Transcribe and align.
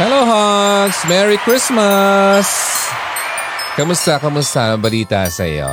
Hello, 0.00 0.24
Hogs! 0.24 0.96
Merry 1.12 1.36
Christmas! 1.44 2.48
Kamusta, 3.76 4.16
kamusta 4.16 4.72
ang 4.72 4.80
balita 4.80 5.28
sa 5.28 5.44
iyo? 5.44 5.68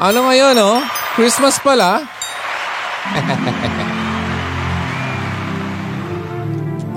Ano 0.00 0.24
ngayon, 0.24 0.56
oh? 0.56 0.80
Christmas 1.20 1.60
pala? 1.60 2.00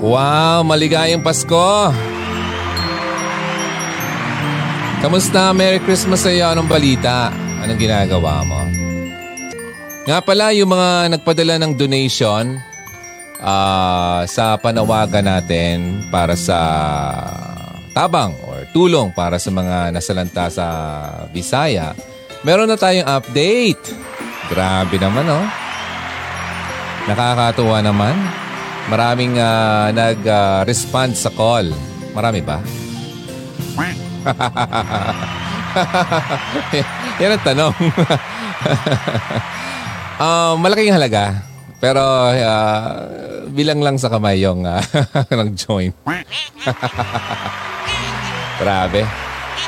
wow, 0.00 0.64
maligayang 0.64 1.20
Pasko! 1.20 1.92
Kamusta? 5.04 5.52
Merry 5.52 5.84
Christmas 5.84 6.24
sa 6.24 6.32
iyo. 6.32 6.48
Anong 6.48 6.72
balita? 6.72 7.28
Anong 7.60 7.76
ginagawa 7.76 8.40
mo? 8.48 8.64
Nga 10.08 10.24
pala, 10.24 10.56
yung 10.56 10.72
mga 10.72 11.20
nagpadala 11.20 11.60
ng 11.60 11.76
donation 11.76 12.72
uh, 13.44 14.24
sa 14.24 14.56
panawagan 14.56 15.28
natin 15.28 16.08
para 16.08 16.32
sa 16.32 16.56
tabang 17.92 18.32
or 18.48 18.64
tulong 18.72 19.12
para 19.12 19.36
sa 19.38 19.52
mga 19.52 19.92
nasalanta 19.92 20.48
sa 20.50 20.66
Visaya, 21.30 21.94
meron 22.42 22.66
na 22.66 22.80
tayong 22.80 23.06
update. 23.06 23.92
Grabe 24.48 24.96
naman, 24.96 25.28
oh. 25.28 25.44
Nakakatuwa 27.04 27.84
naman. 27.84 28.16
Maraming 28.88 29.36
uh, 29.40 29.88
nag-respond 29.92 31.12
uh, 31.16 31.20
sa 31.20 31.30
call. 31.32 31.72
Marami 32.12 32.44
ba? 32.44 32.60
Yan 37.20 37.36
ang 37.36 37.44
tanong. 37.44 37.74
Uh, 40.20 40.54
malaking 40.62 40.92
halaga. 40.92 41.53
Pero 41.84 42.00
uh, 42.32 42.88
bilang 43.52 43.84
lang 43.84 44.00
sa 44.00 44.08
kamay 44.08 44.40
yung 44.40 44.64
uh, 44.72 44.80
nag-join. 45.28 45.92
Grabe. 48.64 49.04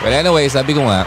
Well 0.00 0.16
anyway, 0.16 0.48
sabi 0.48 0.72
ko 0.72 0.88
nga, 0.88 1.04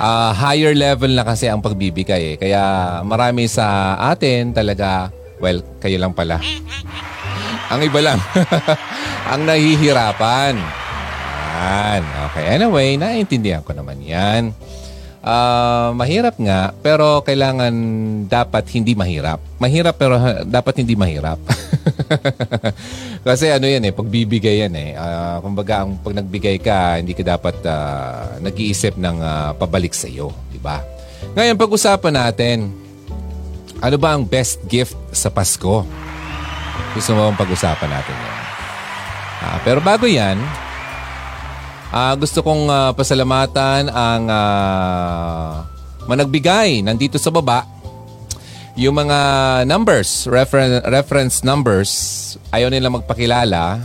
uh, 0.00 0.32
higher 0.32 0.72
level 0.72 1.12
na 1.12 1.28
kasi 1.28 1.52
ang 1.52 1.60
pagbibigay 1.60 2.32
eh. 2.32 2.36
Kaya 2.40 2.62
marami 3.04 3.44
sa 3.44 4.00
atin 4.08 4.56
talaga, 4.56 5.12
well, 5.36 5.60
kayo 5.84 6.00
lang 6.00 6.16
pala. 6.16 6.40
ang 7.68 7.80
iba 7.84 8.00
lang. 8.00 8.16
ang 9.36 9.44
nahihirapan. 9.44 10.56
Yan. 11.60 12.02
Okay. 12.32 12.56
Anyway, 12.56 12.96
naiintindihan 12.96 13.60
ko 13.60 13.76
naman 13.76 14.00
yan. 14.00 14.56
Uh, 15.20 15.92
mahirap 16.00 16.40
nga, 16.40 16.72
pero 16.80 17.20
kailangan 17.20 17.74
dapat 18.24 18.64
hindi 18.72 18.96
mahirap. 18.96 19.36
Mahirap 19.60 19.94
pero 20.00 20.16
dapat 20.48 20.80
hindi 20.80 20.96
mahirap. 20.96 21.36
Kasi 23.28 23.52
ano 23.52 23.68
yan 23.68 23.84
eh, 23.84 23.92
pagbibigay 23.92 24.64
yan 24.64 24.74
eh. 24.80 24.96
Uh, 24.96 25.44
kumbaga, 25.44 25.84
ang, 25.84 26.00
pag 26.00 26.16
nagbigay 26.16 26.56
ka, 26.56 26.96
hindi 26.96 27.12
ka 27.12 27.36
dapat 27.36 27.56
uh, 27.68 28.40
nag-iisip 28.40 28.96
ng 28.96 29.16
uh, 29.20 29.52
pabalik 29.60 29.92
sa 29.92 30.08
iyo. 30.08 30.32
Diba? 30.48 30.80
Ngayon, 31.36 31.60
pag-usapan 31.60 32.14
natin, 32.16 32.72
ano 33.84 33.96
ba 34.00 34.16
ang 34.16 34.24
best 34.24 34.64
gift 34.72 34.96
sa 35.12 35.28
Pasko? 35.28 35.84
Gusto 36.96 37.10
mo 37.12 37.28
pag-usapan 37.36 37.92
natin 37.92 38.16
yan? 38.16 38.36
Uh, 39.40 39.58
pero 39.68 39.84
bago 39.84 40.08
yan, 40.08 40.40
Uh, 41.90 42.14
gusto 42.14 42.38
kong 42.46 42.70
uh, 42.70 42.94
pasalamatan 42.94 43.90
ang 43.90 44.30
uh, 44.30 45.66
managbigay 46.06 46.86
nandito 46.86 47.18
sa 47.18 47.34
baba. 47.34 47.66
Yung 48.78 48.94
mga 48.94 49.18
numbers, 49.66 50.30
referen- 50.30 50.86
reference 50.86 51.42
numbers, 51.42 51.90
ayaw 52.54 52.70
nila 52.70 52.94
magpakilala. 52.94 53.82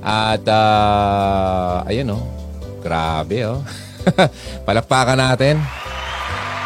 At 0.00 0.44
uh, 0.48 1.84
ayun 1.84 2.16
oh, 2.16 2.24
grabe 2.80 3.44
oh. 3.44 3.60
Palakpakan 4.68 5.20
natin. 5.20 5.60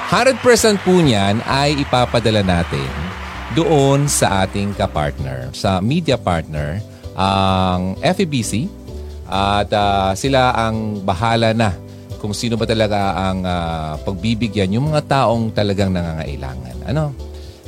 100% 0.09 0.41
po 0.87 0.95
niyan 1.03 1.43
ay 1.45 1.83
ipapadala 1.83 2.41
natin 2.41 2.89
doon 3.53 4.07
sa 4.07 4.47
ating 4.47 4.73
ka-partner, 4.79 5.51
sa 5.53 5.83
media 5.83 6.17
partner, 6.17 6.81
ang 7.19 7.99
FEBC, 8.01 8.71
at 9.29 9.69
uh, 9.77 10.17
sila 10.17 10.57
ang 10.57 11.05
bahala 11.05 11.53
na 11.53 11.77
kung 12.19 12.33
sino 12.35 12.57
ba 12.59 12.67
talaga 12.67 13.15
ang 13.15 13.45
uh, 13.45 13.95
pagbibigyan 14.03 14.75
yung 14.75 14.91
mga 14.91 15.07
taong 15.07 15.55
talagang 15.55 15.93
nangangailangan. 15.93 16.77
Ano? 16.89 17.15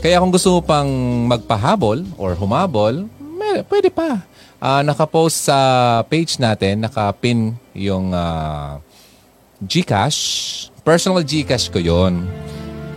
Kaya 0.00 0.18
kung 0.18 0.32
gusto 0.32 0.58
mo 0.58 0.60
pang 0.64 0.88
magpahabol 1.28 2.02
or 2.16 2.32
humabol, 2.34 3.04
may, 3.20 3.60
pwede 3.68 3.92
pa. 3.92 4.24
Uh, 4.60 4.80
nakapost 4.84 5.48
sa 5.48 5.56
page 6.08 6.40
natin, 6.40 6.80
nakapin 6.80 7.52
yung 7.76 8.12
uh, 8.12 8.80
Gcash. 9.60 10.18
Personal 10.80 11.20
Gcash 11.20 11.68
ko 11.68 11.76
yon. 11.76 12.24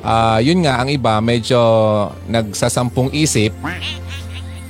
Uh, 0.03 0.39
yun 0.39 0.63
nga, 0.63 0.79
ang 0.79 0.87
iba 0.91 1.19
medyo 1.19 1.59
nagsasampung 2.27 3.11
isip 3.11 3.51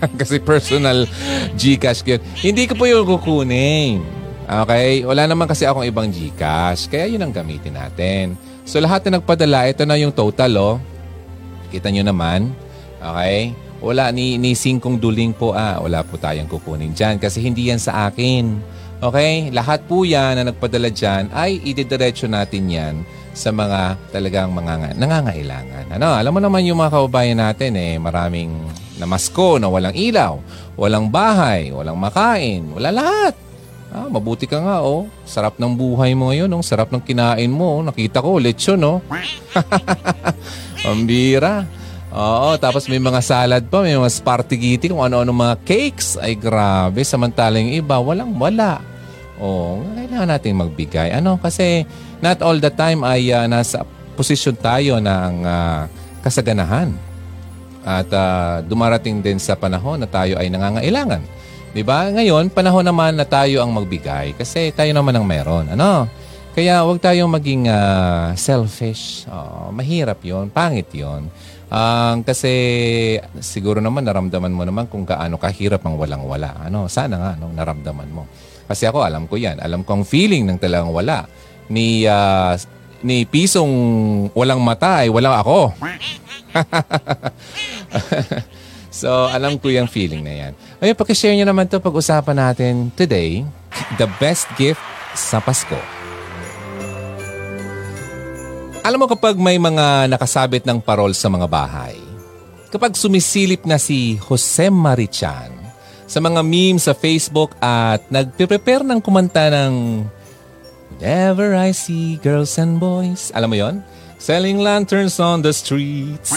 Kasi 0.19 0.39
personal 0.39 1.07
Gcash 1.55 2.03
yun. 2.03 2.21
Hindi 2.39 2.63
ko 2.67 2.73
po 2.75 2.85
yung 2.89 3.07
kukunin. 3.07 4.03
Okay? 4.43 5.07
Wala 5.07 5.23
naman 5.25 5.47
kasi 5.47 5.63
akong 5.63 5.87
ibang 5.87 6.11
Gcash. 6.11 6.91
Kaya 6.91 7.07
yun 7.07 7.23
ang 7.23 7.31
gamitin 7.31 7.79
natin. 7.79 8.35
So 8.67 8.79
lahat 8.79 9.07
na 9.07 9.19
nagpadala, 9.19 9.67
ito 9.67 9.83
na 9.87 9.99
yung 9.99 10.11
total 10.11 10.51
oh. 10.59 10.75
Kita 11.71 11.89
nyo 11.89 12.03
naman. 12.03 12.51
Okay? 12.99 13.55
Wala 13.83 14.11
ni, 14.15 14.39
ni 14.39 14.55
singkong 14.55 14.99
duling 14.99 15.35
po 15.35 15.55
ah. 15.55 15.79
Wala 15.79 16.03
po 16.03 16.19
tayong 16.19 16.47
kukunin 16.47 16.95
dyan 16.95 17.19
kasi 17.19 17.39
hindi 17.39 17.71
yan 17.71 17.79
sa 17.79 18.07
akin. 18.11 18.59
Okay? 19.03 19.51
Lahat 19.51 19.83
po 19.83 20.07
yan 20.07 20.39
na 20.39 20.47
nagpadala 20.51 20.87
dyan 20.91 21.27
ay 21.35 21.59
ididiretso 21.63 22.27
natin 22.27 22.71
yan 22.71 22.95
sa 23.33 23.49
mga 23.49 23.97
talagang 24.13 24.53
mga 24.53 24.95
nangangailangan. 24.95 25.85
Ano, 25.97 26.13
alam 26.13 26.31
mo 26.31 26.39
naman 26.39 26.63
yung 26.63 26.79
mga 26.79 26.93
kababayan 26.93 27.41
natin 27.41 27.73
eh, 27.75 27.97
maraming 27.97 28.53
namasko 28.97 29.57
na 29.57 29.69
walang 29.69 29.95
ilaw, 29.95 30.37
walang 30.77 31.09
bahay, 31.09 31.73
walang 31.73 31.97
makain, 31.97 32.65
wala 32.73 32.89
lahat. 32.93 33.33
Ah, 33.93 34.09
mabuti 34.09 34.49
ka 34.49 34.57
nga, 34.57 34.81
oh. 34.81 35.05
Sarap 35.21 35.61
ng 35.61 35.77
buhay 35.77 36.17
mo 36.17 36.33
ngayon, 36.33 36.49
oh. 36.49 36.65
Sarap 36.65 36.89
ng 36.89 37.05
kinain 37.05 37.53
mo. 37.53 37.77
Oh. 37.77 37.85
Nakita 37.85 38.25
ko, 38.25 38.41
lechon, 38.41 38.81
oh. 38.81 39.05
Pambira. 40.83 41.69
Oo, 42.09 42.57
tapos 42.57 42.89
may 42.89 42.97
mga 42.97 43.21
salad 43.21 43.69
pa, 43.69 43.85
may 43.85 43.93
mga 43.93 44.09
spartigiti, 44.09 44.89
kung 44.89 45.05
ano-ano 45.05 45.29
mga 45.29 45.61
cakes. 45.61 46.17
Ay, 46.17 46.33
grabe. 46.33 47.05
Samantalang 47.05 47.69
iba, 47.69 48.01
walang 48.01 48.33
wala. 48.33 48.81
Oo, 49.37 49.85
kailangan 49.93 50.29
natin 50.41 50.57
magbigay. 50.57 51.13
Ano, 51.13 51.37
kasi 51.37 51.85
not 52.17 52.41
all 52.41 52.57
the 52.57 52.73
time 52.73 53.05
ay 53.05 53.29
uh, 53.29 53.45
nasa 53.45 53.85
posisyon 54.17 54.57
tayo 54.57 54.97
ng 54.97 55.33
uh, 55.45 55.85
kasaganahan. 56.25 57.12
At 57.83 58.07
uh, 58.11 58.63
dumarating 58.63 59.19
din 59.19 59.37
sa 59.37 59.59
panahon 59.59 59.99
na 59.99 60.07
tayo 60.07 60.39
ay 60.39 60.47
nangangailangan. 60.47 61.21
'Di 61.75 61.83
ba? 61.83 62.07
Ngayon, 62.09 62.53
panahon 62.53 62.85
naman 62.85 63.19
na 63.19 63.27
tayo 63.27 63.59
ang 63.59 63.75
magbigay 63.75 64.39
kasi 64.39 64.71
tayo 64.71 64.91
naman 64.95 65.15
ang 65.15 65.25
meron. 65.27 65.67
Ano? 65.73 66.07
Kaya 66.53 66.85
huwag 66.85 67.01
tayong 67.01 67.33
maging 67.33 67.65
uh, 67.65 68.37
selfish. 68.37 69.25
Oh, 69.25 69.73
mahirap 69.73 70.21
'yon, 70.21 70.53
pangit 70.53 70.87
'yon. 70.93 71.27
Um, 71.73 72.21
kasi 72.21 72.53
siguro 73.41 73.81
naman 73.81 74.05
naramdaman 74.05 74.53
mo 74.53 74.61
naman 74.61 74.85
kung 74.85 75.01
gaano 75.01 75.41
kahirap 75.41 75.81
ang 75.81 75.97
walang-wala. 75.97 76.69
Ano, 76.69 76.85
sana 76.85 77.17
nga 77.17 77.31
no, 77.41 77.49
naramdaman 77.49 78.05
mo. 78.13 78.29
Kasi 78.69 78.85
ako 78.85 79.01
alam 79.01 79.25
ko 79.25 79.41
'yan. 79.41 79.57
Alam 79.57 79.81
ko 79.81 79.97
ang 79.97 80.05
feeling 80.05 80.45
ng 80.45 80.61
talagang 80.61 80.93
wala 80.93 81.25
ni 81.73 82.05
uh, 82.05 82.53
ni 83.03 83.25
pisong 83.27 83.73
walang 84.31 84.61
mata 84.61 85.01
ay 85.03 85.09
walang 85.09 85.35
ako. 85.35 85.73
so, 89.01 89.09
alam 89.29 89.57
ko 89.57 89.69
yung 89.69 89.89
feeling 89.89 90.21
na 90.21 90.33
yan. 90.33 90.53
Ayun, 90.79 90.97
pakishare 90.97 91.35
nyo 91.37 91.47
naman 91.47 91.67
to 91.67 91.81
pag-usapan 91.81 92.37
natin 92.37 92.73
today, 92.93 93.45
the 93.97 94.07
best 94.21 94.47
gift 94.57 94.81
sa 95.13 95.41
Pasko. 95.41 95.77
Alam 98.83 98.99
mo 98.99 99.07
kapag 99.07 99.39
may 99.39 99.55
mga 99.55 100.11
nakasabit 100.11 100.67
ng 100.67 100.83
parol 100.83 101.15
sa 101.15 101.31
mga 101.31 101.47
bahay, 101.47 101.95
kapag 102.67 102.99
sumisilip 102.99 103.63
na 103.63 103.79
si 103.79 104.19
Jose 104.19 104.67
Marichan 104.67 105.55
sa 106.03 106.19
mga 106.19 106.43
memes 106.43 106.83
sa 106.83 106.91
Facebook 106.91 107.55
at 107.63 108.03
nagpe-prepare 108.11 108.83
ng 108.83 108.99
kumanta 108.99 109.47
ng 109.47 110.03
Whenever 111.03 111.57
I 111.57 111.75
see 111.75 112.15
girls 112.21 112.55
and 112.55 112.79
boys, 112.79 113.33
alam 113.33 113.49
mo 113.49 113.57
yon? 113.57 113.81
Selling 114.23 114.63
lanterns 114.63 115.19
on 115.19 115.43
the 115.43 115.51
streets. 115.51 116.31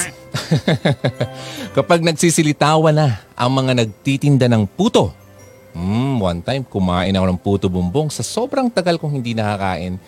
Kapag 1.79 2.03
nagsisilitawan 2.03 2.91
na 2.91 3.23
ang 3.39 3.55
mga 3.55 3.79
nagtitinda 3.79 4.51
ng 4.51 4.67
puto. 4.67 5.15
Mm, 5.71 6.19
one 6.19 6.43
time, 6.43 6.67
kumain 6.67 7.15
ako 7.15 7.27
ng 7.31 7.39
puto 7.39 7.67
bumbong 7.71 8.11
sa 8.11 8.27
sobrang 8.27 8.67
tagal 8.67 8.99
kong 8.99 9.23
hindi 9.23 9.39
nakakain. 9.39 10.03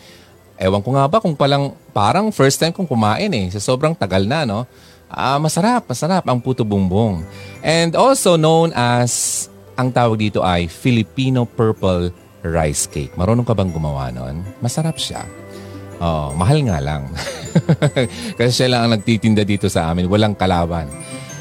Ewan 0.59 0.83
ko 0.83 0.91
nga 0.91 1.07
ba 1.07 1.23
kung 1.23 1.39
palang 1.39 1.71
parang 1.95 2.35
first 2.35 2.59
time 2.59 2.75
kong 2.75 2.91
kumain 2.91 3.31
eh. 3.31 3.47
Sa 3.55 3.63
sobrang 3.63 3.95
tagal 3.95 4.27
na, 4.27 4.43
no? 4.43 4.67
Ah, 5.07 5.39
masarap, 5.39 5.87
masarap 5.87 6.27
ang 6.27 6.43
puto 6.43 6.67
bumbong. 6.67 7.23
And 7.63 7.95
also 7.95 8.35
known 8.35 8.75
as 8.75 9.47
ang 9.79 9.95
tawag 9.95 10.19
dito 10.19 10.43
ay 10.43 10.67
Filipino 10.67 11.47
Purple 11.47 12.11
Rice 12.43 12.91
Cake. 12.91 13.15
Marunong 13.15 13.47
ka 13.47 13.55
bang 13.55 13.71
gumawa 13.71 14.11
nun? 14.11 14.43
Masarap 14.59 14.99
siya. 14.99 15.23
Oh, 15.99 16.31
mahal 16.39 16.63
nga 16.63 16.79
lang. 16.79 17.11
Kasi 18.39 18.51
siya 18.55 18.69
lang 18.71 18.81
ang 18.87 18.93
nagtitinda 18.99 19.43
dito 19.43 19.67
sa 19.67 19.91
amin. 19.91 20.07
Walang 20.07 20.39
kalaban. 20.39 20.87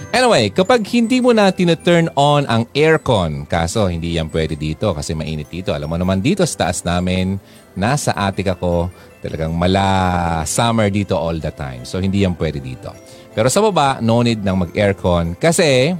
Anyway, 0.09 0.49
kapag 0.49 0.81
hindi 0.97 1.21
mo 1.21 1.29
na 1.29 1.53
tina-turn 1.53 2.09
on 2.17 2.47
ang 2.49 2.65
aircon, 2.73 3.45
kaso 3.45 3.85
hindi 3.85 4.17
yan 4.17 4.31
pwede 4.33 4.57
dito 4.57 4.95
kasi 4.95 5.13
mainit 5.13 5.51
dito. 5.51 5.75
Alam 5.75 5.93
mo 5.93 5.97
naman 5.99 6.23
dito 6.23 6.41
sa 6.47 6.65
taas 6.65 6.81
namin, 6.81 7.37
nasa 7.77 8.15
attic 8.15 8.49
ako, 8.49 8.89
talagang 9.21 9.53
mala 9.53 10.41
summer 10.47 10.89
dito 10.89 11.13
all 11.13 11.37
the 11.37 11.51
time. 11.53 11.85
So 11.85 11.99
hindi 12.01 12.25
yan 12.25 12.33
pwede 12.39 12.57
dito. 12.57 12.89
Pero 13.35 13.51
sa 13.51 13.61
baba, 13.61 14.01
no 14.01 14.25
need 14.25 14.41
ng 14.41 14.57
mag-aircon 14.65 15.37
kasi 15.37 15.93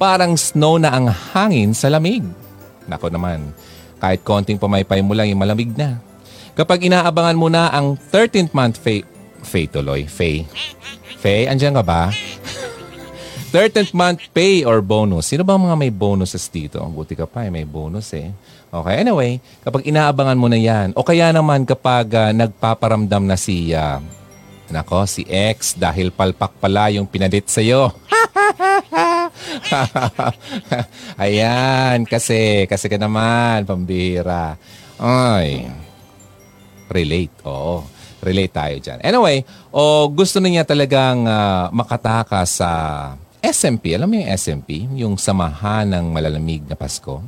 parang 0.00 0.34
snow 0.34 0.80
na 0.80 0.90
ang 0.90 1.06
hangin 1.06 1.70
sa 1.70 1.92
lamig. 1.92 2.24
Nako 2.90 3.12
naman, 3.12 3.54
kahit 4.02 4.24
konting 4.24 4.58
pamaypay 4.58 5.04
mo 5.04 5.12
lang, 5.14 5.28
yung 5.28 5.38
malamig 5.38 5.70
na. 5.76 6.09
Kapag 6.58 6.82
inaabangan 6.86 7.38
mo 7.38 7.46
na 7.46 7.70
ang 7.70 7.94
13th 7.96 8.52
month 8.52 8.76
Faye, 8.82 9.06
Faye 9.40 9.70
tuloy, 9.70 10.04
Faye. 10.10 10.44
Faye, 11.20 11.46
andyan 11.46 11.76
ka 11.76 11.84
ba? 11.84 12.10
13th 13.50 13.90
month 13.90 14.22
pay 14.30 14.62
or 14.62 14.78
bonus. 14.78 15.26
Sino 15.26 15.42
ba 15.42 15.58
mga 15.58 15.74
may 15.74 15.90
bonuses 15.90 16.46
dito? 16.46 16.78
Buti 16.86 17.18
ka 17.18 17.26
pa, 17.26 17.42
eh, 17.42 17.50
may 17.50 17.66
bonus 17.66 18.14
eh. 18.14 18.30
Okay, 18.70 19.02
anyway, 19.02 19.42
kapag 19.66 19.82
inaabangan 19.90 20.38
mo 20.38 20.46
na 20.46 20.54
yan, 20.54 20.94
o 20.94 21.02
kaya 21.02 21.34
naman 21.34 21.66
kapag 21.66 22.06
uh, 22.14 22.30
nagpaparamdam 22.30 23.26
na 23.26 23.34
si, 23.34 23.74
uh, 23.74 23.98
nako, 24.70 25.02
si 25.10 25.26
ex 25.26 25.74
dahil 25.74 26.14
palpak 26.14 26.54
pala 26.62 26.94
yung 26.94 27.10
pinadit 27.10 27.50
sa'yo. 27.50 27.90
Ayan, 31.26 32.06
kasi, 32.06 32.70
kasi 32.70 32.86
ka 32.86 33.02
naman, 33.02 33.66
pambira. 33.66 34.54
Ay, 35.02 35.66
relate, 36.90 37.32
oo. 37.46 37.86
Relate 38.20 38.52
tayo 38.52 38.76
dyan. 38.76 38.98
Anyway, 39.00 39.48
o 39.72 40.04
gusto 40.12 40.44
na 40.44 40.52
niya 40.52 40.64
talagang 40.68 41.24
uh, 41.24 41.72
makatakas 41.72 42.60
sa 42.60 42.70
SMP, 43.40 43.96
alam 43.96 44.04
mo 44.04 44.20
yung 44.20 44.28
SMP? 44.36 44.84
Yung 45.00 45.16
samahan 45.16 45.88
ng 45.88 46.12
malalamig 46.12 46.60
na 46.68 46.76
Pasko? 46.76 47.24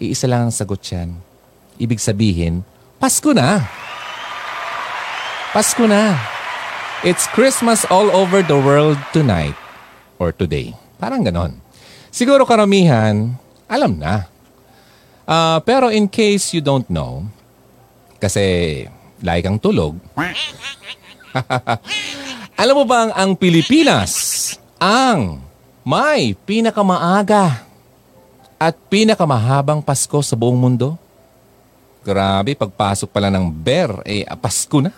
Iisa 0.00 0.24
lang 0.24 0.48
ang 0.48 0.54
sagot 0.54 0.80
yan. 0.88 1.12
Ibig 1.76 2.00
sabihin, 2.00 2.64
Pasko 2.96 3.36
na! 3.36 3.60
Pasko 5.52 5.84
na! 5.84 6.16
It's 7.04 7.28
Christmas 7.28 7.84
all 7.92 8.08
over 8.08 8.40
the 8.40 8.56
world 8.56 8.96
tonight 9.12 9.58
or 10.16 10.32
today. 10.32 10.72
Parang 10.96 11.20
ganon. 11.26 11.60
Siguro 12.08 12.48
karamihan, 12.48 13.36
alam 13.68 14.00
na. 14.00 14.30
Uh, 15.28 15.58
pero 15.66 15.92
in 15.92 16.08
case 16.08 16.56
you 16.56 16.64
don't 16.64 16.88
know, 16.88 17.28
kasi 18.22 18.86
like 19.18 19.42
ang 19.42 19.58
tulog, 19.58 19.98
alam 22.62 22.74
mo 22.78 22.86
bang 22.86 23.10
ang 23.10 23.34
Pilipinas 23.34 24.38
ang 24.78 25.42
may 25.82 26.38
pinakamaaga 26.46 27.66
at 28.62 28.74
pinakamahabang 28.86 29.82
Pasko 29.82 30.22
sa 30.22 30.38
buong 30.38 30.54
mundo. 30.54 30.94
Grabe, 32.02 32.54
pagpasok 32.54 33.10
pala 33.10 33.30
ng 33.30 33.50
Ber, 33.50 34.02
eh, 34.06 34.26
Pasko 34.38 34.78
na. 34.78 34.94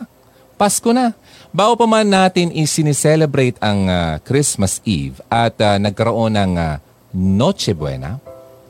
Pasko 0.56 0.92
na. 0.92 1.12
Bago 1.52 1.76
pa 1.76 1.84
man 1.84 2.08
natin 2.08 2.52
isinicelebrate 2.52 3.60
ang 3.60 3.88
uh, 3.88 4.16
Christmas 4.24 4.80
Eve 4.84 5.20
at 5.28 5.56
uh, 5.60 5.76
nagkaroon 5.76 6.32
ng 6.32 6.52
uh, 6.56 6.76
Noche 7.12 7.76
Buena 7.76 8.16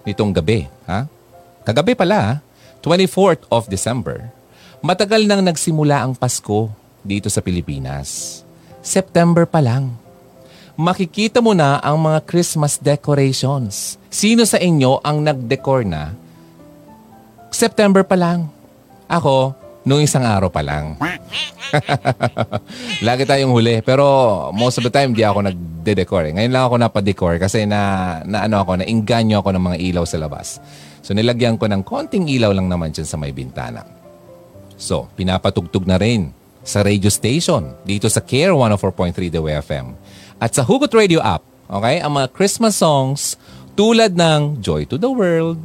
nitong 0.02 0.34
gabi. 0.34 0.66
Ha? 0.90 1.06
Kagabi 1.62 1.94
pala, 1.94 2.42
24th 2.82 3.48
of 3.48 3.70
December, 3.70 4.33
matagal 4.84 5.24
nang 5.24 5.40
nagsimula 5.40 6.04
ang 6.04 6.12
Pasko 6.12 6.68
dito 7.00 7.32
sa 7.32 7.40
Pilipinas. 7.40 8.44
September 8.84 9.48
pa 9.48 9.64
lang 9.64 10.04
makikita 10.74 11.38
mo 11.38 11.54
na 11.54 11.78
ang 11.78 11.98
mga 12.02 12.26
Christmas 12.26 12.78
decorations. 12.82 13.96
Sino 14.10 14.42
sa 14.42 14.58
inyo 14.58 14.98
ang 15.02 15.22
nag-decor 15.22 15.86
na? 15.86 16.14
September 17.54 18.02
pa 18.02 18.18
lang. 18.18 18.50
Ako, 19.06 19.54
nung 19.86 20.02
isang 20.02 20.26
araw 20.26 20.50
pa 20.50 20.66
lang. 20.66 20.98
Lagi 23.06 23.22
tayong 23.22 23.54
huli. 23.54 23.78
Pero 23.86 24.04
most 24.50 24.82
of 24.82 24.84
the 24.86 24.90
time, 24.90 25.14
di 25.14 25.22
ako 25.22 25.46
nagde-decor. 25.46 26.30
Eh. 26.30 26.32
Ngayon 26.34 26.52
lang 26.52 26.64
ako 26.66 26.74
napadecor 26.82 27.34
kasi 27.38 27.62
na, 27.62 28.18
na 28.26 28.50
ano 28.50 28.58
ako, 28.58 28.82
nainganyo 28.82 29.38
ako 29.38 29.54
ng 29.54 29.64
mga 29.70 29.76
ilaw 29.78 30.04
sa 30.06 30.18
labas. 30.18 30.58
So 31.06 31.14
nilagyan 31.14 31.54
ko 31.54 31.70
ng 31.70 31.86
konting 31.86 32.26
ilaw 32.26 32.50
lang 32.50 32.66
naman 32.66 32.90
dyan 32.90 33.06
sa 33.06 33.14
may 33.14 33.30
bintana. 33.30 33.93
So, 34.74 35.08
pinapatugtog 35.14 35.86
na 35.86 35.98
rin 35.98 36.34
sa 36.64 36.80
radio 36.80 37.12
station 37.12 37.76
dito 37.84 38.08
sa 38.08 38.24
Care 38.24 38.56
104.3 38.56 39.30
The 39.30 39.42
FM 39.60 39.86
at 40.42 40.52
sa 40.52 40.66
Hugot 40.66 40.90
Radio 40.92 41.22
app, 41.22 41.46
okay, 41.70 42.02
ang 42.02 42.18
mga 42.18 42.28
Christmas 42.34 42.76
songs 42.76 43.38
tulad 43.78 44.12
ng 44.12 44.58
Joy 44.60 44.84
to 44.90 44.98
the 44.98 45.08
World, 45.08 45.56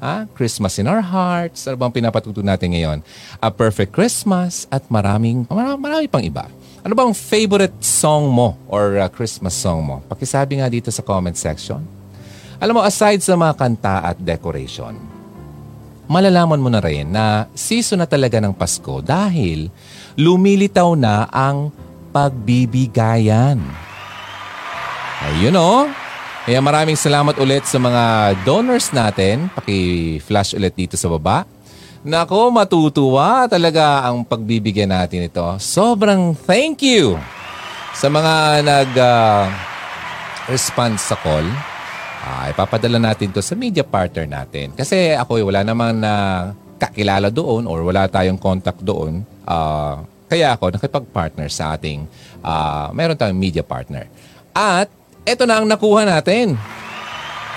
ah, 0.00 0.24
Christmas 0.32 0.80
in 0.80 0.88
Our 0.88 1.04
Hearts, 1.04 1.68
ano 1.68 1.76
bang 1.76 1.92
pinapatuto 1.92 2.40
natin 2.40 2.72
ngayon? 2.72 2.98
A 3.38 3.52
Perfect 3.52 3.92
Christmas 3.92 4.64
at 4.72 4.88
maraming, 4.88 5.44
marami, 5.46 5.78
marami 5.78 6.06
pang 6.08 6.24
iba. 6.24 6.48
Ano 6.82 6.94
bang 6.96 7.12
favorite 7.12 7.76
song 7.82 8.30
mo 8.30 8.58
or 8.66 8.98
uh, 8.98 9.08
Christmas 9.10 9.52
song 9.52 9.84
mo? 9.84 9.96
Pakisabi 10.10 10.58
nga 10.58 10.68
dito 10.70 10.88
sa 10.88 11.06
comment 11.06 11.34
section. 11.34 11.82
Alam 12.56 12.80
mo, 12.80 12.82
aside 12.82 13.20
sa 13.20 13.36
mga 13.36 13.52
kanta 13.58 14.10
at 14.10 14.16
decoration, 14.16 14.96
malalaman 16.06 16.62
mo 16.62 16.70
na 16.70 16.80
rin 16.82 17.10
na 17.10 17.50
season 17.54 18.02
na 18.02 18.08
talaga 18.08 18.38
ng 18.42 18.54
Pasko 18.54 19.02
dahil 19.02 19.70
lumilitaw 20.18 20.94
na 20.94 21.26
ang 21.30 21.70
pagbibigayan. 22.14 23.60
Ayun 25.26 25.58
o. 25.58 25.62
Oh. 25.62 25.84
Kaya 26.46 26.62
maraming 26.62 26.94
salamat 26.94 27.34
ulit 27.42 27.66
sa 27.66 27.82
mga 27.82 28.38
donors 28.46 28.94
natin. 28.94 29.50
Paki-flash 29.50 30.54
ulit 30.54 30.78
dito 30.78 30.94
sa 30.94 31.10
baba. 31.10 31.42
Nako, 32.06 32.54
matutuwa 32.54 33.50
talaga 33.50 34.06
ang 34.06 34.22
pagbibigyan 34.22 34.94
natin 34.94 35.26
ito. 35.26 35.42
Sobrang 35.58 36.38
thank 36.46 36.86
you 36.86 37.18
sa 37.98 38.06
mga 38.06 38.62
nag-respond 38.62 39.42
uh, 40.94 41.02
sa 41.02 41.18
call. 41.18 41.50
Uh, 42.26 42.50
ipapadala 42.50 42.98
natin 42.98 43.30
to 43.30 43.38
sa 43.38 43.54
media 43.54 43.86
partner 43.86 44.26
natin. 44.26 44.74
Kasi 44.74 45.14
ako 45.14 45.46
wala 45.46 45.62
namang 45.62 45.94
na 45.94 46.50
kakilala 46.74 47.30
doon 47.30 47.70
or 47.70 47.86
wala 47.86 48.10
tayong 48.10 48.34
contact 48.34 48.82
doon. 48.82 49.22
Uh, 49.46 50.02
kaya 50.26 50.58
ako 50.58 50.74
nakipag-partner 50.74 51.46
sa 51.46 51.78
ating, 51.78 52.02
uh, 52.42 52.90
meron 52.90 53.14
tayong 53.14 53.38
media 53.38 53.62
partner. 53.62 54.10
At 54.50 54.90
ito 55.22 55.46
na 55.46 55.62
ang 55.62 55.70
nakuha 55.70 56.02
natin. 56.02 56.58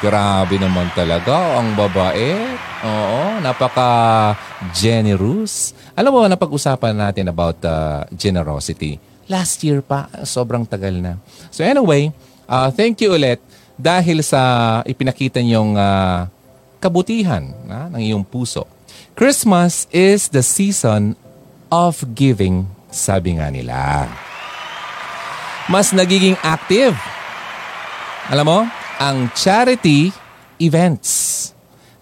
Grabe 0.06 0.62
naman 0.62 0.94
talaga 0.94 1.58
ang 1.58 1.74
babae. 1.74 2.38
Oo, 2.86 3.42
napaka-generous. 3.42 5.74
Alam 5.98 6.14
mo, 6.14 6.30
napag-usapan 6.30 6.94
natin 6.94 7.26
about 7.28 7.58
uh, 7.66 8.06
generosity. 8.14 9.02
Last 9.26 9.66
year 9.66 9.82
pa, 9.82 10.14
sobrang 10.24 10.62
tagal 10.62 10.94
na. 11.02 11.18
So 11.50 11.66
anyway, 11.66 12.14
uh, 12.46 12.70
thank 12.70 13.02
you 13.02 13.18
ulit 13.18 13.42
dahil 13.80 14.20
sa 14.20 14.84
ipinakita 14.84 15.40
niyong 15.40 15.80
uh, 15.80 16.28
kabutihan 16.84 17.56
uh, 17.72 17.88
ng 17.96 18.02
iyong 18.04 18.26
puso. 18.28 18.68
Christmas 19.16 19.88
is 19.96 20.28
the 20.36 20.44
season 20.44 21.16
of 21.72 22.04
giving, 22.12 22.68
sabi 22.92 23.40
nga 23.40 23.48
nila. 23.48 24.08
Mas 25.72 25.96
nagiging 25.96 26.36
active 26.44 26.96
alam 28.30 28.46
mo, 28.46 28.62
ang 29.02 29.34
charity 29.34 30.14
events. 30.62 31.50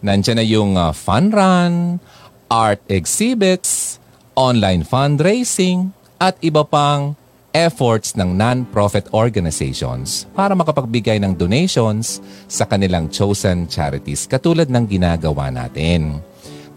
Nandiyan 0.04 0.36
na 0.36 0.44
yung 0.44 0.76
uh, 0.76 0.92
fun 0.92 1.32
run, 1.32 2.04
art 2.52 2.84
exhibits, 2.92 3.96
online 4.36 4.84
fundraising, 4.84 5.96
at 6.20 6.36
iba 6.44 6.68
pang 6.68 7.16
efforts 7.58 8.14
ng 8.14 8.38
non-profit 8.38 9.10
organizations 9.18 10.30
para 10.38 10.54
makapagbigay 10.54 11.18
ng 11.18 11.34
donations 11.34 12.22
sa 12.46 12.70
kanilang 12.70 13.10
chosen 13.10 13.66
charities 13.66 14.30
katulad 14.30 14.70
ng 14.70 14.86
ginagawa 14.86 15.50
natin. 15.50 16.22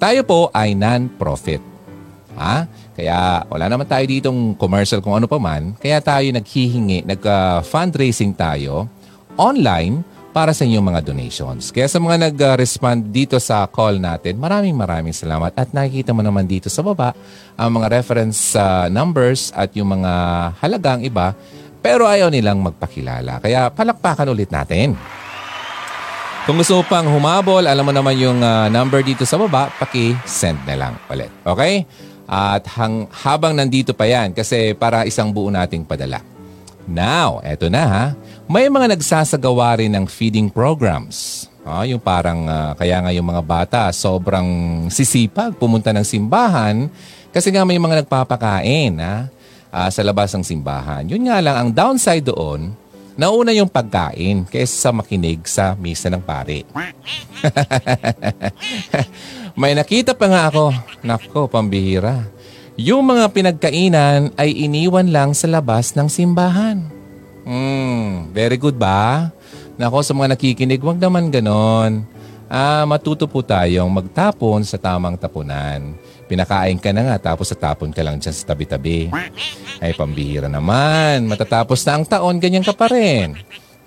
Tayo 0.00 0.24
po 0.24 0.40
ay 0.56 0.72
non-profit. 0.72 1.60
Ha? 2.40 2.64
Kaya 2.96 3.44
wala 3.52 3.68
naman 3.68 3.84
tayo 3.84 4.08
ditong 4.08 4.56
commercial 4.56 5.04
kung 5.04 5.20
ano 5.20 5.28
pa 5.28 5.36
man. 5.36 5.76
Kaya 5.76 6.00
tayo 6.00 6.24
naghihingi, 6.32 7.04
nag-fundraising 7.04 8.32
uh, 8.32 8.38
tayo 8.40 8.74
online 9.36 10.00
para 10.30 10.54
sa 10.54 10.62
inyong 10.62 10.86
mga 10.94 11.00
donations. 11.02 11.74
Kaya 11.74 11.90
sa 11.90 11.98
mga 11.98 12.30
nag-respond 12.30 13.10
dito 13.10 13.36
sa 13.42 13.66
call 13.66 13.98
natin, 13.98 14.38
maraming 14.38 14.74
maraming 14.74 15.14
salamat. 15.14 15.50
At 15.58 15.74
nakikita 15.74 16.14
mo 16.14 16.22
naman 16.22 16.46
dito 16.46 16.70
sa 16.70 16.86
baba 16.86 17.14
ang 17.58 17.70
mga 17.74 17.90
reference 17.90 18.54
uh, 18.54 18.86
numbers 18.86 19.50
at 19.52 19.74
yung 19.74 20.00
mga 20.00 20.12
halagang 20.62 21.02
iba, 21.02 21.34
pero 21.82 22.06
ayaw 22.06 22.30
nilang 22.30 22.62
magpakilala. 22.62 23.42
Kaya 23.42 23.74
palakpakan 23.74 24.30
ulit 24.30 24.54
natin. 24.54 24.94
Kung 26.48 26.56
gusto 26.56 26.80
mo 26.80 26.82
pang 26.88 27.04
humabol, 27.04 27.66
alam 27.66 27.84
mo 27.84 27.92
naman 27.92 28.16
yung 28.16 28.40
uh, 28.40 28.66
number 28.72 29.04
dito 29.04 29.28
sa 29.28 29.36
baba, 29.36 29.68
paki-send 29.76 30.62
na 30.64 30.74
lang 30.78 30.94
ulit. 31.12 31.28
Okay? 31.44 31.84
At 32.30 32.64
hang, 32.78 33.10
habang 33.10 33.58
nandito 33.58 33.90
pa 33.90 34.06
yan, 34.06 34.30
kasi 34.30 34.72
para 34.78 35.02
isang 35.04 35.34
buo 35.34 35.50
nating 35.50 35.82
padala. 35.82 36.22
Now, 36.90 37.38
eto 37.44 37.70
na 37.70 37.84
ha. 37.86 38.04
May 38.50 38.66
mga 38.66 38.98
nagsasagawa 38.98 39.78
rin 39.78 39.94
ng 39.94 40.10
feeding 40.10 40.50
programs. 40.50 41.46
Ah, 41.62 41.86
yung 41.86 42.02
parang 42.02 42.50
uh, 42.50 42.74
kaya 42.74 42.98
nga 42.98 43.14
yung 43.14 43.30
mga 43.30 43.46
bata 43.46 43.80
sobrang 43.94 44.50
sisipag 44.90 45.54
pumunta 45.54 45.94
ng 45.94 46.02
simbahan 46.02 46.90
kasi 47.30 47.54
nga 47.54 47.62
may 47.62 47.78
mga 47.78 48.02
nagpapakain 48.02 48.98
ha, 48.98 49.30
uh, 49.70 49.86
sa 49.86 50.02
labas 50.02 50.34
ng 50.34 50.42
simbahan. 50.42 51.06
Yun 51.06 51.30
nga 51.30 51.38
lang, 51.38 51.54
ang 51.62 51.70
downside 51.70 52.26
doon, 52.26 52.74
nauna 53.14 53.54
yung 53.54 53.70
pagkain 53.70 54.42
kaysa 54.50 54.74
sa 54.74 54.90
makinig 54.90 55.46
sa 55.46 55.78
misa 55.78 56.10
ng 56.10 56.18
pare. 56.18 56.66
may 59.62 59.78
nakita 59.78 60.10
pa 60.10 60.26
nga 60.26 60.50
ako. 60.50 60.74
Nako, 61.06 61.46
pambihira. 61.46 62.26
Yung 62.74 63.06
mga 63.06 63.30
pinagkainan 63.30 64.34
ay 64.34 64.58
iniwan 64.66 65.06
lang 65.14 65.38
sa 65.38 65.46
labas 65.46 65.94
ng 65.94 66.10
simbahan. 66.10 66.99
Hmm, 67.44 68.30
very 68.32 68.60
good 68.60 68.76
ba? 68.76 69.32
Nako, 69.80 70.04
sa 70.04 70.12
mga 70.12 70.36
nakikinig, 70.36 70.84
wag 70.84 71.00
naman 71.00 71.32
ganon. 71.32 72.04
Ah, 72.50 72.82
matuto 72.82 73.30
po 73.30 73.46
tayong 73.46 73.88
magtapon 73.88 74.66
sa 74.66 74.74
tamang 74.76 75.14
tapunan. 75.14 75.94
Pinakain 76.26 76.78
ka 76.82 76.90
na 76.90 77.06
nga 77.06 77.30
tapos 77.30 77.50
sa 77.50 77.56
tapon 77.56 77.94
ka 77.94 78.02
lang 78.02 78.18
dyan 78.18 78.34
sa 78.34 78.50
tabi-tabi. 78.50 79.06
Ay, 79.78 79.94
pambihira 79.94 80.50
naman. 80.50 81.30
Matatapos 81.30 81.80
na 81.86 81.92
ang 81.94 82.04
taon, 82.06 82.42
ganyan 82.42 82.66
ka 82.66 82.74
pa 82.74 82.90
rin. 82.90 83.38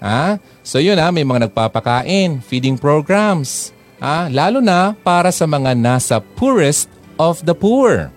Ha? 0.04 0.40
So 0.64 0.84
yun 0.84 1.00
ha, 1.00 1.12
may 1.12 1.24
mga 1.24 1.48
nagpapakain, 1.48 2.44
feeding 2.44 2.76
programs. 2.76 3.72
Ha? 4.04 4.28
Lalo 4.28 4.60
na 4.60 4.96
para 4.96 5.32
sa 5.32 5.48
mga 5.48 5.76
nasa 5.76 6.20
poorest 6.20 6.92
of 7.16 7.44
the 7.48 7.56
poor. 7.56 8.12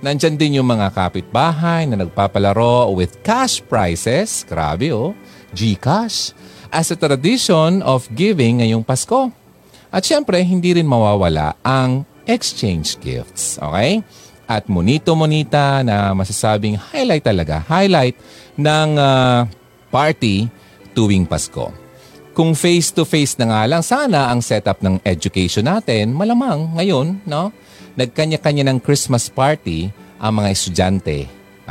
Nandyan 0.00 0.40
din 0.40 0.56
yung 0.56 0.68
mga 0.68 0.96
kapitbahay 0.96 1.84
na 1.84 2.00
nagpapalaro 2.00 2.88
with 2.96 3.20
cash 3.20 3.60
prizes. 3.60 4.48
Grabe 4.48 4.96
oh. 4.96 5.12
Gcash. 5.52 6.32
As 6.72 6.88
a 6.88 6.96
tradition 6.96 7.84
of 7.84 8.08
giving 8.16 8.64
ngayong 8.64 8.80
Pasko. 8.80 9.28
At 9.92 10.08
syempre, 10.08 10.40
hindi 10.40 10.72
rin 10.72 10.88
mawawala 10.88 11.52
ang 11.60 12.08
exchange 12.24 12.96
gifts. 12.96 13.60
Okay? 13.60 14.00
At 14.48 14.72
monito-monita 14.72 15.84
na 15.84 16.16
masasabing 16.16 16.80
highlight 16.80 17.26
talaga, 17.26 17.60
highlight 17.68 18.16
ng 18.56 18.88
uh, 18.96 19.44
party 19.92 20.48
tuwing 20.96 21.28
Pasko. 21.28 21.76
Kung 22.32 22.56
face-to-face 22.56 23.36
na 23.36 23.52
nga 23.52 23.62
lang 23.68 23.82
sana 23.84 24.32
ang 24.32 24.40
setup 24.40 24.80
ng 24.80 25.02
education 25.04 25.66
natin, 25.66 26.16
malamang 26.16 26.72
ngayon, 26.78 27.20
no? 27.28 27.52
Nagkanya-kanya 27.98 28.66
ng 28.70 28.78
Christmas 28.78 29.26
party 29.30 29.90
ang 30.20 30.42
mga 30.42 30.48
estudyante. 30.52 31.18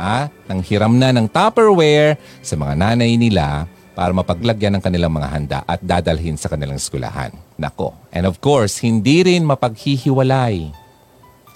Ha? 0.00 0.32
Nang 0.48 0.60
hiram 0.64 0.96
na 0.96 1.12
ng 1.12 1.28
Tupperware 1.28 2.16
sa 2.40 2.56
mga 2.56 2.72
nanay 2.76 3.20
nila 3.20 3.68
para 3.92 4.16
mapaglagyan 4.16 4.80
ng 4.80 4.82
kanilang 4.82 5.12
mga 5.12 5.28
handa 5.28 5.58
at 5.68 5.80
dadalhin 5.84 6.40
sa 6.40 6.48
kanilang 6.48 6.80
skulahan. 6.80 7.30
Nako. 7.60 7.92
And 8.08 8.24
of 8.24 8.40
course, 8.40 8.80
hindi 8.80 9.20
rin 9.20 9.44
mapaghihiwalay 9.44 10.72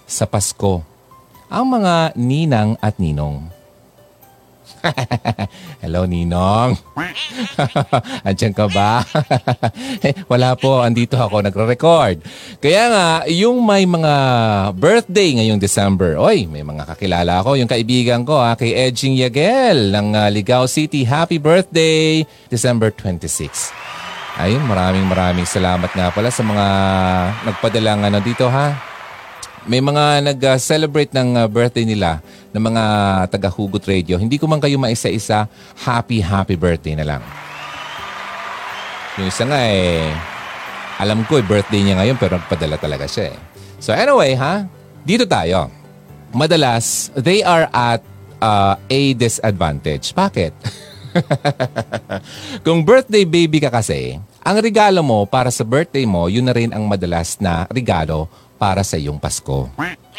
sa 0.04 0.28
Pasko 0.28 0.84
ang 1.48 1.64
mga 1.72 2.18
ninang 2.18 2.76
at 2.84 3.00
ninong. 3.00 3.48
Hello, 5.82 6.04
Ninong. 6.04 6.76
Andiyan 8.28 8.54
ka 8.54 8.68
ba? 8.68 9.00
Wala 10.32 10.56
po, 10.56 10.84
andito 10.84 11.16
ako, 11.16 11.44
nagre-record. 11.44 12.20
Kaya 12.60 12.84
nga, 12.92 13.08
yung 13.28 13.64
may 13.64 13.88
mga 13.88 14.14
birthday 14.76 15.40
ngayong 15.40 15.60
December, 15.60 16.20
oy, 16.20 16.44
may 16.48 16.64
mga 16.64 16.84
kakilala 16.88 17.40
ako, 17.40 17.56
yung 17.56 17.70
kaibigan 17.70 18.22
ko, 18.22 18.40
ha, 18.40 18.56
kay 18.56 18.72
Edging 18.76 19.16
Yagel 19.16 19.92
ng 19.92 20.08
uh, 20.16 20.28
Ligao 20.28 20.68
City. 20.68 21.04
Happy 21.04 21.40
birthday, 21.40 22.24
December 22.48 22.92
26. 22.92 23.72
Ayun, 24.34 24.66
maraming 24.66 25.06
maraming 25.06 25.46
salamat 25.46 25.94
nga 25.94 26.10
pala 26.10 26.26
sa 26.26 26.42
mga 26.42 26.66
nagpadalang 27.46 28.02
ano 28.02 28.18
dito 28.18 28.50
ha. 28.50 28.93
May 29.64 29.80
mga 29.80 30.20
nag-celebrate 30.20 31.16
ng 31.16 31.40
uh, 31.40 31.48
birthday 31.48 31.88
nila 31.88 32.20
ng 32.52 32.60
mga 32.60 32.84
taga-Hugot 33.32 33.80
Radio, 33.88 34.20
hindi 34.20 34.36
ko 34.36 34.44
man 34.44 34.60
kayo 34.60 34.76
maisa-isa, 34.76 35.48
happy, 35.80 36.20
happy 36.20 36.52
birthday 36.52 36.92
na 36.92 37.16
lang. 37.16 37.22
Yung 39.16 39.32
isa 39.32 39.48
nga 39.48 39.64
eh, 39.64 40.12
alam 41.00 41.24
ko 41.24 41.40
eh, 41.40 41.44
birthday 41.48 41.80
niya 41.80 41.96
ngayon 41.96 42.20
pero 42.20 42.36
nagpadala 42.36 42.76
talaga 42.76 43.08
siya 43.08 43.32
eh. 43.32 43.36
So 43.80 43.96
anyway 43.96 44.36
ha, 44.36 44.68
dito 45.00 45.24
tayo. 45.24 45.72
Madalas, 46.36 47.08
they 47.16 47.40
are 47.40 47.64
at 47.72 48.04
uh, 48.44 48.76
a 48.76 49.00
disadvantage. 49.16 50.12
Bakit? 50.12 50.52
Kung 52.66 52.84
birthday 52.84 53.24
baby 53.24 53.64
ka 53.64 53.72
kasi, 53.72 54.20
ang 54.44 54.60
regalo 54.60 55.00
mo 55.00 55.24
para 55.24 55.48
sa 55.48 55.64
birthday 55.64 56.04
mo, 56.04 56.28
yun 56.28 56.44
na 56.44 56.52
rin 56.52 56.68
ang 56.68 56.84
madalas 56.84 57.40
na 57.40 57.64
regalo 57.72 58.28
para 58.64 58.80
sa 58.80 58.96
iyong 58.96 59.20
Pasko. 59.20 59.68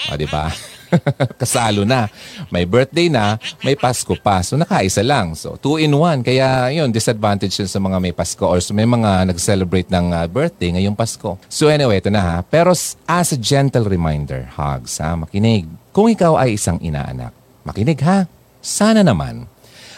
O, 0.05 0.13
di 0.13 0.29
ba? 0.29 0.53
Kasalo 1.41 1.81
na. 1.81 2.05
May 2.53 2.69
birthday 2.69 3.09
na, 3.09 3.41
may 3.65 3.73
Pasko 3.73 4.13
pa. 4.21 4.45
So 4.45 4.53
nakaisa 4.53 5.01
lang. 5.01 5.33
So 5.33 5.57
two 5.57 5.81
in 5.81 5.97
one. 5.97 6.21
Kaya 6.21 6.69
yun, 6.69 6.93
disadvantage 6.93 7.57
yun 7.57 7.65
sa 7.65 7.81
mga 7.81 7.97
may 7.97 8.13
Pasko 8.13 8.45
or 8.45 8.61
sa 8.61 8.69
may 8.77 8.85
mga 8.85 9.33
nag-celebrate 9.33 9.89
ng 9.89 10.13
uh, 10.13 10.29
birthday 10.29 10.77
ngayong 10.77 10.93
Pasko. 10.93 11.41
So 11.49 11.73
anyway, 11.73 11.97
ito 11.97 12.13
na 12.13 12.21
ha. 12.21 12.37
Pero 12.45 12.69
as 13.09 13.27
a 13.33 13.37
gentle 13.41 13.89
reminder, 13.89 14.45
hugs 14.53 15.01
ha, 15.01 15.17
makinig. 15.17 15.65
Kung 15.89 16.13
ikaw 16.13 16.37
ay 16.37 16.61
isang 16.61 16.77
inaanak, 16.85 17.33
makinig 17.65 17.97
ha. 18.05 18.29
Sana 18.61 19.01
naman 19.01 19.49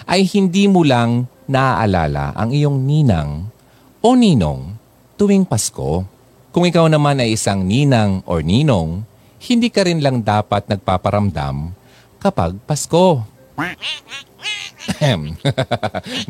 ay 0.08 0.24
hindi 0.24 0.72
mo 0.72 0.88
lang 0.88 1.27
naaalala 1.51 2.32
ang 2.32 2.56
iyong 2.56 2.80
ninang 2.80 3.51
o 4.00 4.16
ninong 4.16 4.72
tuwing 5.20 5.44
Pasko. 5.44 6.17
Kung 6.58 6.66
ikaw 6.66 6.90
naman 6.90 7.22
ay 7.22 7.38
isang 7.38 7.62
ninang 7.62 8.26
or 8.26 8.42
ninong, 8.42 9.06
hindi 9.46 9.70
ka 9.70 9.86
rin 9.86 10.02
lang 10.02 10.26
dapat 10.26 10.66
nagpaparamdam 10.66 11.70
kapag 12.18 12.58
Pasko. 12.66 13.22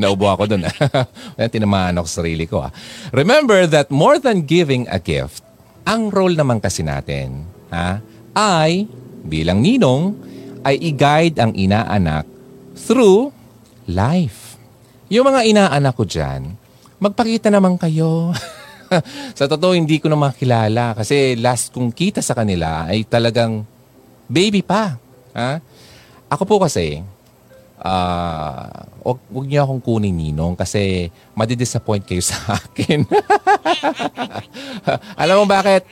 Naubo 0.04 0.28
ako 0.28 0.52
dun. 0.52 0.68
Tinamaan 1.56 1.96
ako 1.96 2.08
sa 2.12 2.20
sarili 2.20 2.44
ko. 2.44 2.60
Ah. 2.60 2.76
Remember 3.16 3.72
that 3.72 3.88
more 3.88 4.20
than 4.20 4.44
giving 4.44 4.84
a 4.92 5.00
gift, 5.00 5.48
ang 5.88 6.12
role 6.12 6.36
naman 6.36 6.60
kasi 6.60 6.84
natin 6.84 7.48
ha, 7.72 8.04
ay 8.36 8.84
bilang 9.24 9.64
ninong 9.64 10.12
ay 10.68 10.76
i-guide 10.92 11.40
ang 11.40 11.56
inaanak 11.56 12.28
through 12.76 13.32
life. 13.88 14.60
Yung 15.08 15.24
mga 15.24 15.48
inaanak 15.48 15.96
ko 15.96 16.04
dyan, 16.04 16.60
magpakita 17.00 17.48
naman 17.48 17.80
kayo. 17.80 18.36
sa 19.38 19.46
totoo, 19.46 19.76
hindi 19.76 20.00
ko 20.02 20.08
na 20.12 20.20
makilala 20.20 20.98
kasi 20.98 21.36
last 21.38 21.72
kong 21.72 21.92
kita 21.92 22.20
sa 22.24 22.36
kanila 22.36 22.88
ay 22.88 23.08
talagang 23.08 23.64
baby 24.28 24.62
pa. 24.64 25.00
Ha? 25.38 25.60
Ako 26.28 26.44
po 26.44 26.56
kasi, 26.60 27.00
uh, 27.80 28.68
wag, 29.04 29.20
wag 29.32 29.46
niyo 29.48 29.64
akong 29.64 29.84
kunin 29.84 30.16
ninong 30.16 30.60
kasi 30.60 31.08
madidisappoint 31.32 32.04
kayo 32.04 32.20
sa 32.20 32.36
akin. 32.60 33.08
Alam 35.16 35.44
mo 35.44 35.46
bakit? 35.48 35.88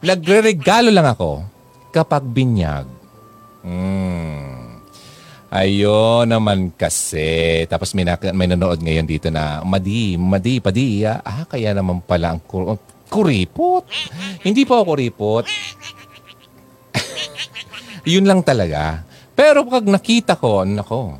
Nagre-regalo 0.00 0.88
lang 0.92 1.08
ako 1.08 1.44
kapag 1.92 2.24
binyag. 2.24 2.88
Mm. 3.64 4.59
Ayun 5.50 6.30
naman 6.30 6.70
kasi. 6.78 7.66
Tapos 7.66 7.90
may, 7.98 8.06
na- 8.06 8.34
may 8.34 8.46
nanood 8.46 8.78
ngayon 8.78 9.02
dito 9.02 9.34
na, 9.34 9.66
Madi, 9.66 10.14
Madi, 10.14 10.62
Padi, 10.62 11.02
ah, 11.02 11.18
ah 11.26 11.42
kaya 11.42 11.74
naman 11.74 11.98
pala 12.06 12.38
ang 12.38 12.40
kur- 12.46 12.78
kuripot. 13.10 13.82
Hindi 14.46 14.62
po 14.62 14.78
ako 14.78 14.94
kuripot. 14.94 15.44
Yun 18.14 18.30
lang 18.30 18.46
talaga. 18.46 19.02
Pero 19.34 19.66
pag 19.66 19.82
nakita 19.82 20.38
ko, 20.38 20.62
nako, 20.62 21.18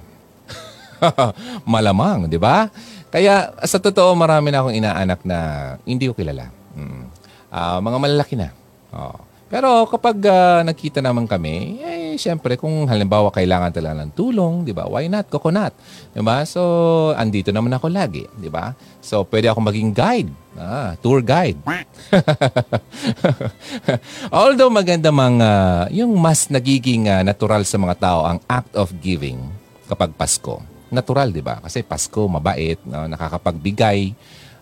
malamang, 1.75 2.31
di 2.31 2.39
ba? 2.39 2.71
Kaya 3.11 3.51
sa 3.67 3.83
totoo, 3.83 4.15
marami 4.15 4.55
na 4.55 4.63
akong 4.63 4.79
inaanak 4.79 5.21
na 5.27 5.39
hindi 5.83 6.07
ko 6.07 6.15
kilala. 6.15 6.55
Mm. 6.79 7.05
Uh, 7.51 7.79
mga 7.83 7.99
malalaki 7.99 8.35
na. 8.39 8.55
Oh. 8.95 9.19
Pero 9.51 9.83
kapag 9.91 10.23
uh, 10.23 10.63
nakita 10.63 11.03
naman 11.03 11.27
kami, 11.27 11.83
eh, 11.83 12.00
siyempre, 12.17 12.57
kung 12.57 12.89
halimbawa 12.89 13.29
kailangan 13.31 13.71
talaga 13.75 13.95
ng 14.03 14.13
tulong, 14.17 14.65
di 14.65 14.73
ba? 14.73 14.89
Why 14.89 15.07
not? 15.07 15.29
Coconut. 15.29 15.77
Di 16.11 16.25
ba? 16.25 16.43
So, 16.49 17.13
andito 17.15 17.53
naman 17.53 17.71
ako 17.77 17.93
lagi. 17.93 18.25
Di 18.35 18.49
ba? 18.49 18.73
So, 19.05 19.23
pwede 19.29 19.53
ako 19.53 19.61
maging 19.61 19.91
guide. 19.95 20.31
Ah, 20.59 20.99
tour 20.99 21.23
guide. 21.23 21.61
Although 24.35 24.73
maganda 24.73 25.15
mga, 25.15 25.51
yung 25.95 26.11
mas 26.19 26.51
nagiging 26.51 27.07
uh, 27.07 27.23
natural 27.23 27.63
sa 27.63 27.79
mga 27.79 27.95
tao 28.01 28.21
ang 28.27 28.39
act 28.51 28.75
of 28.75 28.91
giving 28.99 29.39
kapag 29.87 30.11
Pasko. 30.19 30.59
Natural, 30.91 31.31
di 31.31 31.43
ba? 31.43 31.63
Kasi 31.63 31.87
Pasko, 31.87 32.27
mabait, 32.27 32.83
no? 32.83 33.07
nakakapagbigay, 33.07 34.11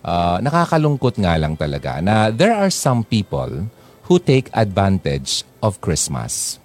uh, 0.04 0.36
nakakalungkot 0.44 1.16
nga 1.20 1.40
lang 1.40 1.56
talaga 1.56 2.04
na 2.04 2.28
there 2.28 2.52
are 2.52 2.68
some 2.68 3.00
people 3.00 3.64
who 4.08 4.16
take 4.16 4.48
advantage 4.56 5.44
of 5.60 5.76
Christmas. 5.84 6.56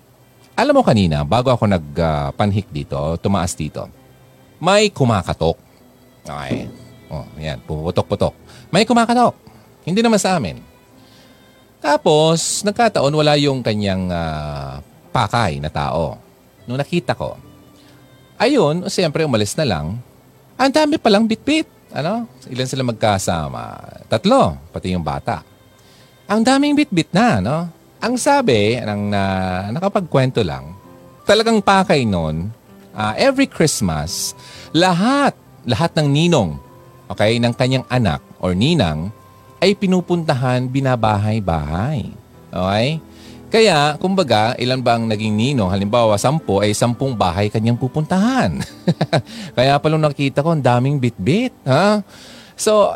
Alam 0.54 0.80
mo 0.80 0.84
kanina, 0.86 1.26
bago 1.26 1.50
ako 1.50 1.66
nagpanhik 1.66 2.70
uh, 2.70 2.74
dito, 2.74 3.00
tumaas 3.18 3.58
dito, 3.58 3.90
may 4.62 4.94
kumakatok. 4.94 5.58
Okay. 6.24 6.70
Oh, 7.10 7.26
yan, 7.42 7.58
pumuputok-putok. 7.66 8.34
May 8.70 8.86
kumakatok. 8.86 9.34
Hindi 9.84 10.00
naman 10.06 10.22
sa 10.22 10.38
amin. 10.38 10.62
Tapos, 11.84 12.64
nagkataon 12.64 13.12
wala 13.12 13.36
yung 13.36 13.60
kanyang 13.60 14.08
uh, 14.08 14.80
pakay 15.12 15.60
na 15.60 15.68
tao. 15.68 16.16
Nung 16.64 16.80
nakita 16.80 17.12
ko, 17.12 17.36
ayun, 18.40 18.88
siyempre 18.88 19.28
umalis 19.28 19.58
na 19.60 19.68
lang. 19.68 20.00
Ang 20.56 20.72
dami 20.72 20.96
palang 20.96 21.28
bitbit. 21.28 21.68
Ano? 21.94 22.26
Ilan 22.50 22.70
sila 22.70 22.88
magkasama? 22.88 23.78
Tatlo, 24.08 24.58
pati 24.72 24.96
yung 24.96 25.04
bata. 25.04 25.44
Ang 26.30 26.42
daming 26.42 26.74
bitbit 26.74 27.12
na, 27.12 27.44
no? 27.44 27.58
Ang 28.04 28.20
sabi 28.20 28.76
ng 28.84 29.08
na, 29.08 29.24
nakapagkwento 29.72 30.44
lang, 30.44 30.76
talagang 31.24 31.64
pakay 31.64 32.04
noon, 32.04 32.52
uh, 32.92 33.16
every 33.16 33.48
Christmas, 33.48 34.36
lahat, 34.76 35.32
lahat 35.64 35.96
ng 35.96 36.12
ninong, 36.12 36.60
okay, 37.08 37.40
ng 37.40 37.56
kanyang 37.56 37.88
anak 37.88 38.20
or 38.44 38.52
ninang, 38.52 39.08
ay 39.64 39.72
pinupuntahan 39.80 40.68
binabahay-bahay. 40.68 42.12
Okay? 42.52 43.00
Kaya, 43.48 43.96
kumbaga, 43.96 44.52
ilan 44.60 44.84
ba 44.84 45.00
ang 45.00 45.08
naging 45.08 45.32
ninong? 45.32 45.72
Halimbawa, 45.72 46.20
sampo 46.20 46.60
ay 46.60 46.76
sampung 46.76 47.16
bahay 47.16 47.48
kanyang 47.48 47.80
pupuntahan. 47.80 48.60
Kaya 49.56 49.80
pala 49.80 49.96
nakita 49.96 50.44
ko, 50.44 50.52
ang 50.52 50.60
daming 50.60 51.00
bit-bit. 51.00 51.56
Ha? 51.64 52.04
So, 52.60 52.92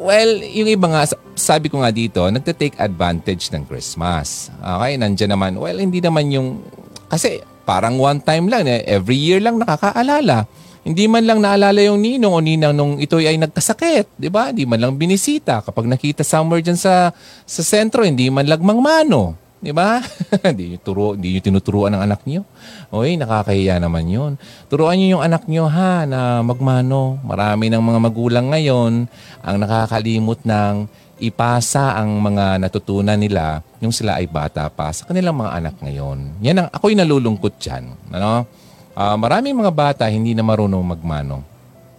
Well, 0.00 0.40
yung 0.40 0.64
iba 0.72 0.88
nga, 0.88 1.04
sabi 1.36 1.68
ko 1.68 1.84
nga 1.84 1.92
dito, 1.92 2.24
nagte-take 2.24 2.80
advantage 2.80 3.52
ng 3.52 3.68
Christmas. 3.68 4.48
Okay, 4.56 4.96
nandiyan 4.96 5.36
naman. 5.36 5.60
Well, 5.60 5.76
hindi 5.76 6.00
naman 6.00 6.32
yung... 6.32 6.64
Kasi 7.12 7.44
parang 7.68 8.00
one 8.00 8.24
time 8.24 8.48
lang, 8.48 8.64
eh, 8.64 8.80
every 8.88 9.20
year 9.20 9.44
lang 9.44 9.60
nakakaalala. 9.60 10.48
Hindi 10.80 11.04
man 11.04 11.28
lang 11.28 11.44
naalala 11.44 11.84
yung 11.84 12.00
ninong 12.00 12.32
o 12.32 12.40
ninang 12.40 12.72
nung 12.72 12.96
ito 12.96 13.20
ay 13.20 13.36
nagkasakit, 13.36 14.16
di 14.16 14.32
ba? 14.32 14.48
Hindi 14.48 14.64
man 14.64 14.80
lang 14.80 14.96
binisita. 14.96 15.60
Kapag 15.60 15.84
nakita 15.84 16.24
somewhere 16.24 16.64
dyan 16.64 16.80
sa, 16.80 17.12
sa 17.44 17.60
sentro, 17.60 18.00
hindi 18.00 18.32
man 18.32 18.48
lang 18.48 18.64
mangmano. 18.64 19.36
Di 19.64 19.76
ba? 19.76 20.00
hindi, 20.48 20.72
nyo 20.72 20.78
turo, 20.80 21.12
hindi 21.12 21.36
nyo 21.36 21.40
tinuturuan 21.44 21.92
ng 21.92 22.00
anak 22.00 22.24
nyo. 22.24 22.48
Oy, 22.96 23.20
nakakahiya 23.20 23.76
naman 23.76 24.08
yun. 24.08 24.40
Turuan 24.72 24.96
nyo 24.96 25.20
yung 25.20 25.24
anak 25.24 25.44
nyo 25.44 25.68
ha 25.68 26.08
na 26.08 26.40
magmano. 26.40 27.20
Marami 27.20 27.68
ng 27.68 27.82
mga 27.84 28.00
magulang 28.00 28.46
ngayon 28.48 29.04
ang 29.44 29.56
nakakalimot 29.60 30.40
ng 30.48 30.88
ipasa 31.20 32.00
ang 32.00 32.16
mga 32.16 32.56
natutunan 32.56 33.20
nila 33.20 33.60
yung 33.84 33.92
sila 33.92 34.16
ay 34.16 34.24
bata 34.24 34.64
pa 34.72 34.88
sa 34.88 35.04
kanilang 35.04 35.36
mga 35.36 35.52
anak 35.52 35.74
ngayon. 35.84 36.40
Yan 36.40 36.64
ang 36.64 36.68
ako'y 36.72 36.96
nalulungkot 36.96 37.60
dyan. 37.60 37.92
Ano? 38.16 38.48
Uh, 38.96 39.16
maraming 39.20 39.52
mga 39.52 39.72
bata 39.76 40.08
hindi 40.08 40.32
na 40.32 40.40
marunong 40.40 40.80
magmano. 40.80 41.44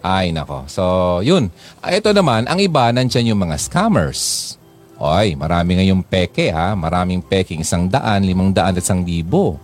Ay, 0.02 0.34
nako. 0.34 0.66
So, 0.66 0.84
yun. 1.22 1.54
Ito 1.86 2.10
naman, 2.10 2.50
ang 2.50 2.58
iba, 2.58 2.90
nandyan 2.90 3.38
yung 3.38 3.42
mga 3.46 3.62
scammers. 3.62 4.58
Oy, 5.02 5.34
marami 5.34 5.82
ngayong 5.82 6.06
peke 6.06 6.54
ha. 6.54 6.78
Maraming 6.78 7.26
peking 7.26 7.66
isang 7.66 7.90
daan, 7.90 8.22
limang 8.22 8.54
daan 8.54 8.78
at 8.78 8.86
isang 8.86 9.02
libo. 9.02 9.58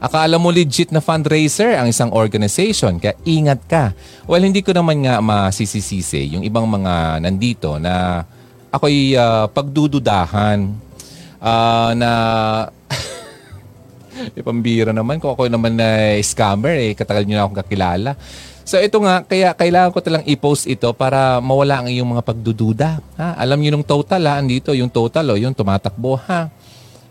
Akala 0.00 0.40
mo 0.40 0.48
legit 0.48 0.88
na 0.88 1.04
fundraiser 1.04 1.76
ang 1.76 1.92
isang 1.92 2.08
organization, 2.16 2.96
kaya 2.96 3.12
ingat 3.28 3.60
ka. 3.68 3.92
Well, 4.24 4.40
hindi 4.40 4.64
ko 4.64 4.72
naman 4.72 5.04
nga 5.04 5.20
masisisisi 5.20 6.32
yung 6.32 6.40
ibang 6.40 6.64
mga 6.64 7.20
nandito 7.20 7.76
na 7.76 8.24
ako'y 8.72 9.12
uh, 9.20 9.52
pagdududahan 9.52 10.64
uh, 11.44 11.90
na 11.92 12.10
ipambira 14.40 14.96
naman 14.96 15.20
kung 15.20 15.36
ako 15.36 15.52
naman 15.52 15.76
na 15.76 16.16
scammer 16.24 16.80
eh, 16.80 16.96
katagal 16.96 17.28
nyo 17.28 17.36
na 17.36 17.42
akong 17.44 17.60
kakilala. 17.60 18.10
So 18.70 18.78
ito 18.78 19.02
nga, 19.02 19.26
kaya 19.26 19.50
kailangan 19.50 19.90
ko 19.90 19.98
talang 19.98 20.22
i-post 20.30 20.70
ito 20.70 20.86
para 20.94 21.42
mawala 21.42 21.82
ang 21.82 21.90
iyong 21.90 22.14
mga 22.14 22.22
pagdududa. 22.22 23.02
Ha? 23.18 23.34
Alam 23.42 23.58
niyo 23.58 23.74
nung 23.74 23.82
total 23.82 24.22
ha, 24.30 24.38
andito 24.38 24.70
yung 24.70 24.86
total 24.86 25.26
o 25.26 25.34
yung 25.34 25.50
tumatakbo 25.50 26.14
ha. 26.30 26.46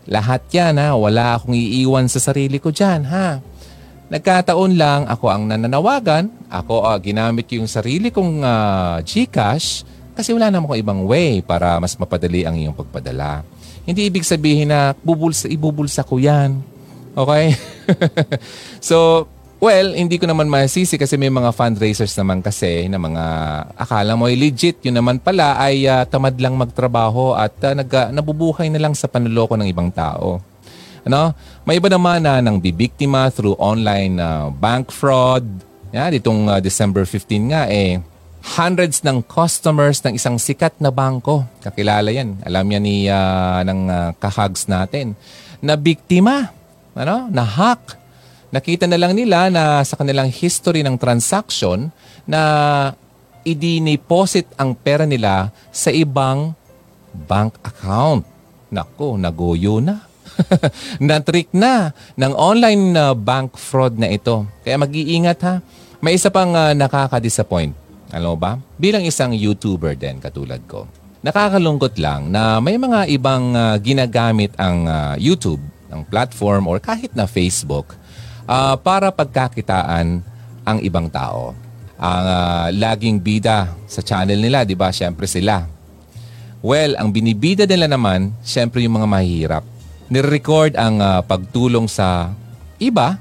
Lahat 0.08 0.40
yan 0.48 0.80
ha, 0.80 0.96
wala 0.96 1.36
akong 1.36 1.52
iiwan 1.52 2.08
sa 2.08 2.16
sarili 2.16 2.56
ko 2.56 2.72
dyan 2.72 3.04
ha. 3.04 3.44
Nagkataon 4.08 4.72
lang 4.72 5.04
ako 5.04 5.28
ang 5.28 5.52
nananawagan, 5.52 6.32
ako 6.48 6.80
uh, 6.80 6.96
ginamit 6.96 7.44
yung 7.52 7.68
sarili 7.68 8.08
kong 8.08 8.40
uh, 8.40 8.96
Gcash 9.04 9.84
kasi 10.16 10.32
wala 10.32 10.48
naman 10.48 10.64
akong 10.64 10.80
ibang 10.80 11.00
way 11.04 11.44
para 11.44 11.76
mas 11.76 11.92
mapadali 11.92 12.48
ang 12.48 12.56
iyong 12.56 12.72
pagpadala. 12.72 13.44
Hindi 13.84 14.08
ibig 14.08 14.24
sabihin 14.24 14.72
na 14.72 14.96
bubulsa, 15.04 15.44
ibubulsa 15.44 16.08
ko 16.08 16.16
yan. 16.16 16.56
Okay? 17.12 17.52
so, 18.80 19.28
Well, 19.60 19.92
hindi 19.92 20.16
ko 20.16 20.24
naman 20.24 20.48
masisi 20.48 20.96
kasi 20.96 21.20
may 21.20 21.28
mga 21.28 21.52
fundraisers 21.52 22.16
naman 22.16 22.40
kasi 22.40 22.88
na 22.88 22.96
mga 22.96 23.24
akala 23.76 24.16
mo 24.16 24.24
ay 24.24 24.32
legit. 24.32 24.80
Yun 24.80 24.96
naman 24.96 25.20
pala 25.20 25.60
ay 25.60 25.84
uh, 25.84 26.08
tamad 26.08 26.32
lang 26.40 26.56
magtrabaho 26.56 27.36
at 27.36 27.52
uh, 27.68 27.76
nag, 27.76 27.92
uh, 27.92 28.08
nabubuhay 28.08 28.72
na 28.72 28.80
lang 28.80 28.96
sa 28.96 29.04
panloloko 29.04 29.60
ng 29.60 29.68
ibang 29.68 29.92
tao. 29.92 30.40
Ano? 31.04 31.36
May 31.68 31.76
iba 31.76 31.92
naman 31.92 32.24
na 32.24 32.40
nang 32.40 32.56
bibiktima 32.56 33.28
through 33.28 33.52
online 33.60 34.16
uh, 34.16 34.48
bank 34.48 34.88
fraud. 34.88 35.44
Yan, 35.92 36.16
itong 36.16 36.48
uh, 36.48 36.56
December 36.56 37.04
15 37.04 37.52
nga 37.52 37.68
eh, 37.68 38.00
hundreds 38.56 39.04
ng 39.04 39.20
customers 39.28 40.00
ng 40.00 40.16
isang 40.16 40.40
sikat 40.40 40.72
na 40.80 40.88
bangko. 40.88 41.44
Kakilala 41.60 42.08
yan. 42.08 42.40
Alam 42.48 42.64
yan 42.64 42.80
ni 42.88 43.12
uh, 43.12 43.60
ng 43.60 43.80
uh, 43.92 44.08
kahags 44.16 44.64
natin. 44.72 45.12
Na 45.60 45.76
biktima. 45.76 46.48
Ano? 46.96 47.28
Na 47.28 47.44
hack 47.44 47.99
Nakita 48.50 48.90
na 48.90 48.98
lang 48.98 49.14
nila 49.14 49.46
na 49.46 49.78
sa 49.86 49.94
kanilang 49.94 50.26
history 50.26 50.82
ng 50.82 50.98
transaction 50.98 51.94
na 52.26 52.42
idiniposit 53.46 54.50
ang 54.58 54.74
pera 54.74 55.06
nila 55.06 55.54
sa 55.70 55.94
ibang 55.94 56.50
bank 57.14 57.62
account. 57.62 58.26
Nako, 58.74 59.14
nagoyo 59.14 59.78
na. 59.78 60.02
Na-trick 61.02 61.54
na 61.54 61.94
ng 62.18 62.32
online 62.34 62.84
uh, 62.98 63.14
bank 63.14 63.54
fraud 63.54 63.94
na 64.02 64.10
ito. 64.10 64.42
Kaya 64.66 64.82
mag-iingat 64.82 65.38
ha. 65.46 65.54
May 66.02 66.18
isa 66.18 66.26
pang 66.34 66.50
uh, 66.50 66.74
nakaka-disappoint. 66.74 67.74
Alam 68.10 68.34
ba? 68.34 68.58
Bilang 68.74 69.06
isang 69.06 69.30
YouTuber 69.30 69.94
din 69.94 70.18
katulad 70.18 70.58
ko. 70.66 70.90
Nakakalungkot 71.22 72.00
lang 72.02 72.34
na 72.34 72.58
may 72.58 72.80
mga 72.80 73.06
ibang 73.14 73.54
uh, 73.54 73.78
ginagamit 73.78 74.50
ang 74.58 74.90
uh, 74.90 75.14
YouTube, 75.20 75.62
ang 75.86 76.02
platform 76.02 76.66
or 76.66 76.82
kahit 76.82 77.14
na 77.14 77.30
Facebook 77.30 77.94
uh, 78.50 78.74
para 78.82 79.14
pagkakitaan 79.14 80.26
ang 80.66 80.78
ibang 80.82 81.06
tao. 81.06 81.54
Ang 82.00 82.26
uh, 82.26 82.68
laging 82.74 83.22
bida 83.22 83.70
sa 83.86 84.02
channel 84.02 84.40
nila, 84.40 84.66
di 84.66 84.74
ba? 84.74 84.90
Siyempre 84.90 85.30
sila. 85.30 85.70
Well, 86.60 86.98
ang 86.98 87.14
binibida 87.14 87.64
nila 87.64 87.86
naman, 87.86 88.34
siyempre 88.42 88.82
yung 88.82 89.00
mga 89.00 89.08
mahihirap. 89.08 89.64
Nirecord 90.10 90.74
ang 90.74 90.98
uh, 90.98 91.22
pagtulong 91.22 91.86
sa 91.86 92.34
iba. 92.82 93.16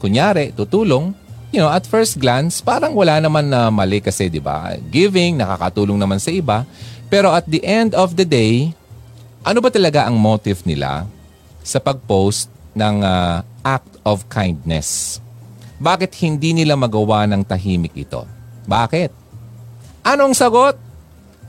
Kunyari, 0.00 0.50
tutulong. 0.56 1.12
You 1.54 1.62
know, 1.62 1.70
at 1.70 1.86
first 1.86 2.18
glance, 2.18 2.58
parang 2.58 2.98
wala 2.98 3.22
naman 3.22 3.46
na 3.46 3.70
mali 3.70 4.02
kasi, 4.02 4.26
di 4.26 4.42
ba? 4.42 4.74
Giving, 4.90 5.38
nakakatulong 5.38 5.94
naman 5.94 6.18
sa 6.18 6.34
iba. 6.34 6.66
Pero 7.06 7.30
at 7.30 7.46
the 7.46 7.62
end 7.62 7.94
of 7.94 8.18
the 8.18 8.26
day, 8.26 8.74
ano 9.46 9.62
ba 9.62 9.70
talaga 9.70 10.10
ang 10.10 10.18
motive 10.18 10.66
nila 10.66 11.06
sa 11.62 11.78
pag-post 11.78 12.50
ng 12.74 13.06
uh, 13.06 13.38
act 13.64 13.98
of 14.04 14.28
kindness. 14.30 15.18
Bakit 15.80 16.12
hindi 16.22 16.54
nila 16.54 16.78
magawa 16.78 17.26
ng 17.26 17.42
tahimik 17.42 17.96
ito? 17.98 18.22
Bakit? 18.68 19.10
Anong 20.06 20.36
sagot? 20.36 20.78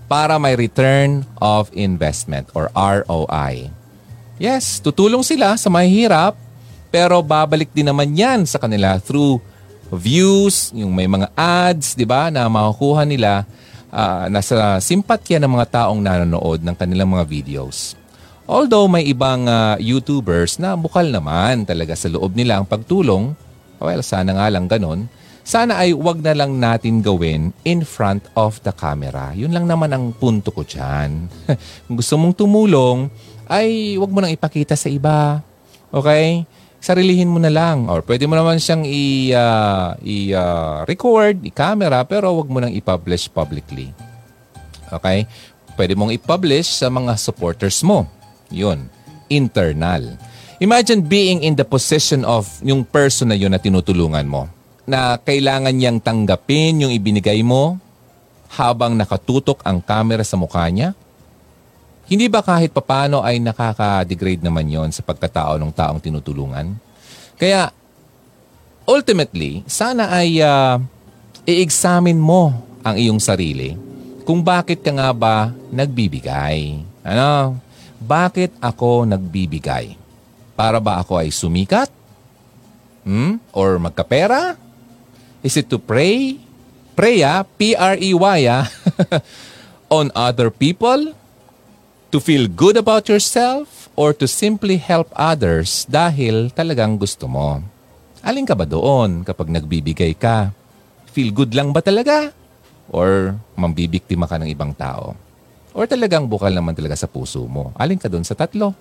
Para 0.10 0.40
may 0.40 0.58
return 0.58 1.28
of 1.38 1.70
investment 1.76 2.50
or 2.56 2.72
ROI. 2.74 3.70
Yes, 4.42 4.80
tutulong 4.82 5.22
sila 5.22 5.56
sa 5.56 5.70
mahihirap, 5.72 6.36
pero 6.92 7.20
babalik 7.22 7.72
din 7.72 7.88
naman 7.88 8.16
yan 8.16 8.44
sa 8.48 8.60
kanila 8.60 9.00
through 9.00 9.40
views, 9.94 10.74
yung 10.74 10.92
may 10.92 11.06
mga 11.06 11.30
ads, 11.38 11.94
di 11.94 12.04
ba, 12.04 12.28
na 12.34 12.50
makukuha 12.50 13.06
nila 13.06 13.46
uh, 13.96 14.28
nasa 14.28 14.80
simpatya 14.82 15.40
ng 15.40 15.52
mga 15.52 15.68
taong 15.72 16.00
nanonood 16.02 16.62
ng 16.62 16.76
kanilang 16.76 17.10
mga 17.12 17.26
videos. 17.26 17.96
Although 18.46 18.86
may 18.86 19.10
ibang 19.10 19.50
uh, 19.50 19.74
YouTubers 19.82 20.62
na 20.62 20.78
bukal 20.78 21.10
naman 21.10 21.66
talaga 21.66 21.98
sa 21.98 22.14
loob 22.14 22.38
nila 22.38 22.62
ang 22.62 22.70
pagtulong, 22.70 23.34
well, 23.82 24.02
sana 24.06 24.38
nga 24.38 24.46
lang 24.54 24.70
ganun, 24.70 25.10
sana 25.42 25.82
ay 25.82 25.98
wag 25.98 26.22
na 26.22 26.38
lang 26.38 26.62
natin 26.62 27.02
gawin 27.02 27.50
in 27.66 27.82
front 27.82 28.22
of 28.38 28.62
the 28.62 28.70
camera. 28.70 29.34
Yun 29.34 29.50
lang 29.50 29.66
naman 29.66 29.90
ang 29.94 30.14
punto 30.14 30.54
ko 30.54 30.62
dyan. 30.62 31.26
Kung 31.90 31.98
gusto 31.98 32.22
mong 32.22 32.38
tumulong, 32.38 33.10
ay 33.50 33.98
wag 33.98 34.14
mo 34.14 34.22
nang 34.22 34.34
ipakita 34.34 34.78
sa 34.78 34.94
iba. 34.94 35.42
Okay? 35.90 36.46
Sarilihin 36.78 37.34
mo 37.34 37.42
na 37.42 37.50
lang. 37.50 37.90
Or 37.90 38.06
pwede 38.06 38.30
mo 38.30 38.38
naman 38.38 38.62
siyang 38.62 38.86
i-record, 38.86 39.98
uh, 41.34 41.34
i, 41.34 41.42
uh, 41.42 41.50
i-camera, 41.50 42.06
pero 42.06 42.38
wag 42.38 42.50
mo 42.50 42.62
nang 42.62 42.74
i-publish 42.74 43.26
publicly. 43.30 43.90
Okay? 44.94 45.26
Pwede 45.74 45.98
mong 45.98 46.14
i-publish 46.14 46.78
sa 46.78 46.94
mga 46.94 47.18
supporters 47.18 47.82
mo. 47.82 48.06
Yun. 48.54 48.90
Internal. 49.30 50.18
Imagine 50.62 51.04
being 51.04 51.44
in 51.44 51.58
the 51.58 51.68
position 51.68 52.24
of 52.24 52.48
yung 52.64 52.88
person 52.88 53.30
na 53.30 53.38
yun 53.38 53.52
na 53.52 53.60
tinutulungan 53.60 54.24
mo 54.24 54.48
na 54.86 55.18
kailangan 55.20 55.74
niyang 55.74 56.00
tanggapin 56.00 56.86
yung 56.86 56.94
ibinigay 56.94 57.42
mo 57.42 57.76
habang 58.56 58.96
nakatutok 58.96 59.60
ang 59.66 59.84
camera 59.84 60.24
sa 60.24 60.40
mukha 60.40 60.64
niya? 60.72 60.96
Hindi 62.06 62.30
ba 62.30 62.46
kahit 62.46 62.70
papano 62.70 63.26
ay 63.26 63.42
nakaka-degrade 63.42 64.46
naman 64.46 64.70
yon 64.70 64.94
sa 64.94 65.02
pagkatao 65.02 65.58
ng 65.58 65.74
taong 65.74 65.98
tinutulungan? 65.98 66.78
Kaya, 67.36 67.74
ultimately, 68.86 69.66
sana 69.66 70.14
ay 70.14 70.38
uh, 70.38 70.78
i-examine 71.50 72.22
mo 72.22 72.54
ang 72.86 72.96
iyong 72.96 73.18
sarili 73.18 73.74
kung 74.22 74.46
bakit 74.46 74.86
ka 74.86 74.94
nga 74.94 75.10
ba 75.12 75.50
nagbibigay. 75.74 76.86
Ano? 77.02 77.58
Bakit 78.06 78.62
ako 78.62 79.10
nagbibigay? 79.10 79.98
Para 80.54 80.78
ba 80.78 81.02
ako 81.02 81.18
ay 81.18 81.34
sumikat? 81.34 81.90
Hmm? 83.02 83.42
Or 83.50 83.82
magkapera? 83.82 84.54
Is 85.42 85.58
it 85.58 85.74
to 85.74 85.82
pray? 85.82 86.38
Ah, 87.26 87.44
P-R-E-Y 87.44 88.40
ah, 88.48 88.70
on 89.98 90.14
other 90.16 90.54
people? 90.54 91.12
To 92.14 92.18
feel 92.22 92.48
good 92.48 92.78
about 92.78 93.10
yourself? 93.10 93.90
Or 93.98 94.14
to 94.16 94.30
simply 94.30 94.78
help 94.78 95.10
others 95.18 95.84
dahil 95.90 96.54
talagang 96.54 97.02
gusto 97.02 97.26
mo? 97.26 97.60
Alin 98.22 98.46
ka 98.46 98.54
ba 98.54 98.70
doon 98.70 99.26
kapag 99.26 99.50
nagbibigay 99.50 100.14
ka? 100.16 100.54
Feel 101.10 101.34
good 101.34 101.52
lang 101.58 101.74
ba 101.74 101.82
talaga? 101.82 102.32
Or 102.92 103.34
mambibiktima 103.58 104.30
ka 104.30 104.38
ng 104.40 104.52
ibang 104.52 104.72
tao? 104.78 105.25
Or 105.76 105.84
talagang 105.84 106.24
bukal 106.32 106.56
naman 106.56 106.72
talaga 106.72 106.96
sa 106.96 107.12
puso 107.12 107.44
mo? 107.44 107.76
Alin 107.76 108.00
ka 108.00 108.08
doon 108.08 108.24
sa 108.24 108.32
tatlo? 108.32 108.72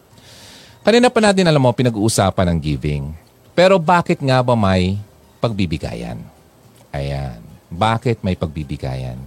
Kanina 0.87 1.11
pa 1.11 1.19
natin 1.19 1.51
alam 1.51 1.59
mo, 1.59 1.75
pinag-uusapan 1.75 2.55
ng 2.55 2.59
giving. 2.63 3.11
Pero 3.51 3.83
bakit 3.83 4.23
nga 4.23 4.39
ba 4.47 4.55
may 4.55 5.03
pagbibigayan? 5.43 6.23
Ayan. 6.95 7.43
Bakit 7.67 8.23
may 8.23 8.39
pagbibigayan? 8.39 9.19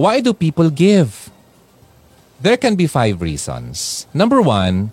Why 0.00 0.24
do 0.24 0.32
people 0.32 0.72
give? 0.72 1.28
There 2.40 2.56
can 2.56 2.72
be 2.72 2.88
five 2.88 3.20
reasons. 3.20 4.08
Number 4.16 4.40
one, 4.40 4.88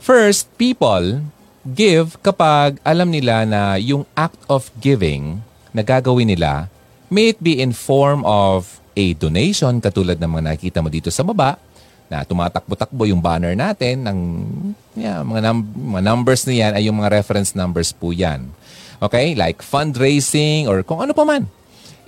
first, 0.00 0.48
people 0.56 1.20
give 1.68 2.16
kapag 2.24 2.80
alam 2.80 3.12
nila 3.12 3.44
na 3.44 3.76
yung 3.76 4.08
act 4.16 4.40
of 4.48 4.72
giving 4.80 5.44
na 5.70 5.84
gagawin 5.84 6.32
nila 6.32 6.72
May 7.12 7.36
it 7.36 7.44
be 7.44 7.60
in 7.60 7.76
form 7.76 8.24
of 8.24 8.80
a 8.92 9.04
donation 9.16 9.80
katulad 9.80 10.16
ng 10.20 10.30
mga 10.30 10.44
nakikita 10.52 10.78
mo 10.84 10.88
dito 10.92 11.08
sa 11.08 11.24
baba 11.24 11.56
na 12.12 12.28
tumatakbo-takbo 12.28 13.08
yung 13.08 13.24
banner 13.24 13.56
natin 13.56 14.04
ng 14.04 14.18
yeah, 15.00 15.24
mga, 15.24 15.48
num- 15.48 15.96
mga 15.96 16.02
numbers 16.04 16.44
na 16.44 16.52
yan 16.52 16.72
ay 16.76 16.82
yung 16.92 17.00
mga 17.00 17.08
reference 17.08 17.56
numbers 17.56 17.88
po 17.96 18.12
yan. 18.12 18.52
Okay? 19.00 19.32
Like 19.32 19.64
fundraising 19.64 20.68
or 20.68 20.84
kung 20.84 21.00
ano 21.00 21.16
pa 21.16 21.24
man 21.24 21.48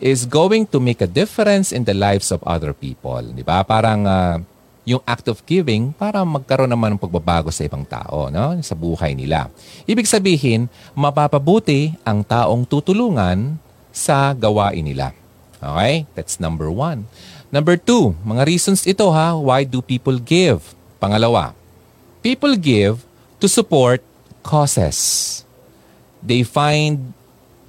is 0.05 0.29
going 0.29 0.69
to 0.69 0.77
make 0.77 1.01
a 1.01 1.09
difference 1.09 1.73
in 1.73 1.89
the 1.89 1.97
lives 1.97 2.29
of 2.29 2.45
other 2.45 2.77
people. 2.77 3.25
Di 3.33 3.41
ba? 3.41 3.65
Parang 3.65 4.05
uh, 4.05 4.37
yung 4.85 5.01
act 5.09 5.33
of 5.33 5.41
giving 5.49 5.97
para 5.97 6.21
magkaroon 6.21 6.69
naman 6.69 6.95
ng 6.95 7.01
pagbabago 7.01 7.49
sa 7.49 7.65
ibang 7.65 7.89
tao, 7.89 8.29
no? 8.29 8.53
sa 8.61 8.77
buhay 8.77 9.17
nila. 9.17 9.49
Ibig 9.89 10.05
sabihin, 10.05 10.69
mapapabuti 10.93 11.97
ang 12.05 12.21
taong 12.21 12.69
tutulungan 12.69 13.57
sa 13.89 14.37
gawain 14.37 14.85
nila. 14.85 15.24
Okay? 15.65 16.05
That's 16.13 16.37
number 16.37 16.69
one. 16.69 17.09
Number 17.49 17.81
two, 17.81 18.19
mga 18.27 18.45
reasons 18.45 18.85
ito 18.85 19.09
ha, 19.15 19.39
why 19.39 19.65
do 19.65 19.81
people 19.81 20.19
give? 20.21 20.75
Pangalawa, 20.99 21.57
people 22.21 22.57
give 22.59 23.01
to 23.41 23.47
support 23.47 24.03
causes. 24.45 25.41
They 26.25 26.45
find 26.45 27.13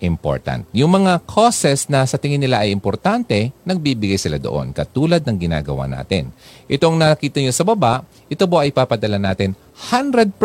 important. 0.03 0.67
Yung 0.75 0.91
mga 0.91 1.23
causes 1.23 1.87
na 1.87 2.03
sa 2.03 2.19
tingin 2.19 2.39
nila 2.39 2.63
ay 2.63 2.71
importante, 2.71 3.51
nagbibigay 3.63 4.19
sila 4.19 4.37
doon, 4.39 4.71
katulad 4.75 5.23
ng 5.23 5.37
ginagawa 5.39 5.87
natin. 5.87 6.29
Itong 6.67 6.99
nakita 6.99 7.39
nyo 7.39 7.51
sa 7.51 7.65
baba, 7.65 8.03
ito 8.27 8.43
po 8.45 8.59
ay 8.59 8.71
papadala 8.71 9.17
natin 9.17 9.55
100%, 9.75 10.39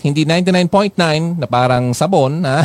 hindi 0.00 0.24
99.9 0.24 1.36
na 1.36 1.44
parang 1.44 1.92
sabon, 1.92 2.40
ha? 2.48 2.64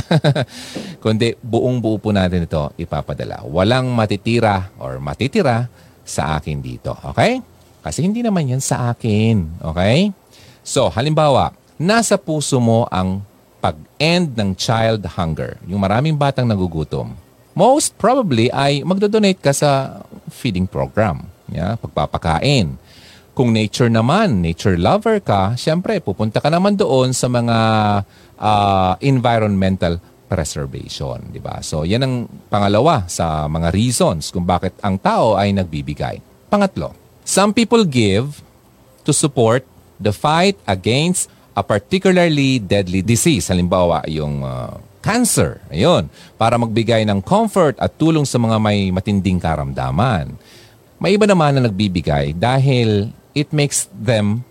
kundi 1.03 1.35
buong 1.43 1.83
buo 1.83 1.99
po 1.99 2.15
natin 2.15 2.47
ito 2.47 2.71
ipapadala. 2.79 3.43
Walang 3.43 3.91
matitira 3.91 4.71
or 4.79 5.03
matitira 5.03 5.67
sa 6.07 6.39
akin 6.39 6.63
dito. 6.63 6.95
Okay? 7.11 7.43
Kasi 7.83 8.07
hindi 8.07 8.23
naman 8.23 8.47
yan 8.47 8.63
sa 8.63 8.95
akin. 8.95 9.59
Okay? 9.59 10.15
So, 10.63 10.87
halimbawa, 10.87 11.51
nasa 11.75 12.15
puso 12.15 12.63
mo 12.63 12.87
ang 12.87 13.23
pag-end 13.59 14.39
ng 14.39 14.55
child 14.55 15.03
hunger, 15.19 15.59
yung 15.67 15.83
maraming 15.83 16.15
batang 16.15 16.47
nagugutom, 16.47 17.11
most 17.51 17.91
probably 17.99 18.47
ay 18.55 18.87
magdodonate 18.87 19.39
ka 19.43 19.51
sa 19.51 19.99
feeding 20.31 20.63
program. 20.63 21.27
Yeah, 21.49 21.75
pagpapakain. 21.81 22.77
Kung 23.39 23.55
nature 23.55 23.87
naman, 23.87 24.43
nature 24.43 24.75
lover 24.75 25.23
ka, 25.23 25.55
syempre 25.55 26.03
pupunta 26.03 26.43
ka 26.43 26.51
naman 26.51 26.75
doon 26.75 27.15
sa 27.15 27.31
mga 27.31 27.57
uh, 28.35 28.99
environmental 28.99 29.95
preservation, 30.27 31.23
di 31.31 31.39
ba? 31.39 31.63
So, 31.63 31.87
yan 31.87 32.03
ang 32.03 32.15
pangalawa 32.51 33.07
sa 33.07 33.47
mga 33.47 33.71
reasons 33.71 34.35
kung 34.35 34.43
bakit 34.43 34.75
ang 34.83 34.99
tao 34.99 35.39
ay 35.39 35.55
nagbibigay. 35.55 36.19
Pangatlo, 36.51 36.91
some 37.23 37.55
people 37.55 37.87
give 37.87 38.43
to 39.07 39.15
support 39.15 39.63
the 40.03 40.11
fight 40.11 40.59
against 40.67 41.31
a 41.55 41.63
particularly 41.63 42.59
deadly 42.59 42.99
disease. 42.99 43.47
Halimbawa, 43.47 44.03
yung 44.11 44.43
uh, 44.43 44.75
cancer. 44.99 45.63
Ayun. 45.71 46.11
Para 46.35 46.59
magbigay 46.59 47.07
ng 47.07 47.23
comfort 47.23 47.79
at 47.79 47.95
tulong 47.95 48.27
sa 48.27 48.35
mga 48.35 48.59
may 48.59 48.91
matinding 48.91 49.39
karamdaman. 49.39 50.35
May 50.99 51.15
iba 51.15 51.23
naman 51.23 51.55
na 51.55 51.71
nagbibigay 51.71 52.35
dahil 52.35 53.15
it 53.39 53.55
makes 53.55 53.87
them 53.95 54.43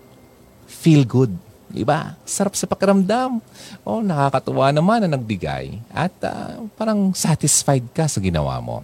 feel 0.65 1.05
good. 1.05 1.37
Diba? 1.69 2.17
Sarap 2.25 2.57
sa 2.57 2.65
pakiramdam. 2.65 3.45
Oh, 3.85 4.01
nakakatuwa 4.01 4.73
naman 4.73 5.05
na 5.05 5.21
nagbigay 5.21 5.85
at 5.93 6.17
uh, 6.25 6.65
parang 6.81 7.13
satisfied 7.13 7.85
ka 7.93 8.09
sa 8.09 8.25
ginawa 8.25 8.57
mo. 8.65 8.81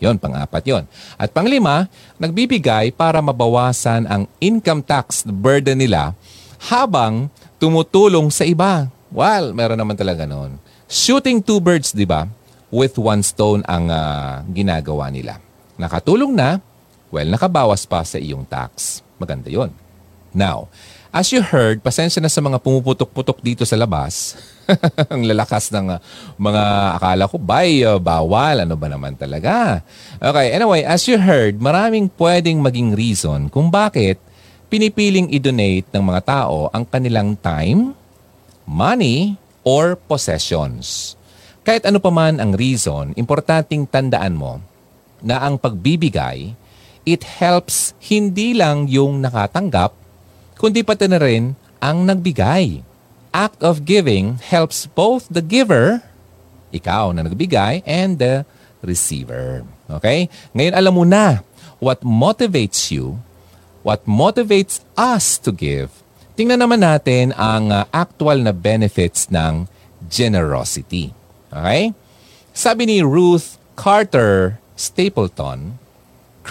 Yon, 0.00 0.16
pang-apat 0.16 0.64
yon. 0.64 0.84
At 1.18 1.34
panglima, 1.34 1.90
nagbibigay 2.16 2.94
para 2.94 3.20
mabawasan 3.20 4.06
ang 4.08 4.24
income 4.40 4.80
tax 4.80 5.26
burden 5.26 5.76
nila 5.76 6.16
habang 6.70 7.28
tumutulong 7.60 8.32
sa 8.32 8.48
iba. 8.48 8.88
Well, 9.12 9.52
meron 9.52 9.76
naman 9.76 9.98
talaga 9.98 10.24
noon. 10.24 10.56
Shooting 10.88 11.42
two 11.44 11.60
birds, 11.60 11.92
di 11.92 12.08
ba? 12.08 12.30
With 12.70 12.96
one 12.96 13.26
stone 13.26 13.66
ang 13.66 13.90
uh, 13.90 14.46
ginagawa 14.48 15.10
nila. 15.10 15.42
Nakatulong 15.76 16.32
na, 16.32 16.62
well, 17.10 17.26
nakabawas 17.26 17.84
pa 17.84 18.06
sa 18.06 18.16
iyong 18.16 18.46
tax. 18.46 19.02
Maganda 19.20 19.52
yon. 19.52 19.70
Now, 20.32 20.70
as 21.12 21.34
you 21.34 21.42
heard, 21.42 21.82
pasensya 21.82 22.22
na 22.22 22.30
sa 22.30 22.40
mga 22.40 22.62
pumuputok-putok 22.62 23.42
dito 23.42 23.66
sa 23.66 23.76
labas. 23.76 24.38
ang 25.12 25.26
lalakas 25.26 25.68
ng 25.74 25.86
uh, 25.90 25.98
mga 26.38 26.64
akala 26.96 27.24
ko, 27.26 27.36
bay, 27.36 27.82
uh, 27.82 27.98
bawal, 27.98 28.62
ano 28.62 28.78
ba 28.78 28.88
naman 28.88 29.18
talaga? 29.18 29.82
Okay, 30.22 30.54
anyway, 30.54 30.86
as 30.86 31.04
you 31.10 31.18
heard, 31.18 31.58
maraming 31.58 32.08
pwedeng 32.14 32.62
maging 32.62 32.94
reason 32.94 33.50
kung 33.50 33.68
bakit 33.68 34.22
pinipiling 34.70 35.26
i-donate 35.34 35.90
ng 35.90 36.04
mga 36.06 36.20
tao 36.22 36.70
ang 36.70 36.86
kanilang 36.86 37.34
time, 37.34 37.90
money, 38.62 39.34
or 39.66 39.98
possessions. 39.98 41.18
Kahit 41.66 41.84
ano 41.84 41.98
pa 41.98 42.08
man 42.08 42.38
ang 42.38 42.54
reason, 42.54 43.12
importanteng 43.18 43.84
tandaan 43.84 44.38
mo 44.38 44.62
na 45.20 45.42
ang 45.44 45.60
pagbibigay, 45.60 46.54
it 47.10 47.26
helps 47.26 47.92
hindi 47.98 48.54
lang 48.54 48.86
yung 48.86 49.20
nakatanggap, 49.20 49.92
kundi 50.54 50.86
pati 50.86 51.10
na 51.10 51.18
rin 51.18 51.58
ang 51.82 52.06
nagbigay. 52.06 52.86
Act 53.30 53.62
of 53.62 53.86
giving 53.86 54.42
helps 54.42 54.90
both 54.90 55.30
the 55.30 55.42
giver, 55.42 56.02
ikaw 56.74 57.14
na 57.14 57.26
nagbigay, 57.26 57.82
and 57.86 58.18
the 58.18 58.42
receiver. 58.82 59.62
Okay? 59.86 60.26
Ngayon 60.54 60.74
alam 60.74 60.94
mo 60.94 61.04
na 61.06 61.46
what 61.78 62.02
motivates 62.02 62.90
you 62.90 63.22
what 63.82 64.04
motivates 64.04 64.84
us 64.96 65.40
to 65.40 65.52
give, 65.52 65.88
tingnan 66.36 66.60
naman 66.60 66.84
natin 66.84 67.32
ang 67.36 67.72
uh, 67.72 67.88
actual 67.92 68.40
na 68.40 68.52
benefits 68.52 69.28
ng 69.32 69.68
generosity. 70.08 71.12
Okay? 71.52 71.96
Sabi 72.52 72.82
ni 72.88 72.98
Ruth 73.00 73.56
Carter 73.76 74.60
Stapleton, 74.76 75.80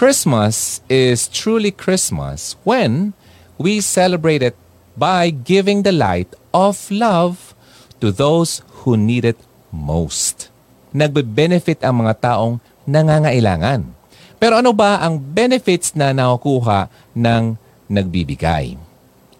Christmas 0.00 0.80
is 0.88 1.28
truly 1.28 1.68
Christmas 1.68 2.56
when 2.64 3.12
we 3.60 3.84
celebrate 3.84 4.40
it 4.40 4.56
by 4.96 5.28
giving 5.28 5.84
the 5.84 5.92
light 5.92 6.32
of 6.56 6.88
love 6.88 7.52
to 8.00 8.08
those 8.08 8.64
who 8.80 8.96
need 8.96 9.28
it 9.28 9.36
most. 9.68 10.48
Nagbe-benefit 10.96 11.84
ang 11.84 12.00
mga 12.00 12.16
taong 12.16 12.64
nangangailangan 12.88 14.00
Pero 14.40 14.56
ano 14.56 14.72
ba 14.72 15.04
ang 15.04 15.20
benefits 15.20 15.92
na 15.92 16.16
nakukuha 16.16 16.88
ng 17.12 17.60
nagbibigay? 17.92 18.80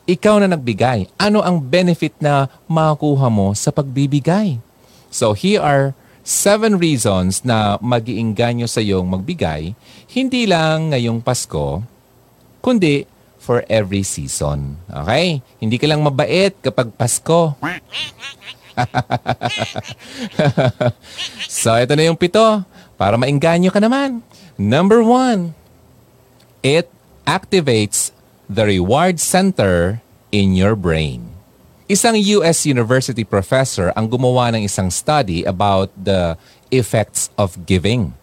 Ikaw 0.04 0.44
na 0.44 0.52
nagbigay, 0.52 1.08
ano 1.16 1.40
ang 1.40 1.56
benefit 1.56 2.12
na 2.20 2.52
makukuha 2.68 3.32
mo 3.32 3.56
sa 3.56 3.72
pagbibigay? 3.72 4.60
So 5.08 5.32
here 5.32 5.64
are 5.64 5.96
seven 6.30 6.78
reasons 6.78 7.42
na 7.42 7.74
mag-iinganyo 7.82 8.70
sa 8.70 8.78
iyong 8.78 9.10
magbigay, 9.10 9.74
hindi 10.14 10.46
lang 10.46 10.94
ngayong 10.94 11.18
Pasko, 11.26 11.82
kundi 12.62 13.02
for 13.42 13.66
every 13.66 14.06
season. 14.06 14.78
Okay? 14.86 15.42
Hindi 15.58 15.74
ka 15.74 15.90
lang 15.90 16.06
mabait 16.06 16.54
kapag 16.62 16.94
Pasko. 16.94 17.58
so, 21.50 21.74
ito 21.74 21.92
na 21.98 22.06
yung 22.06 22.14
pito 22.14 22.62
para 22.94 23.18
mainganyo 23.18 23.74
ka 23.74 23.82
naman. 23.82 24.22
Number 24.54 25.02
one, 25.02 25.58
it 26.62 26.86
activates 27.26 28.14
the 28.46 28.62
reward 28.70 29.18
center 29.18 29.98
in 30.30 30.54
your 30.54 30.78
brain. 30.78 31.29
Isang 31.90 32.14
US 32.38 32.70
University 32.70 33.26
professor 33.26 33.90
ang 33.98 34.06
gumawa 34.06 34.54
ng 34.54 34.62
isang 34.62 34.94
study 34.94 35.42
about 35.42 35.90
the 35.98 36.38
effects 36.70 37.34
of 37.34 37.66
giving. 37.66 38.14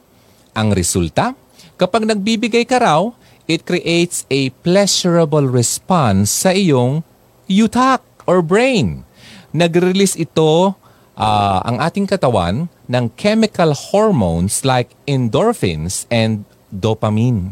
Ang 0.55 0.71
resulta, 0.71 1.35
kapag 1.75 2.07
nagbibigay 2.07 2.63
ka 2.63 2.79
raw, 2.79 3.11
it 3.43 3.67
creates 3.67 4.23
a 4.31 4.55
pleasurable 4.63 5.43
response 5.43 6.31
sa 6.31 6.55
iyong 6.55 7.03
utak 7.51 7.99
or 8.23 8.39
brain. 8.39 9.03
Nag-release 9.51 10.15
ito 10.15 10.71
uh, 11.19 11.59
ang 11.67 11.83
ating 11.83 12.07
katawan 12.07 12.71
ng 12.87 13.05
chemical 13.19 13.75
hormones 13.75 14.63
like 14.63 14.95
endorphins 15.03 16.07
and 16.07 16.47
dopamine. 16.71 17.51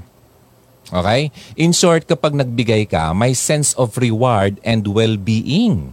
Okay? 0.95 1.27
In 1.59 1.75
short, 1.75 2.07
kapag 2.07 2.39
nagbigay 2.39 2.87
ka, 2.87 3.11
may 3.11 3.35
sense 3.35 3.75
of 3.75 3.99
reward 3.99 4.63
and 4.63 4.87
well-being. 4.87 5.91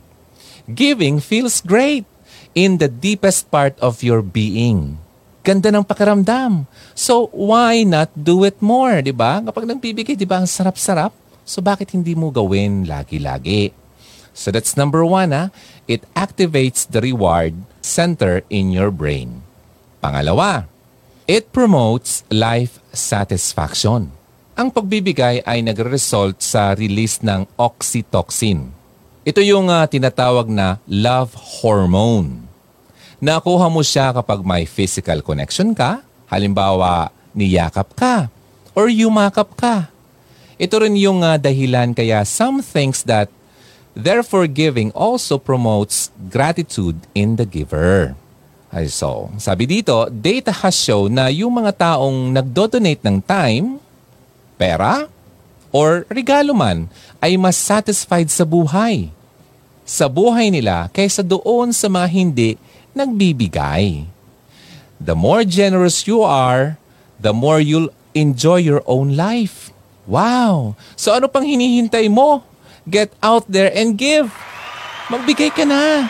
Giving 0.73 1.21
feels 1.21 1.61
great 1.61 2.09
in 2.57 2.81
the 2.81 2.89
deepest 2.89 3.53
part 3.53 3.77
of 3.85 4.01
your 4.01 4.25
being. 4.25 4.97
Ganda 5.45 5.69
ng 5.69 5.85
pakiramdam. 5.85 6.65
So, 6.97 7.29
why 7.35 7.85
not 7.85 8.15
do 8.15 8.47
it 8.47 8.57
more, 8.63 9.03
di 9.05 9.13
ba? 9.13 9.43
Kapag 9.43 9.69
nagbibigay, 9.69 10.15
di 10.17 10.25
ba, 10.25 10.41
ang 10.41 10.49
sarap-sarap? 10.49 11.13
So, 11.43 11.61
bakit 11.61 11.93
hindi 11.93 12.15
mo 12.15 12.31
gawin 12.31 12.87
lagi-lagi? 12.87 13.75
So, 14.33 14.55
that's 14.55 14.79
number 14.79 15.05
one, 15.05 15.35
ha? 15.35 15.51
It 15.91 16.07
activates 16.15 16.87
the 16.87 17.03
reward 17.03 17.59
center 17.83 18.47
in 18.49 18.71
your 18.71 18.95
brain. 18.95 19.43
Pangalawa, 19.99 20.71
it 21.27 21.51
promotes 21.51 22.23
life 22.31 22.79
satisfaction. 22.95 24.15
Ang 24.55 24.69
pagbibigay 24.71 25.43
ay 25.43 25.59
nagre-result 25.67 26.39
sa 26.39 26.73
release 26.79 27.19
ng 27.21 27.51
oxytocin 27.59 28.82
ito 29.23 29.39
yung 29.39 29.71
uh, 29.71 29.87
tinatawag 29.87 30.51
na 30.51 30.83
love 30.91 31.31
hormone. 31.63 32.43
Nakuha 33.23 33.71
mo 33.71 33.79
siya 33.87 34.11
kapag 34.11 34.43
may 34.43 34.67
physical 34.67 35.23
connection 35.23 35.71
ka, 35.79 36.03
halimbawa 36.27 37.15
niyakap 37.31 37.95
ka 37.95 38.27
or 38.75 38.91
yumakap 38.91 39.55
ka. 39.55 39.87
Ito 40.59 40.83
rin 40.83 40.99
yung 40.99 41.23
uh, 41.23 41.39
dahilan 41.39 41.95
kaya 41.95 42.27
some 42.27 42.67
things 42.67 43.07
that 43.07 43.31
therefore 43.95 44.51
giving 44.51 44.91
also 44.91 45.39
promotes 45.39 46.11
gratitude 46.27 46.99
in 47.15 47.39
the 47.39 47.47
giver. 47.47 48.19
Ay 48.75 48.91
so, 48.91 49.31
sabi 49.39 49.71
dito, 49.71 50.11
data 50.11 50.51
has 50.51 50.75
shown 50.75 51.15
na 51.15 51.31
yung 51.31 51.63
mga 51.63 51.79
taong 51.79 52.33
nagdo-donate 52.35 53.07
ng 53.07 53.23
time, 53.23 53.79
pera, 54.59 55.07
or 55.73 56.05
regalo 56.13 56.53
man 56.53 56.87
ay 57.19 57.41
mas 57.41 57.57
satisfied 57.59 58.29
sa 58.29 58.45
buhay. 58.45 59.11
Sa 59.83 60.07
buhay 60.07 60.53
nila 60.53 60.87
kaysa 60.93 61.27
doon 61.27 61.75
sa 61.75 61.91
mga 61.91 62.09
hindi 62.13 62.51
nagbibigay. 62.95 64.07
The 65.03 65.19
more 65.19 65.43
generous 65.43 66.07
you 66.07 66.23
are, 66.23 66.79
the 67.19 67.35
more 67.35 67.59
you'll 67.59 67.91
enjoy 68.15 68.63
your 68.63 68.85
own 68.87 69.19
life. 69.19 69.75
Wow! 70.07 70.79
So 70.95 71.11
ano 71.11 71.27
pang 71.27 71.43
hinihintay 71.43 72.07
mo? 72.07 72.47
Get 72.87 73.11
out 73.19 73.49
there 73.51 73.73
and 73.75 73.99
give. 73.99 74.31
Magbigay 75.11 75.51
ka 75.51 75.67
na. 75.67 76.07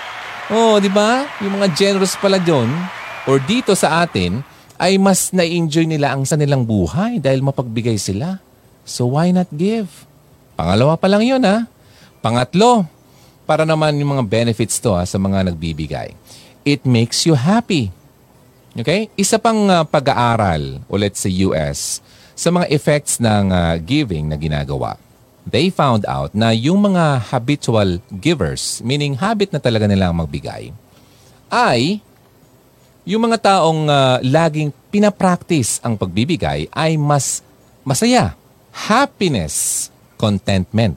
Oh, 0.52 0.76
di 0.76 0.92
ba? 0.92 1.24
Yung 1.40 1.56
mga 1.56 1.72
generous 1.72 2.12
pala 2.18 2.36
doon 2.36 2.68
or 3.24 3.40
dito 3.40 3.72
sa 3.72 4.04
atin 4.04 4.44
ay 4.76 4.98
mas 4.98 5.30
na-enjoy 5.30 5.86
nila 5.86 6.12
ang 6.12 6.26
sa 6.26 6.34
nilang 6.34 6.66
buhay 6.66 7.22
dahil 7.22 7.40
mapagbigay 7.40 7.96
sila. 7.96 8.42
So 8.82 9.06
why 9.14 9.30
not 9.30 9.48
give? 9.54 10.06
Pangalawa 10.58 10.98
pa 10.98 11.06
lang 11.08 11.22
yun 11.22 11.42
ha. 11.42 11.66
Pangatlo, 12.22 12.86
para 13.46 13.66
naman 13.66 13.98
yung 13.98 14.18
mga 14.18 14.24
benefits 14.26 14.78
to 14.78 14.94
ha, 14.94 15.02
sa 15.02 15.18
mga 15.18 15.50
nagbibigay. 15.50 16.14
It 16.62 16.86
makes 16.86 17.26
you 17.26 17.34
happy. 17.34 17.90
Okay? 18.78 19.10
Isa 19.18 19.36
pang 19.42 19.66
uh, 19.66 19.82
pag-aaral 19.82 20.82
ulit 20.86 21.18
sa 21.18 21.26
US 21.50 21.98
sa 22.32 22.48
mga 22.48 22.66
effects 22.72 23.20
ng 23.20 23.52
uh, 23.52 23.74
giving 23.82 24.30
na 24.30 24.38
ginagawa. 24.38 24.96
They 25.42 25.74
found 25.74 26.06
out 26.06 26.32
na 26.32 26.54
yung 26.54 26.78
mga 26.80 27.34
habitual 27.34 27.98
givers, 28.22 28.78
meaning 28.86 29.18
habit 29.18 29.50
na 29.50 29.58
talaga 29.58 29.90
nilang 29.90 30.14
magbigay, 30.14 30.70
ay 31.50 31.98
yung 33.02 33.26
mga 33.26 33.42
taong 33.42 33.90
uh, 33.90 34.22
laging 34.22 34.70
pinapractice 34.94 35.82
ang 35.82 35.98
pagbibigay 35.98 36.70
ay 36.70 36.94
mas 36.94 37.42
masaya 37.82 38.38
happiness, 38.72 39.88
contentment. 40.16 40.96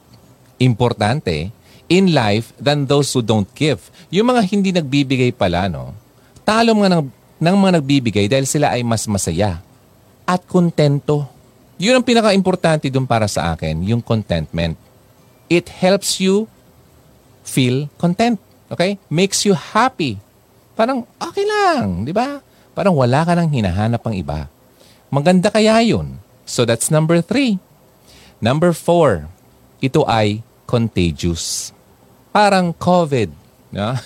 Importante 0.56 1.52
in 1.86 2.10
life 2.10 2.50
than 2.58 2.88
those 2.88 3.12
who 3.14 3.22
don't 3.22 3.46
give. 3.54 3.92
Yung 4.10 4.32
mga 4.32 4.42
hindi 4.48 4.70
nagbibigay 4.74 5.30
pala, 5.36 5.70
no? 5.70 5.94
Talo 6.42 6.74
mga 6.74 6.98
ng, 6.98 7.02
ng 7.38 7.56
mga 7.56 7.72
nagbibigay 7.78 8.26
dahil 8.26 8.46
sila 8.48 8.74
ay 8.74 8.82
mas 8.82 9.06
masaya 9.06 9.62
at 10.26 10.42
kontento. 10.48 11.28
Yun 11.76 12.00
ang 12.00 12.06
pinaka-importante 12.06 12.88
dun 12.88 13.04
para 13.04 13.28
sa 13.28 13.52
akin, 13.54 13.84
yung 13.84 14.00
contentment. 14.00 14.74
It 15.46 15.70
helps 15.70 16.18
you 16.18 16.50
feel 17.46 17.86
content. 18.00 18.40
Okay? 18.66 18.98
Makes 19.06 19.46
you 19.46 19.54
happy. 19.54 20.18
Parang 20.74 21.06
okay 21.22 21.46
lang, 21.46 22.02
di 22.02 22.10
ba? 22.10 22.42
Parang 22.74 22.92
wala 22.98 23.22
ka 23.22 23.32
nang 23.38 23.48
hinahanap 23.48 24.02
pang 24.02 24.16
iba. 24.16 24.50
Maganda 25.08 25.48
kaya 25.48 25.78
yun. 25.86 26.18
So 26.46 26.62
that's 26.62 26.94
number 26.94 27.18
three. 27.18 27.58
Number 28.38 28.70
four, 28.70 29.26
ito 29.82 30.06
ay 30.06 30.46
contagious. 30.70 31.74
Parang 32.30 32.70
COVID. 32.70 33.34
No? 33.74 33.98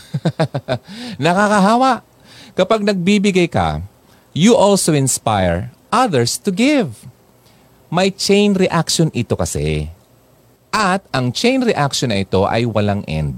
Nakakahawa. 1.22 2.00
Kapag 2.57 2.81
nagbibigay 2.83 3.46
ka, 3.46 3.85
you 4.33 4.57
also 4.57 4.96
inspire 4.96 5.68
others 5.92 6.40
to 6.40 6.48
give. 6.48 7.05
May 7.92 8.09
chain 8.09 8.57
reaction 8.57 9.12
ito 9.12 9.37
kasi. 9.37 9.92
At 10.72 11.05
ang 11.12 11.37
chain 11.37 11.61
reaction 11.61 12.09
na 12.09 12.24
ito 12.24 12.48
ay 12.48 12.64
walang 12.64 13.05
end. 13.05 13.37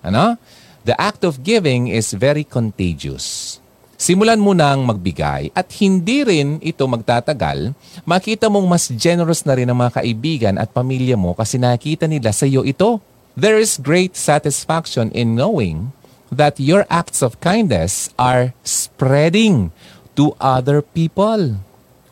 Ano? 0.00 0.40
The 0.88 0.96
act 0.96 1.26
of 1.26 1.44
giving 1.44 1.92
is 1.92 2.16
very 2.16 2.48
contagious 2.48 3.58
simulan 3.98 4.38
mo 4.38 4.54
nang 4.54 4.86
magbigay 4.86 5.50
at 5.50 5.66
hindi 5.82 6.22
rin 6.22 6.62
ito 6.62 6.86
magtatagal, 6.86 7.74
makita 8.06 8.46
mong 8.46 8.64
mas 8.70 8.86
generous 8.94 9.42
na 9.42 9.58
rin 9.58 9.66
ang 9.66 9.76
mga 9.76 9.98
kaibigan 9.98 10.54
at 10.56 10.70
pamilya 10.70 11.18
mo 11.18 11.34
kasi 11.34 11.58
nakita 11.58 12.06
nila 12.06 12.30
sa 12.30 12.46
iyo 12.46 12.62
ito. 12.62 13.02
There 13.34 13.58
is 13.58 13.78
great 13.78 14.14
satisfaction 14.14 15.10
in 15.10 15.34
knowing 15.34 15.90
that 16.30 16.62
your 16.62 16.86
acts 16.88 17.20
of 17.20 17.42
kindness 17.42 18.14
are 18.14 18.54
spreading 18.62 19.74
to 20.18 20.34
other 20.42 20.82
people. 20.82 21.58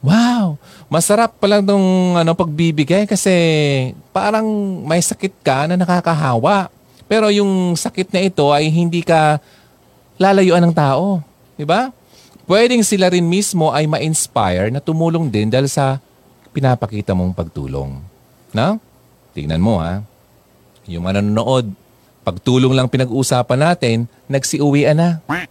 Wow! 0.07 0.63
Masarap 0.87 1.35
pala 1.43 1.59
nung 1.59 2.15
ano, 2.15 2.31
pagbibigay 2.39 3.11
kasi 3.11 3.35
parang 4.15 4.47
may 4.87 5.03
sakit 5.03 5.35
ka 5.43 5.67
na 5.67 5.75
nakakahawa. 5.75 6.71
Pero 7.11 7.27
yung 7.35 7.75
sakit 7.75 8.15
na 8.15 8.23
ito 8.23 8.47
ay 8.55 8.71
hindi 8.71 9.03
ka 9.03 9.43
lalayuan 10.15 10.63
ng 10.63 10.75
tao. 10.75 11.26
Di 11.57 11.65
ba? 11.65 11.89
Pwedeng 12.47 12.87
sila 12.87 13.11
rin 13.11 13.27
mismo 13.27 13.75
ay 13.75 13.91
ma-inspire 13.91 14.71
na 14.71 14.79
tumulong 14.79 15.27
din 15.27 15.51
dahil 15.51 15.67
sa 15.67 15.99
pinapakita 16.55 17.17
mong 17.17 17.35
pagtulong. 17.35 17.99
Na? 18.55 18.79
Tingnan 19.35 19.59
mo 19.59 19.83
ha. 19.83 20.07
Yung 20.87 21.03
manonood, 21.03 21.67
pagtulong 22.23 22.71
lang 22.71 22.87
pinag-uusapan 22.87 23.59
natin, 23.59 24.07
nagsiuwian 24.31 24.95
na. 24.95 25.19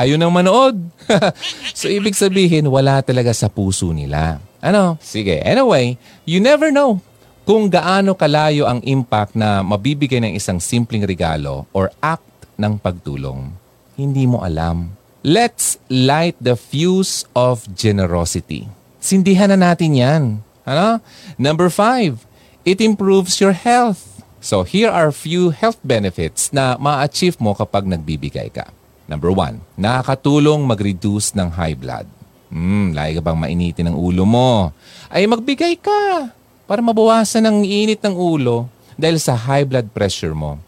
Ayaw 0.00 0.16
nang 0.16 0.32
manood. 0.32 0.80
so 1.78 1.92
ibig 1.92 2.16
sabihin, 2.16 2.64
wala 2.72 3.04
talaga 3.04 3.36
sa 3.36 3.52
puso 3.52 3.92
nila. 3.92 4.40
Ano? 4.64 4.96
Sige, 5.04 5.44
anyway, 5.44 6.00
you 6.24 6.40
never 6.40 6.72
know 6.72 6.96
kung 7.44 7.68
gaano 7.68 8.16
kalayo 8.16 8.64
ang 8.64 8.80
impact 8.88 9.36
na 9.36 9.60
mabibigay 9.60 10.16
ng 10.16 10.32
isang 10.32 10.56
simpleng 10.56 11.04
regalo 11.04 11.68
or 11.76 11.92
act 12.00 12.48
ng 12.56 12.80
pagtulong 12.80 13.52
hindi 13.94 14.26
mo 14.26 14.42
alam. 14.42 14.94
Let's 15.24 15.80
light 15.88 16.36
the 16.36 16.58
fuse 16.58 17.24
of 17.32 17.64
generosity. 17.72 18.68
Sindihan 19.00 19.48
na 19.54 19.72
natin 19.72 19.96
yan. 19.96 20.22
Ano? 20.68 21.00
Number 21.40 21.72
five, 21.72 22.24
it 22.68 22.80
improves 22.80 23.40
your 23.40 23.56
health. 23.56 24.20
So 24.44 24.60
here 24.64 24.92
are 24.92 25.08
few 25.08 25.56
health 25.56 25.80
benefits 25.80 26.52
na 26.52 26.76
ma-achieve 26.76 27.40
mo 27.40 27.56
kapag 27.56 27.88
nagbibigay 27.88 28.52
ka. 28.52 28.68
Number 29.08 29.32
one, 29.32 29.64
nakakatulong 29.76 30.64
mag-reduce 30.64 31.32
ng 31.36 31.48
high 31.56 31.76
blood. 31.76 32.08
Hmm, 32.52 32.92
lagi 32.92 33.16
ka 33.16 33.22
bang 33.24 33.40
mainitin 33.40 33.92
ang 33.92 33.96
ulo 33.96 34.24
mo? 34.24 34.72
Ay 35.08 35.24
magbigay 35.24 35.80
ka 35.80 36.32
para 36.64 36.80
mabawasan 36.84 37.44
ang 37.44 37.64
init 37.64 38.00
ng 38.04 38.16
ulo 38.16 38.68
dahil 38.96 39.20
sa 39.20 39.36
high 39.36 39.64
blood 39.64 39.92
pressure 39.92 40.32
mo. 40.32 40.60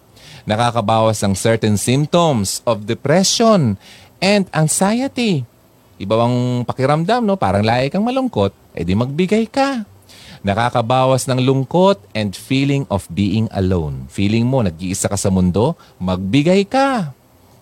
Nakakabawas 0.46 1.18
ng 1.26 1.34
certain 1.34 1.74
symptoms 1.74 2.62
of 2.62 2.86
depression 2.86 3.74
and 4.22 4.46
anxiety. 4.54 5.42
Iba 5.98 6.14
bang 6.14 6.62
pakiramdam, 6.62 7.26
no? 7.26 7.34
Parang 7.34 7.66
lahi 7.66 7.90
kang 7.90 8.06
malungkot, 8.06 8.54
edi 8.70 8.94
magbigay 8.94 9.50
ka. 9.50 9.82
Nakakabawas 10.46 11.26
ng 11.26 11.42
lungkot 11.42 11.98
and 12.14 12.38
feeling 12.38 12.86
of 12.86 13.10
being 13.10 13.50
alone. 13.50 14.06
Feeling 14.06 14.46
mo, 14.46 14.62
nag-iisa 14.62 15.10
ka 15.10 15.18
sa 15.18 15.26
mundo, 15.26 15.74
magbigay 15.98 16.62
ka. 16.70 17.10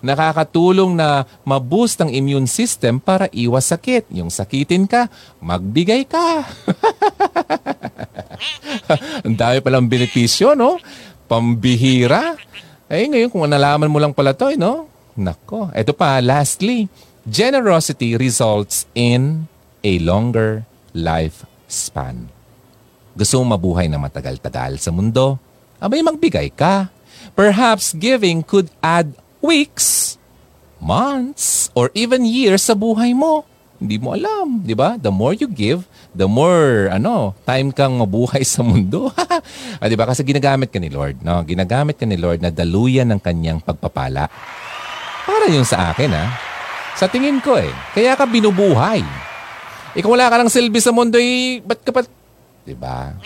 Nakakatulong 0.05 0.92
na 0.92 1.25
maboost 1.49 1.97
ang 2.05 2.12
immune 2.12 2.44
system 2.44 3.01
para 3.01 3.25
iwas 3.33 3.73
sakit. 3.73 4.12
Yung 4.12 4.29
sakitin 4.29 4.85
ka, 4.85 5.09
magbigay 5.40 6.05
ka. 6.05 6.44
ang 9.25 9.33
dami 9.33 9.64
palang 9.64 9.88
benepisyo, 9.88 10.53
no? 10.53 10.77
Pambihira. 11.25 12.37
Eh, 12.88 13.09
ngayon, 13.09 13.33
kung 13.33 13.49
nalaman 13.49 13.88
mo 13.88 13.97
lang 13.97 14.12
pala 14.12 14.37
to, 14.37 14.53
eh, 14.53 14.61
no? 14.61 14.88
Nako. 15.16 15.73
Ito 15.73 15.97
pa, 15.97 16.20
lastly, 16.20 16.90
generosity 17.25 18.18
results 18.20 18.85
in 18.92 19.49
a 19.81 19.92
longer 20.05 20.68
lifespan. 20.92 22.29
Gusto 23.14 23.40
mo 23.40 23.57
mabuhay 23.57 23.88
na 23.88 23.97
matagal-tagal 23.97 24.77
sa 24.77 24.92
mundo? 24.92 25.40
Abay, 25.81 26.05
magbigay 26.05 26.53
ka. 26.53 26.90
Perhaps 27.33 27.97
giving 27.97 28.44
could 28.44 28.68
add 28.85 29.16
weeks, 29.40 30.20
months, 30.77 31.73
or 31.73 31.88
even 31.97 32.29
years 32.29 32.68
sa 32.68 32.77
buhay 32.77 33.16
mo. 33.16 33.49
Hindi 33.74 33.98
mo 33.98 34.14
alam, 34.14 34.62
di 34.62 34.72
ba? 34.72 34.94
The 34.94 35.10
more 35.10 35.34
you 35.34 35.50
give, 35.50 35.82
the 36.14 36.30
more 36.30 36.88
ano, 36.94 37.34
time 37.42 37.74
kang 37.74 37.98
mabuhay 37.98 38.46
sa 38.46 38.62
mundo. 38.62 39.10
ah, 39.82 39.87
di 39.90 39.98
ba? 39.98 40.06
Kasi 40.06 40.22
ginagamit 40.22 40.70
ka 40.70 40.78
ni 40.78 40.88
Lord, 40.88 41.20
no? 41.26 41.42
Ginagamit 41.42 41.98
ka 41.98 42.06
ni 42.06 42.14
Lord 42.14 42.38
na 42.38 42.54
daluyan 42.54 43.10
ng 43.10 43.20
kanyang 43.20 43.58
pagpapala. 43.58 44.30
Para 45.26 45.50
yung 45.50 45.66
sa 45.66 45.90
akin, 45.90 46.10
ha? 46.14 46.26
Sa 46.94 47.10
tingin 47.10 47.42
ko, 47.42 47.58
eh. 47.58 47.72
Kaya 47.92 48.14
ka 48.14 48.24
binubuhay. 48.30 49.02
Ikaw 49.98 50.10
wala 50.10 50.30
ka 50.30 50.38
ng 50.38 50.50
silbi 50.54 50.78
sa 50.78 50.94
mundo, 50.94 51.18
eh. 51.18 51.58
Ba't 51.66 51.82
ka 51.82 51.90
pa... 51.90 52.06
Diba? 52.64 53.18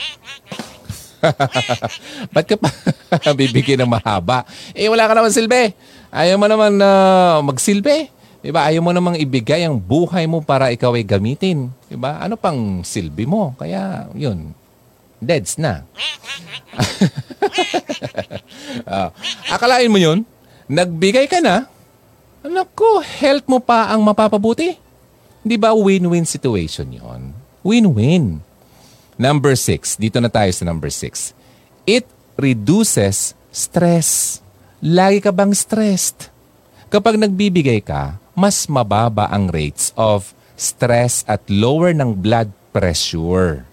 ba't 2.35 2.47
ka 2.47 2.57
pa 2.57 2.71
bibigyan 3.39 3.85
ng 3.85 3.91
mahaba? 3.91 4.47
Eh, 4.73 4.89
wala 4.89 5.05
ka 5.05 5.13
naman 5.13 5.35
silbi. 5.35 5.75
Ayaw 6.09 6.41
mo 6.41 6.47
naman 6.49 6.81
na 6.81 6.91
uh, 7.39 7.45
magsilbi. 7.45 8.18
Diba? 8.39 8.63
Ayaw 8.65 8.83
mo 8.83 8.95
namang 8.95 9.19
ibigay 9.19 9.67
ang 9.67 9.79
buhay 9.79 10.31
mo 10.31 10.39
para 10.39 10.71
ikaw 10.71 10.95
ay 10.95 11.03
gamitin. 11.03 11.75
Diba? 11.91 12.23
Ano 12.23 12.39
pang 12.39 12.87
silbi 12.87 13.27
mo? 13.27 13.55
Kaya, 13.59 14.07
yun. 14.15 14.55
Deads 15.19 15.59
na. 15.59 15.83
uh, 18.87 19.11
akalain 19.55 19.91
mo 19.91 19.99
yun? 19.99 20.23
Nagbigay 20.71 21.27
ka 21.27 21.43
na, 21.43 21.67
Naku, 22.47 23.03
health 23.03 23.51
mo 23.51 23.59
pa 23.59 23.91
ang 23.91 23.99
mapapabuti. 24.01 24.79
Di 25.43 25.59
ba 25.59 25.75
win-win 25.75 26.23
situation 26.23 26.87
yon? 26.87 27.35
Win-win. 27.67 28.39
Number 29.19 29.59
six. 29.59 29.99
Dito 29.99 30.23
na 30.23 30.31
tayo 30.31 30.49
sa 30.55 30.63
number 30.63 30.89
six. 30.89 31.35
It 31.83 32.07
reduces 32.39 33.35
stress. 33.51 34.39
Lagi 34.79 35.19
ka 35.19 35.35
bang 35.35 35.51
stressed? 35.51 36.31
Kapag 36.89 37.19
nagbibigay 37.19 37.83
ka, 37.83 38.17
mas 38.39 38.71
mababa 38.71 39.27
ang 39.27 39.51
rates 39.51 39.91
of 39.99 40.31
stress 40.55 41.27
at 41.27 41.43
lower 41.51 41.91
ng 41.91 42.15
blood 42.15 42.55
pressure. 42.71 43.67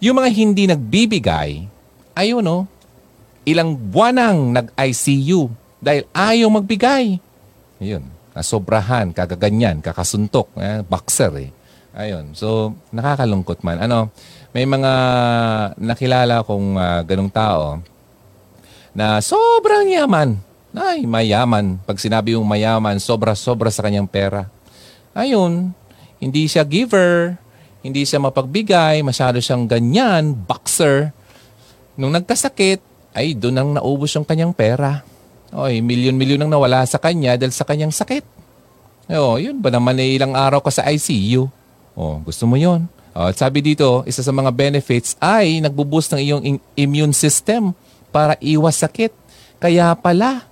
Yung 0.00 0.16
mga 0.16 0.30
hindi 0.32 0.64
nagbibigay, 0.64 1.68
ayun 2.16 2.40
no, 2.40 2.64
ilang 3.44 3.76
buwan 3.76 4.16
nang 4.16 4.38
nag-ICU 4.56 5.52
dahil 5.76 6.08
ayaw 6.16 6.48
magbigay. 6.48 7.20
Ayun, 7.76 8.08
nasobrahan, 8.32 9.12
kagaganyan, 9.12 9.84
kakasuntok, 9.84 10.48
eh, 10.56 10.80
boxer 10.80 11.32
eh. 11.36 11.50
Ayun, 11.96 12.32
so 12.32 12.72
nakakalungkot 12.92 13.60
man. 13.64 13.84
Ano, 13.84 14.12
may 14.56 14.64
mga 14.64 14.92
nakilala 15.76 16.40
kong 16.44 16.76
uh, 16.76 17.00
ganong 17.04 17.32
tao 17.32 17.80
na 18.96 19.20
sobrang 19.20 19.92
yaman. 19.92 20.40
Ay, 20.76 21.08
mayaman. 21.08 21.80
Pag 21.88 21.96
sinabi 21.96 22.36
yung 22.36 22.44
mayaman, 22.44 23.00
sobra-sobra 23.00 23.72
sa 23.72 23.80
kanyang 23.80 24.04
pera. 24.04 24.44
Ayun, 25.16 25.72
hindi 26.20 26.44
siya 26.44 26.68
giver, 26.68 27.40
hindi 27.80 28.04
siya 28.04 28.20
mapagbigay, 28.20 29.00
masyado 29.00 29.40
siyang 29.40 29.64
ganyan, 29.64 30.36
boxer. 30.36 31.16
Nung 31.96 32.12
nagkasakit, 32.12 32.84
ay 33.16 33.32
doon 33.32 33.56
ang 33.56 33.70
naubos 33.80 34.12
yung 34.12 34.28
kanyang 34.28 34.52
pera. 34.52 35.00
Oy, 35.56 35.80
milyon-milyon 35.80 36.44
ang 36.44 36.52
nawala 36.52 36.84
sa 36.84 37.00
kanya 37.00 37.40
dahil 37.40 37.56
sa 37.56 37.64
kanyang 37.64 37.96
sakit. 37.96 38.28
Oh, 39.16 39.40
yun 39.40 39.56
ba 39.64 39.72
naman 39.72 39.96
eh, 39.96 40.20
ilang 40.20 40.36
araw 40.36 40.60
ka 40.60 40.68
sa 40.68 40.84
ICU? 40.84 41.48
Oh, 41.96 42.20
gusto 42.20 42.44
mo 42.44 42.60
yon? 42.60 42.84
Oh, 43.16 43.32
at 43.32 43.40
sabi 43.40 43.64
dito, 43.64 44.04
isa 44.04 44.20
sa 44.20 44.28
mga 44.28 44.52
benefits 44.52 45.16
ay 45.24 45.64
nagbuboost 45.64 46.12
ng 46.12 46.20
iyong 46.20 46.42
immune 46.76 47.16
system 47.16 47.72
para 48.12 48.36
iwas 48.44 48.76
sakit. 48.76 49.16
Kaya 49.56 49.96
pala, 49.96 50.44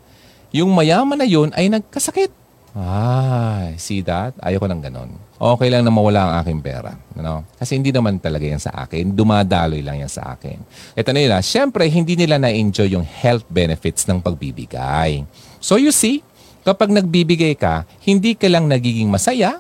yung 0.55 0.71
mayaman 0.71 1.19
na 1.19 1.27
yun 1.27 1.51
ay 1.59 1.67
nagkasakit. 1.67 2.31
Ah, 2.75 3.75
see 3.75 4.07
that? 4.07 4.39
Ayoko 4.39 4.71
ng 4.71 4.83
ganon. 4.83 5.11
Okay 5.35 5.67
lang 5.67 5.83
na 5.83 5.91
mawala 5.91 6.31
ang 6.31 6.33
aking 6.43 6.63
pera. 6.63 6.95
Ano? 7.19 7.43
Kasi 7.59 7.75
hindi 7.75 7.91
naman 7.91 8.23
talaga 8.23 8.47
yan 8.47 8.63
sa 8.63 8.71
akin. 8.87 9.15
Dumadaloy 9.15 9.83
lang 9.83 10.03
yan 10.03 10.11
sa 10.11 10.39
akin. 10.39 10.63
Ito 10.95 11.11
na 11.11 11.19
nila, 11.19 11.37
syempre, 11.43 11.87
hindi 11.91 12.15
nila 12.15 12.39
na-enjoy 12.39 12.95
yung 12.95 13.03
health 13.03 13.47
benefits 13.51 14.07
ng 14.07 14.23
pagbibigay. 14.23 15.27
So 15.59 15.75
you 15.75 15.91
see, 15.91 16.23
kapag 16.63 16.95
nagbibigay 16.95 17.59
ka, 17.59 17.83
hindi 18.07 18.39
ka 18.39 18.47
lang 18.47 18.71
nagiging 18.71 19.11
masaya, 19.11 19.59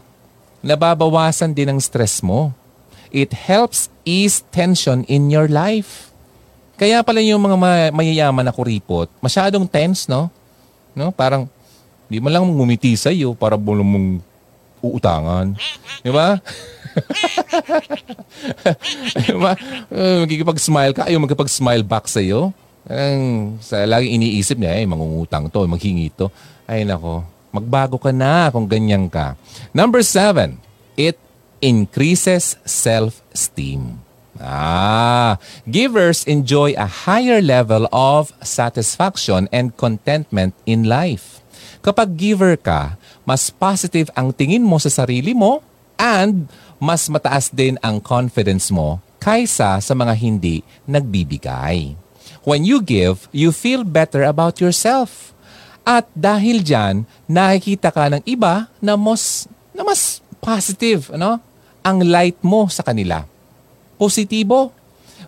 nababawasan 0.62 1.54
din 1.54 1.74
ang 1.74 1.78
stress 1.82 2.22
mo. 2.22 2.54
It 3.10 3.34
helps 3.34 3.90
ease 4.06 4.46
tension 4.54 5.02
in 5.10 5.30
your 5.30 5.50
life. 5.50 6.14
Kaya 6.74 7.02
pala 7.06 7.22
yung 7.22 7.46
mga 7.46 7.90
mayayaman 7.94 8.46
na 8.46 8.54
kuripot, 8.54 9.06
masyadong 9.22 9.70
tense, 9.70 10.10
no? 10.10 10.30
No? 10.94 11.10
Parang, 11.10 11.50
di 12.08 12.22
mo 12.22 12.30
lang 12.30 12.46
ngumiti 12.46 12.94
sa 12.94 13.10
iyo 13.10 13.34
para 13.34 13.58
mo 13.58 13.74
mong 13.74 14.22
uutangan. 14.84 15.56
Di 16.04 16.10
ba? 16.12 16.38
di 19.24 19.34
ba? 19.34 19.52
Uh, 19.88 20.24
magkikipag-smile 20.24 20.92
ka, 20.92 21.08
ayaw 21.08 21.18
magkipag-smile 21.24 21.82
back 21.82 22.06
sa 22.06 22.20
iyo. 22.20 22.52
Ang, 22.84 23.56
sa 23.64 23.80
laging 23.88 24.20
iniisip 24.20 24.60
niya, 24.60 24.76
eh, 24.76 24.84
mangungutang 24.84 25.48
to, 25.48 25.64
maghingi 25.64 26.12
to. 26.12 26.28
Ay 26.68 26.84
nako, 26.84 27.24
magbago 27.48 27.96
ka 27.96 28.12
na 28.12 28.52
kung 28.52 28.68
ganyan 28.68 29.08
ka. 29.08 29.40
Number 29.72 30.04
seven, 30.04 30.60
it 31.00 31.16
increases 31.64 32.60
self-esteem. 32.68 34.03
Ah, 34.42 35.38
givers 35.68 36.26
enjoy 36.26 36.74
a 36.74 37.06
higher 37.06 37.38
level 37.38 37.86
of 37.94 38.34
satisfaction 38.42 39.46
and 39.54 39.78
contentment 39.78 40.54
in 40.66 40.90
life. 40.90 41.38
Kapag 41.84 42.18
giver 42.18 42.58
ka, 42.58 42.98
mas 43.22 43.52
positive 43.52 44.10
ang 44.18 44.34
tingin 44.34 44.66
mo 44.66 44.80
sa 44.82 44.90
sarili 44.90 45.36
mo 45.36 45.62
and 46.00 46.50
mas 46.82 47.06
mataas 47.06 47.52
din 47.52 47.78
ang 47.84 48.02
confidence 48.02 48.74
mo 48.74 48.98
kaysa 49.22 49.78
sa 49.78 49.94
mga 49.94 50.12
hindi 50.18 50.66
nagbibigay. 50.84 51.94
When 52.44 52.66
you 52.66 52.84
give, 52.84 53.30
you 53.32 53.54
feel 53.54 53.86
better 53.86 54.20
about 54.26 54.60
yourself. 54.60 55.32
At 55.84 56.08
dahil 56.12 56.64
dyan, 56.64 57.08
nakikita 57.24 57.88
ka 57.92 58.08
ng 58.12 58.22
iba 58.28 58.68
na 58.84 58.96
mas, 58.96 59.48
na 59.72 59.80
mas 59.84 60.20
positive, 60.44 61.12
ano? 61.12 61.40
ang 61.84 62.00
light 62.00 62.40
mo 62.40 62.64
sa 62.72 62.80
kanila. 62.80 63.28
Positibo, 63.94 64.74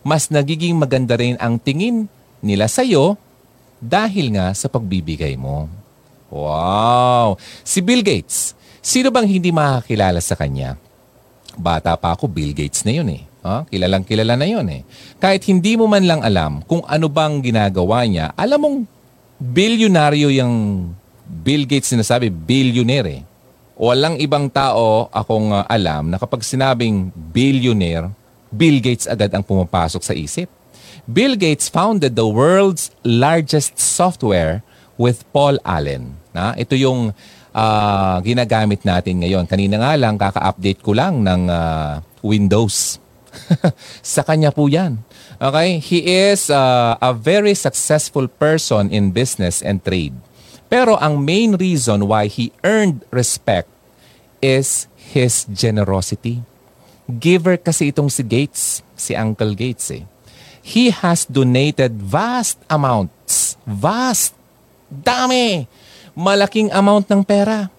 mas 0.07 0.31
nagiging 0.31 0.77
maganda 0.79 1.19
rin 1.19 1.35
ang 1.43 1.59
tingin 1.59 2.07
nila 2.43 2.71
sa 2.71 2.87
iyo 2.87 3.19
dahil 3.83 4.35
nga 4.35 4.55
sa 4.55 4.71
pagbibigay 4.71 5.35
mo. 5.35 5.71
Wow! 6.31 7.39
Si 7.63 7.79
Bill 7.83 8.03
Gates, 8.03 8.55
sino 8.83 9.15
bang 9.15 9.27
hindi 9.27 9.55
makakilala 9.55 10.19
sa 10.19 10.35
kanya? 10.35 10.75
Bata 11.57 11.95
pa 11.97 12.13
ako, 12.13 12.29
Bill 12.29 12.53
Gates 12.53 12.83
na 12.85 12.93
yun 12.93 13.09
eh. 13.09 13.23
Huh? 13.47 13.63
Kilalang 13.71 14.03
kilala 14.03 14.35
na 14.35 14.47
yun 14.47 14.67
eh. 14.67 14.83
Kahit 15.23 15.47
hindi 15.47 15.79
mo 15.79 15.87
man 15.87 16.03
lang 16.03 16.21
alam 16.27 16.67
kung 16.67 16.83
ano 16.83 17.07
bang 17.07 17.39
ginagawa 17.39 18.03
niya, 18.03 18.35
alam 18.35 18.59
mong 18.59 18.79
bilyonaryo 19.39 20.35
yung 20.35 20.55
Bill 21.27 21.63
Gates 21.67 21.95
sinasabi, 21.95 22.31
billionaire 22.31 23.23
eh. 23.23 23.23
walang 23.77 24.17
ibang 24.17 24.49
tao 24.49 25.13
akong 25.13 25.53
uh, 25.53 25.69
alam 25.69 26.09
na 26.09 26.17
kapag 26.17 26.41
sinabing 26.43 27.13
billionaire, 27.13 28.09
Bill 28.57 28.81
Gates 28.81 29.05
agad 29.05 29.31
ang 29.37 29.45
pumapasok 29.45 30.03
sa 30.03 30.17
isip. 30.17 30.49
Bill 31.07 31.37
Gates 31.37 31.69
founded 31.69 32.17
the 32.17 32.27
world's 32.27 32.91
largest 33.05 33.79
software 33.79 34.65
with 34.97 35.23
Paul 35.31 35.61
Allen. 35.63 36.17
Na? 36.33 36.57
Ito 36.57 36.75
yung 36.75 37.15
uh, 37.53 38.17
ginagamit 38.25 38.83
natin 38.83 39.23
ngayon. 39.23 39.45
Kanina 39.47 39.79
nga 39.79 39.93
lang, 39.95 40.17
kaka-update 40.17 40.81
ko 40.83 40.97
lang 40.97 41.23
ng 41.23 41.47
uh, 41.47 42.01
Windows. 42.25 42.99
sa 44.17 44.25
kanya 44.25 44.51
po 44.51 44.67
yan. 44.67 45.05
Okay? 45.37 45.79
He 45.79 45.99
is 46.09 46.49
uh, 46.49 46.97
a 46.99 47.13
very 47.13 47.53
successful 47.53 48.27
person 48.27 48.89
in 48.89 49.13
business 49.13 49.61
and 49.61 49.85
trade. 49.85 50.17
Pero 50.67 50.99
ang 50.99 51.23
main 51.23 51.55
reason 51.55 52.11
why 52.11 52.27
he 52.27 52.51
earned 52.67 53.07
respect 53.15 53.71
is 54.43 54.91
his 54.99 55.47
generosity. 55.47 56.43
Giver 57.07 57.59
kasi 57.63 57.95
itong 57.95 58.11
si 58.11 58.23
Gates, 58.27 58.83
si 58.99 59.15
Uncle 59.15 59.55
Gates 59.55 59.89
eh 59.95 60.05
he 60.67 60.91
has 60.91 61.23
donated 61.31 61.95
vast 62.03 62.59
amounts, 62.67 63.55
vast, 63.63 64.35
dami, 64.91 65.71
malaking 66.19 66.75
amount 66.75 67.07
ng 67.07 67.23
pera 67.23 67.71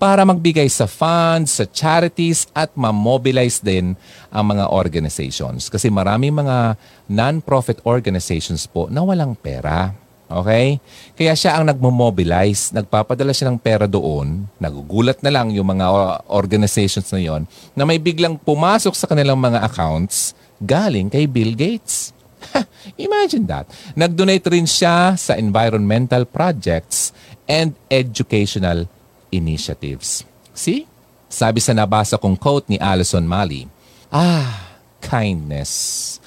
para 0.00 0.24
magbigay 0.24 0.66
sa 0.72 0.88
funds, 0.88 1.60
sa 1.60 1.68
charities 1.68 2.48
at 2.56 2.72
ma-mobilize 2.72 3.60
din 3.60 3.92
ang 4.32 4.44
mga 4.48 4.72
organizations. 4.72 5.68
Kasi 5.68 5.92
maraming 5.92 6.32
mga 6.32 6.74
non-profit 7.06 7.84
organizations 7.84 8.64
po 8.64 8.88
na 8.88 9.04
walang 9.04 9.36
pera. 9.36 9.92
Okay? 10.40 10.80
Kaya 11.12 11.36
siya 11.36 11.60
ang 11.60 11.68
nagmo-mobilize, 11.68 12.72
nagpapadala 12.72 13.36
siya 13.36 13.52
ng 13.52 13.58
pera 13.60 13.84
doon, 13.84 14.48
nagugulat 14.56 15.20
na 15.20 15.28
lang 15.28 15.52
yung 15.52 15.68
mga 15.68 15.86
organizations 16.32 17.12
na 17.12 17.20
yon 17.20 17.42
na 17.76 17.84
may 17.84 18.00
biglang 18.00 18.40
pumasok 18.40 18.96
sa 18.96 19.04
kanilang 19.04 19.36
mga 19.36 19.60
accounts 19.60 20.32
galing 20.62 21.10
kay 21.12 21.28
Bill 21.28 21.52
Gates. 21.52 22.14
Imagine 23.06 23.44
that. 23.46 23.66
Nag-donate 23.94 24.46
rin 24.50 24.66
siya 24.66 25.14
sa 25.18 25.36
environmental 25.38 26.26
projects 26.26 27.12
and 27.46 27.74
educational 27.90 28.86
initiatives. 29.30 30.22
See? 30.54 30.86
Sabi 31.32 31.64
sa 31.64 31.72
nabasa 31.72 32.20
kong 32.20 32.36
quote 32.36 32.68
ni 32.68 32.76
Alison 32.76 33.24
Mali, 33.24 33.64
Ah, 34.12 34.76
kindness. 35.00 36.20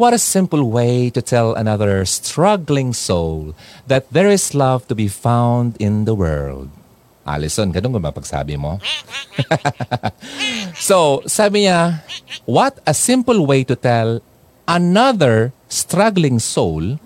What 0.00 0.16
a 0.16 0.18
simple 0.18 0.72
way 0.72 1.10
to 1.12 1.20
tell 1.20 1.52
another 1.52 2.08
struggling 2.08 2.96
soul 2.96 3.52
that 3.86 4.08
there 4.08 4.28
is 4.28 4.56
love 4.56 4.88
to 4.88 4.94
be 4.96 5.04
found 5.04 5.76
in 5.76 6.08
the 6.08 6.16
world. 6.16 6.72
Alison, 7.28 7.68
ganun 7.70 8.00
ba 8.00 8.08
pagsabi 8.08 8.56
mo? 8.56 8.80
so, 10.74 11.20
sabi 11.28 11.68
niya, 11.68 12.00
what 12.48 12.80
a 12.88 12.96
simple 12.96 13.44
way 13.44 13.68
to 13.68 13.76
tell 13.76 14.24
another 14.64 15.52
struggling 15.68 16.40
soul 16.40 16.96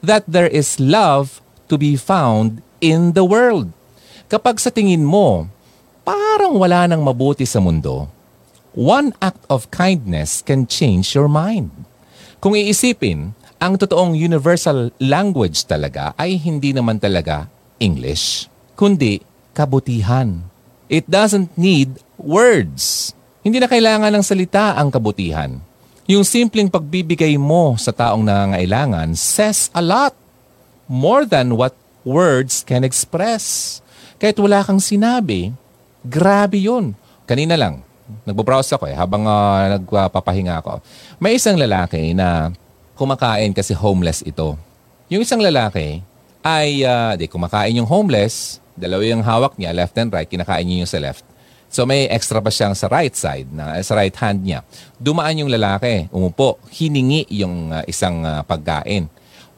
that 0.00 0.24
there 0.24 0.48
is 0.48 0.80
love 0.80 1.44
to 1.68 1.76
be 1.76 1.92
found 1.92 2.64
in 2.80 3.12
the 3.12 3.22
world. 3.22 3.68
Kapag 4.32 4.56
sa 4.56 4.72
tingin 4.72 5.04
mo, 5.04 5.44
parang 6.08 6.56
wala 6.56 6.88
nang 6.88 7.04
mabuti 7.04 7.44
sa 7.44 7.60
mundo, 7.60 8.08
one 8.72 9.12
act 9.20 9.44
of 9.52 9.68
kindness 9.68 10.40
can 10.40 10.64
change 10.64 11.12
your 11.12 11.28
mind. 11.28 11.89
Kung 12.40 12.56
iisipin, 12.56 13.36
ang 13.60 13.76
totoong 13.76 14.16
universal 14.16 14.88
language 14.96 15.68
talaga 15.68 16.16
ay 16.16 16.40
hindi 16.40 16.72
naman 16.72 16.96
talaga 16.96 17.52
English, 17.76 18.48
kundi 18.80 19.20
kabutihan. 19.52 20.40
It 20.88 21.04
doesn't 21.04 21.52
need 21.60 22.00
words. 22.16 23.12
Hindi 23.44 23.60
na 23.60 23.68
kailangan 23.68 24.08
ng 24.16 24.24
salita 24.24 24.72
ang 24.72 24.88
kabutihan. 24.88 25.60
Yung 26.08 26.24
simpleng 26.24 26.72
pagbibigay 26.72 27.36
mo 27.36 27.76
sa 27.76 27.92
taong 27.92 28.24
nangangailangan 28.24 29.12
says 29.20 29.68
a 29.76 29.84
lot. 29.84 30.16
More 30.88 31.28
than 31.28 31.60
what 31.60 31.76
words 32.08 32.64
can 32.64 32.88
express. 32.88 33.78
Kahit 34.16 34.40
wala 34.40 34.64
kang 34.64 34.80
sinabi, 34.80 35.52
grabe 36.08 36.56
yun. 36.56 36.96
Kanina 37.28 37.60
lang, 37.60 37.84
nagbo-browse 38.26 38.76
ako 38.76 38.90
eh, 38.90 38.96
habang 38.96 39.24
uh, 39.26 39.78
nagpapahinga 39.78 40.60
ako. 40.62 40.82
May 41.22 41.36
isang 41.38 41.56
lalaki 41.56 42.12
na 42.12 42.54
kumakain 42.98 43.56
kasi 43.56 43.72
homeless 43.72 44.20
ito. 44.26 44.54
Yung 45.08 45.24
isang 45.24 45.40
lalaki 45.40 46.04
ay, 46.40 46.84
uh, 46.84 47.16
di 47.16 47.28
kumakain 47.28 47.76
yung 47.76 47.88
homeless, 47.88 48.60
dalawa 48.76 49.02
yung 49.04 49.24
hawak 49.24 49.56
niya, 49.60 49.76
left 49.76 49.96
and 49.96 50.12
right, 50.12 50.28
kinakain 50.28 50.64
niya 50.64 50.84
yung 50.84 50.90
sa 50.90 51.00
left. 51.00 51.24
So 51.70 51.86
may 51.86 52.10
extra 52.10 52.42
pa 52.42 52.50
siyang 52.50 52.74
sa 52.74 52.90
right 52.90 53.14
side, 53.14 53.46
na, 53.54 53.78
sa 53.86 53.94
right 53.94 54.12
hand 54.12 54.42
niya. 54.42 54.66
Dumaan 54.98 55.46
yung 55.46 55.50
lalaki, 55.52 56.10
umupo, 56.10 56.58
hiningi 56.66 57.30
yung 57.30 57.70
uh, 57.70 57.86
isang 57.86 58.26
uh, 58.26 58.42
pagkain. 58.42 59.06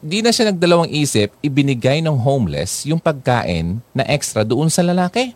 Di 0.03 0.19
na 0.21 0.29
siya 0.29 0.51
nagdalawang 0.51 0.91
isip, 0.93 1.33
ibinigay 1.41 2.03
ng 2.03 2.13
homeless 2.13 2.85
yung 2.85 2.99
pagkain 2.99 3.81
na 3.95 4.03
extra 4.05 4.43
doon 4.45 4.69
sa 4.69 4.83
lalaki. 4.83 5.33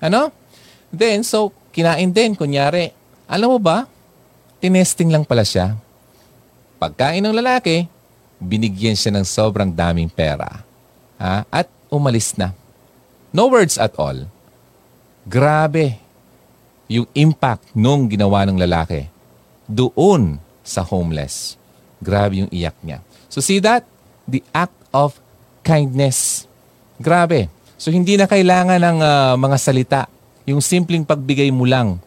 Ano? 0.00 0.32
Then, 0.88 1.20
so, 1.26 1.52
kinain 1.70 2.10
din, 2.10 2.34
kunyari. 2.36 2.90
Alam 3.30 3.56
mo 3.56 3.58
ba, 3.58 3.86
tinesting 4.58 5.10
lang 5.10 5.26
pala 5.26 5.46
siya. 5.46 5.78
Pagkain 6.82 7.22
ng 7.22 7.36
lalaki, 7.36 7.86
binigyan 8.40 8.96
siya 8.96 9.14
ng 9.14 9.26
sobrang 9.26 9.70
daming 9.70 10.10
pera. 10.10 10.62
Ha? 11.20 11.44
At 11.48 11.68
umalis 11.92 12.34
na. 12.34 12.52
No 13.30 13.46
words 13.46 13.78
at 13.78 13.94
all 13.94 14.26
Grabe 15.30 16.00
yung 16.90 17.06
impact 17.14 17.70
nung 17.76 18.08
ginawa 18.08 18.42
ng 18.48 18.58
lalaki 18.58 19.06
doon 19.68 20.40
sa 20.64 20.82
homeless. 20.82 21.54
Grabe 22.00 22.42
yung 22.42 22.50
iyak 22.50 22.74
niya. 22.82 23.04
So 23.28 23.44
see 23.44 23.60
that? 23.62 23.86
The 24.26 24.42
act 24.50 24.74
of 24.90 25.20
kindness. 25.62 26.48
Grabe. 26.98 27.46
So 27.76 27.92
hindi 27.92 28.16
na 28.16 28.26
kailangan 28.26 28.80
ng 28.80 28.98
uh, 28.98 29.34
mga 29.36 29.56
salita. 29.60 30.02
Yung 30.50 30.58
simpleng 30.58 31.06
pagbigay 31.06 31.54
mo 31.54 31.62
lang 31.62 32.02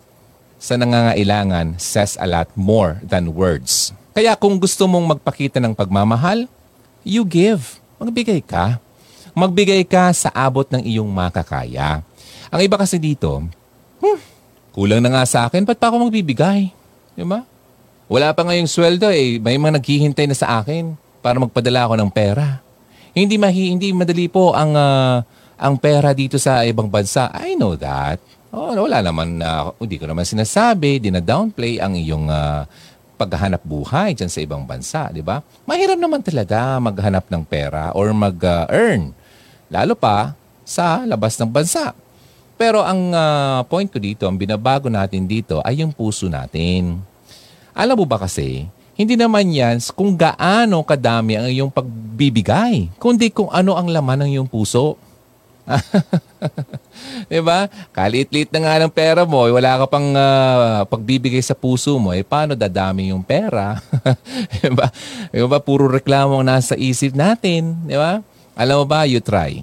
sa 0.60 0.76
nangangailangan 0.76 1.80
says 1.80 2.20
a 2.20 2.28
lot 2.28 2.52
more 2.60 3.00
than 3.00 3.32
words. 3.32 3.96
Kaya 4.12 4.36
kung 4.36 4.60
gusto 4.60 4.84
mong 4.84 5.16
magpakita 5.16 5.64
ng 5.64 5.72
pagmamahal, 5.72 6.52
you 7.08 7.24
give. 7.24 7.80
Magbigay 8.04 8.44
ka. 8.44 8.84
Magbigay 9.32 9.88
ka 9.88 10.12
sa 10.12 10.28
abot 10.36 10.68
ng 10.68 10.84
iyong 10.84 11.08
makakaya. 11.08 12.04
Ang 12.52 12.62
iba 12.68 12.76
kasi 12.76 13.00
dito, 13.00 13.48
hmm, 14.04 14.20
kulang 14.76 15.00
na 15.00 15.16
nga 15.16 15.24
sa 15.24 15.48
akin, 15.48 15.64
ba't 15.64 15.80
pa 15.80 15.88
ako 15.88 16.12
magbibigay? 16.12 16.68
Di 17.16 17.24
ba? 17.24 17.48
Wala 18.12 18.36
pa 18.36 18.44
ngayong 18.44 18.68
sweldo 18.68 19.08
eh. 19.08 19.40
May 19.40 19.56
mga 19.56 19.80
naghihintay 19.80 20.28
na 20.28 20.36
sa 20.36 20.60
akin 20.60 21.00
para 21.24 21.40
magpadala 21.40 21.88
ako 21.88 21.96
ng 21.96 22.12
pera. 22.12 22.60
Hindi 23.16 23.40
mahi, 23.40 23.72
hindi 23.72 23.96
madali 23.96 24.28
po 24.28 24.52
ang 24.52 24.76
uh, 24.76 25.24
ang 25.64 25.80
pera 25.80 26.12
dito 26.12 26.36
sa 26.36 26.68
ibang 26.68 26.92
bansa. 26.92 27.32
I 27.32 27.56
know 27.56 27.80
that. 27.80 28.20
Oh, 28.54 28.70
wala 28.70 29.02
naman 29.02 29.42
uh, 29.42 29.74
hindi 29.82 29.98
ko 29.98 30.06
naman 30.06 30.30
sinasabi, 30.30 31.02
dina-downplay 31.02 31.82
ang 31.82 31.98
iyong 31.98 32.30
uh, 32.30 32.70
paghahanap 33.18 33.66
buhay 33.66 34.14
diyan 34.14 34.30
sa 34.30 34.46
ibang 34.46 34.62
bansa, 34.62 35.10
di 35.10 35.26
ba? 35.26 35.42
Mahirap 35.66 35.98
naman 35.98 36.22
talaga 36.22 36.78
maghanap 36.78 37.34
ng 37.34 37.44
pera 37.50 37.90
or 37.98 38.14
mag-earn. 38.14 39.10
Lalo 39.74 39.98
pa 39.98 40.38
sa 40.62 41.02
labas 41.02 41.34
ng 41.42 41.50
bansa. 41.50 41.98
Pero 42.54 42.86
ang 42.86 43.10
uh, 43.10 43.66
point 43.66 43.90
ko 43.90 43.98
dito, 43.98 44.30
ang 44.30 44.38
binabago 44.38 44.86
natin 44.86 45.26
dito 45.26 45.58
ay 45.66 45.82
yung 45.82 45.90
puso 45.90 46.30
natin. 46.30 47.02
Alam 47.74 47.98
mo 47.98 48.06
ba 48.06 48.22
kasi, 48.22 48.70
hindi 48.94 49.18
naman 49.18 49.50
yan 49.50 49.82
kung 49.98 50.14
gaano 50.14 50.86
kadami 50.86 51.42
ang 51.42 51.50
iyong 51.50 51.74
pagbibigay, 51.74 52.94
kundi 53.02 53.34
kung 53.34 53.50
ano 53.50 53.74
ang 53.74 53.90
laman 53.90 54.30
ng 54.30 54.30
iyong 54.38 54.50
puso. 54.50 54.94
diba? 57.32 57.68
Kalit-lit 57.92 58.50
na 58.54 58.60
nga 58.64 58.74
ng 58.84 58.94
pera 58.94 59.24
mo, 59.28 59.46
eh, 59.48 59.54
wala 59.54 59.84
ka 59.84 59.86
pang 59.88 60.14
uh, 60.16 60.84
pagbibigay 60.88 61.42
sa 61.42 61.56
puso 61.58 61.96
mo, 62.00 62.16
eh 62.16 62.24
paano 62.24 62.56
dadami 62.56 63.12
yung 63.14 63.22
pera? 63.22 63.80
diba? 64.64 64.88
diba? 65.30 65.60
Puro 65.64 65.92
reklamo 65.92 66.40
ang 66.40 66.48
nasa 66.48 66.74
isip 66.76 67.14
natin. 67.14 67.78
Diba? 67.86 68.24
Alam 68.54 68.84
mo 68.84 68.86
ba, 68.86 69.04
you 69.08 69.24
try. 69.24 69.62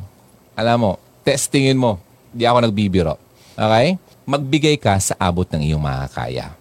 Alam 0.59 0.77
mo, 0.79 0.93
testingin 1.25 1.79
mo 1.79 2.11
Di 2.31 2.47
ako 2.47 2.63
nagbibiro. 2.63 3.19
Okay? 3.59 3.99
Magbigay 4.27 4.77
ka 4.79 4.95
sa 5.03 5.19
abot 5.19 5.47
ng 5.51 5.63
iyong 5.67 5.83
makakaya. 5.83 6.55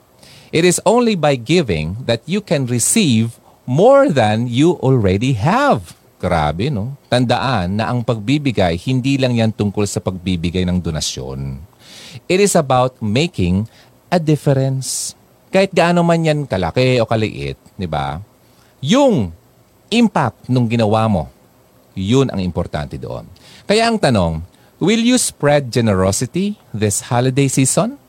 It 0.50 0.66
is 0.66 0.82
only 0.82 1.14
by 1.14 1.38
giving 1.38 2.02
that 2.10 2.26
you 2.26 2.42
can 2.42 2.66
receive 2.66 3.38
more 3.70 4.10
than 4.10 4.50
you 4.50 4.82
already 4.82 5.38
have. 5.38 5.94
Grabe, 6.20 6.68
no? 6.68 7.00
Tandaan 7.08 7.80
na 7.80 7.88
ang 7.88 8.04
pagbibigay, 8.04 8.76
hindi 8.86 9.16
lang 9.16 9.40
yan 9.40 9.56
tungkol 9.56 9.88
sa 9.88 10.04
pagbibigay 10.04 10.68
ng 10.68 10.84
donasyon. 10.84 11.64
It 12.28 12.44
is 12.44 12.60
about 12.60 13.00
making 13.00 13.72
a 14.12 14.20
difference. 14.20 15.16
Kahit 15.48 15.72
gaano 15.72 16.04
man 16.04 16.28
yan 16.28 16.44
kalaki 16.44 17.00
o 17.00 17.08
kaliit, 17.08 17.56
di 17.80 17.88
ba? 17.88 18.20
Yung 18.84 19.32
impact 19.88 20.52
nung 20.52 20.68
ginawa 20.68 21.08
mo, 21.08 21.24
yun 21.96 22.28
ang 22.30 22.44
importante 22.44 23.00
doon. 23.00 23.24
Kaya 23.64 23.88
ang 23.88 23.96
tanong, 23.96 24.44
Will 24.80 25.04
you 25.04 25.20
spread 25.20 25.76
generosity 25.76 26.56
this 26.72 27.12
holiday 27.12 27.52
season? 27.52 28.00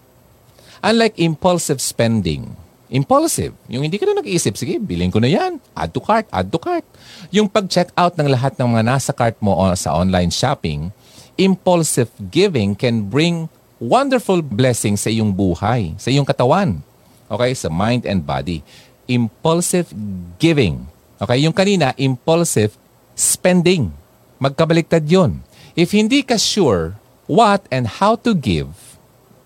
Unlike 0.87 1.19
impulsive 1.19 1.83
spending, 1.83 2.55
impulsive, 2.91 3.55
yung 3.71 3.87
hindi 3.87 3.97
ka 3.97 4.05
na 4.11 4.19
nag-iisip, 4.19 4.59
sige, 4.59 4.83
bilhin 4.83 5.15
ko 5.15 5.23
na 5.23 5.31
yan, 5.31 5.63
add 5.79 5.95
to 5.95 6.03
cart, 6.03 6.27
add 6.35 6.51
to 6.51 6.59
cart. 6.59 6.83
Yung 7.31 7.47
pag-check 7.47 7.95
out 7.95 8.19
ng 8.19 8.27
lahat 8.27 8.59
ng 8.59 8.67
mga 8.67 8.83
nasa 8.83 9.15
cart 9.15 9.39
mo 9.39 9.55
sa 9.79 9.95
online 9.95 10.35
shopping, 10.35 10.91
impulsive 11.39 12.11
giving 12.35 12.75
can 12.75 13.07
bring 13.07 13.47
wonderful 13.81 14.43
blessings 14.45 15.07
sa 15.07 15.09
iyong 15.09 15.33
buhay, 15.33 15.95
sa 15.97 16.11
iyong 16.13 16.27
katawan, 16.27 16.83
okay, 17.31 17.55
sa 17.55 17.71
mind 17.71 18.05
and 18.05 18.27
body. 18.27 18.61
Impulsive 19.07 19.89
giving. 20.37 20.85
Okay, 21.23 21.47
yung 21.47 21.55
kanina, 21.55 21.95
impulsive 21.97 22.75
spending. 23.15 23.95
Magkabaliktad 24.43 25.07
yon. 25.07 25.41
If 25.79 25.95
hindi 25.95 26.27
ka 26.27 26.37
sure 26.37 26.99
what 27.31 27.63
and 27.71 27.87
how 27.87 28.19
to 28.19 28.35
give, 28.35 28.71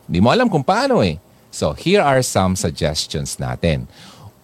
hindi 0.09 0.21
mo 0.21 0.33
alam 0.33 0.49
kung 0.49 0.65
paano 0.65 1.05
eh. 1.05 1.21
So, 1.55 1.79
here 1.79 2.03
are 2.03 2.19
some 2.27 2.59
suggestions 2.59 3.39
natin. 3.39 3.87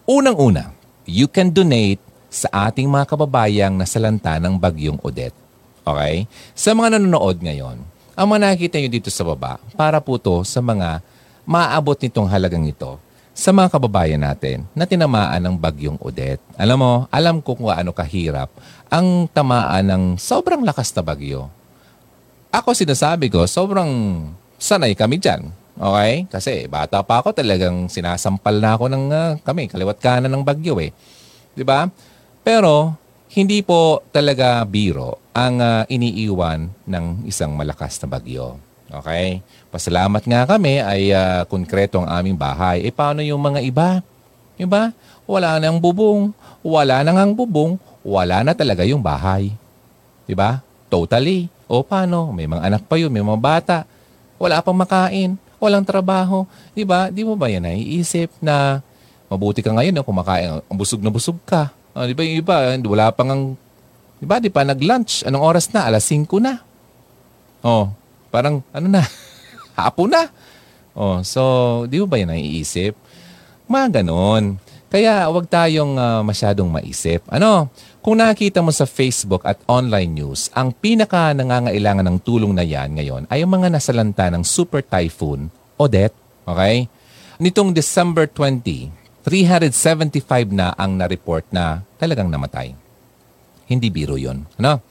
Unang-una, 0.07 0.71
you 1.03 1.27
can 1.27 1.51
donate 1.51 1.99
sa 2.31 2.71
ating 2.71 2.87
mga 2.87 3.03
kababayang 3.03 3.75
nasalanta 3.75 4.39
ng 4.39 4.55
bagyong 4.55 4.95
Odette. 5.03 5.35
Okay? 5.83 6.23
Sa 6.55 6.71
mga 6.71 6.95
nanonood 6.95 7.43
ngayon, 7.43 7.83
ang 8.15 8.27
mga 8.31 8.39
nakikita 8.47 8.79
nyo 8.79 8.87
dito 8.87 9.11
sa 9.11 9.27
baba, 9.27 9.59
para 9.75 9.99
po 9.99 10.15
to 10.15 10.47
sa 10.47 10.63
mga 10.63 11.03
maaabot 11.43 11.99
nitong 11.99 12.31
halagang 12.31 12.63
ito 12.63 12.95
sa 13.35 13.51
mga 13.51 13.75
kababayan 13.75 14.23
natin 14.23 14.63
na 14.71 14.87
tinamaan 14.87 15.43
ng 15.43 15.55
bagyong 15.59 15.99
Odette. 15.99 16.43
Alam 16.55 16.77
mo, 16.79 16.91
alam 17.11 17.43
ko 17.43 17.59
kung 17.59 17.67
ano 17.67 17.91
kahirap 17.91 18.47
ang 18.87 19.27
tamaan 19.27 19.83
ng 19.83 20.03
sobrang 20.15 20.63
lakas 20.63 20.95
na 20.95 21.03
bagyo 21.03 21.51
ako 22.51 22.75
sinasabi 22.75 23.31
ko, 23.31 23.47
sobrang 23.47 23.87
sanay 24.59 24.91
kami 24.91 25.15
dyan. 25.23 25.55
Okay? 25.81 26.29
Kasi 26.29 26.69
bata 26.69 27.01
pa 27.01 27.25
ako 27.25 27.33
talagang 27.33 27.89
sinasampal 27.89 28.61
na 28.61 28.77
ako 28.77 28.85
ng 28.93 29.05
uh, 29.09 29.31
kami, 29.41 29.65
kaliwat 29.65 29.97
kanan 29.97 30.29
ng 30.29 30.45
bagyo 30.45 30.77
eh. 30.77 30.93
'Di 31.57 31.65
ba? 31.65 31.89
Pero 32.45 32.93
hindi 33.33 33.65
po 33.65 34.05
talaga 34.13 34.61
biro 34.61 35.17
ang 35.33 35.57
uh, 35.57 35.81
iniiwan 35.89 36.69
ng 36.85 37.25
isang 37.25 37.57
malakas 37.57 37.97
na 38.05 38.07
bagyo. 38.13 38.61
Okay? 38.91 39.41
Pasalamat 39.73 40.21
nga 40.27 40.45
kami 40.45 40.83
ay 40.83 41.15
uh, 41.15 41.49
konkreto 41.49 42.03
ang 42.03 42.11
aming 42.11 42.37
bahay. 42.37 42.85
Eh 42.85 42.93
paano 42.93 43.25
yung 43.25 43.41
mga 43.41 43.65
iba? 43.65 44.05
Iba? 44.61 44.93
Wala 45.25 45.57
nang 45.57 45.81
bubong. 45.81 46.29
Wala 46.61 47.01
nang 47.01 47.17
ang 47.17 47.31
bubong. 47.33 47.81
Wala 48.05 48.45
na 48.45 48.53
talaga 48.53 48.85
yung 48.85 49.01
bahay. 49.01 49.49
'Di 50.29 50.37
ba? 50.37 50.61
Totally. 50.93 51.49
O 51.65 51.81
paano? 51.81 52.29
May 52.35 52.45
mga 52.45 52.67
anak 52.69 52.83
pa 52.85 52.99
yun, 52.99 53.09
may 53.09 53.23
mga 53.23 53.41
bata. 53.41 53.77
Wala 54.35 54.59
pang 54.59 54.75
makain, 54.75 55.39
walang 55.61 55.85
trabaho. 55.85 56.49
Di 56.73 56.81
ba? 56.81 57.13
Di 57.13 57.21
mo 57.21 57.37
ba 57.37 57.45
yan 57.45 57.69
naiisip 57.69 58.33
na 58.41 58.81
mabuti 59.29 59.61
ka 59.61 59.69
ngayon 59.71 59.93
no, 59.93 60.03
kumakain, 60.03 60.59
busog 60.73 61.05
na 61.05 61.13
busog 61.13 61.37
ka. 61.45 61.69
Uh, 61.93 62.09
di 62.09 62.17
ba 62.17 62.25
yung 62.25 62.41
iba, 62.41 62.55
wala 62.89 63.13
pang 63.13 63.29
ang, 63.29 63.43
di 64.17 64.25
ba, 64.25 64.41
di 64.41 64.49
pa 64.49 64.65
nag-lunch. 64.65 65.23
Anong 65.23 65.45
oras 65.45 65.69
na? 65.69 65.85
Alas 65.85 66.09
5 66.09 66.27
na. 66.41 66.59
Oh, 67.61 67.93
parang 68.33 68.65
ano 68.73 68.87
na, 68.89 69.05
hapon 69.77 70.09
na. 70.09 70.33
Oh, 70.91 71.21
so, 71.23 71.41
di 71.87 72.01
mo 72.01 72.09
ba 72.09 72.19
yan 72.19 72.33
naiisip? 72.33 72.97
Mga 73.69 74.01
ganon. 74.01 74.59
Kaya 74.91 75.23
wag 75.31 75.47
tayong 75.47 75.95
uh, 75.95 76.19
masyadong 76.19 76.67
maisip. 76.67 77.23
Ano? 77.31 77.71
Kung 78.01 78.17
nakita 78.17 78.65
mo 78.65 78.73
sa 78.73 78.89
Facebook 78.89 79.45
at 79.45 79.61
online 79.69 80.09
news, 80.09 80.49
ang 80.57 80.73
pinaka 80.73 81.37
nangangailangan 81.37 82.01
ng 82.09 82.17
tulong 82.25 82.49
na 82.49 82.65
yan 82.65 82.97
ngayon 82.97 83.29
ay 83.29 83.45
ang 83.45 83.53
mga 83.53 83.69
nasalanta 83.69 84.25
ng 84.33 84.41
Super 84.41 84.81
Typhoon 84.81 85.53
Odette. 85.77 86.17
Okay? 86.41 86.89
Nitong 87.37 87.69
December 87.69 88.25
20, 88.25 88.89
375 89.21 90.49
na 90.49 90.73
ang 90.73 90.97
na-report 90.97 91.45
na 91.53 91.85
talagang 92.01 92.25
namatay. 92.25 92.73
Hindi 93.69 93.93
biro 93.93 94.17
yon. 94.17 94.49
Ano? 94.57 94.81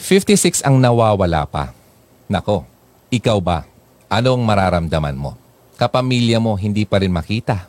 56 0.00 0.64
ang 0.64 0.80
nawawala 0.80 1.44
pa. 1.44 1.76
Nako, 2.32 2.64
ikaw 3.12 3.36
ba? 3.44 3.68
Anong 4.08 4.40
mararamdaman 4.40 5.20
mo? 5.20 5.36
Kapamilya 5.76 6.40
mo 6.40 6.56
hindi 6.56 6.88
pa 6.88 6.96
rin 6.96 7.12
makita. 7.12 7.68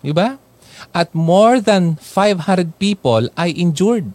Diba? 0.00 0.40
At 0.90 1.12
more 1.12 1.60
than 1.60 2.00
500 2.00 2.76
people 2.80 3.28
ay 3.36 3.52
injured. 3.54 4.08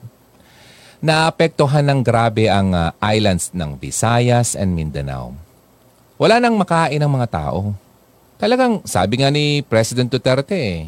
Naapektuhan 1.06 1.86
ng 1.86 2.02
grabe 2.02 2.50
ang 2.50 2.74
uh, 2.74 2.90
islands 3.04 3.54
ng 3.54 3.78
Visayas 3.78 4.58
and 4.58 4.74
Mindanao. 4.74 5.38
Wala 6.16 6.40
nang 6.40 6.56
makain 6.56 6.98
ng 6.98 7.12
mga 7.12 7.28
tao. 7.30 7.76
Talagang 8.36 8.82
sabi 8.88 9.22
nga 9.22 9.30
ni 9.30 9.62
President 9.64 10.08
Duterte 10.08 10.56
eh, 10.56 10.88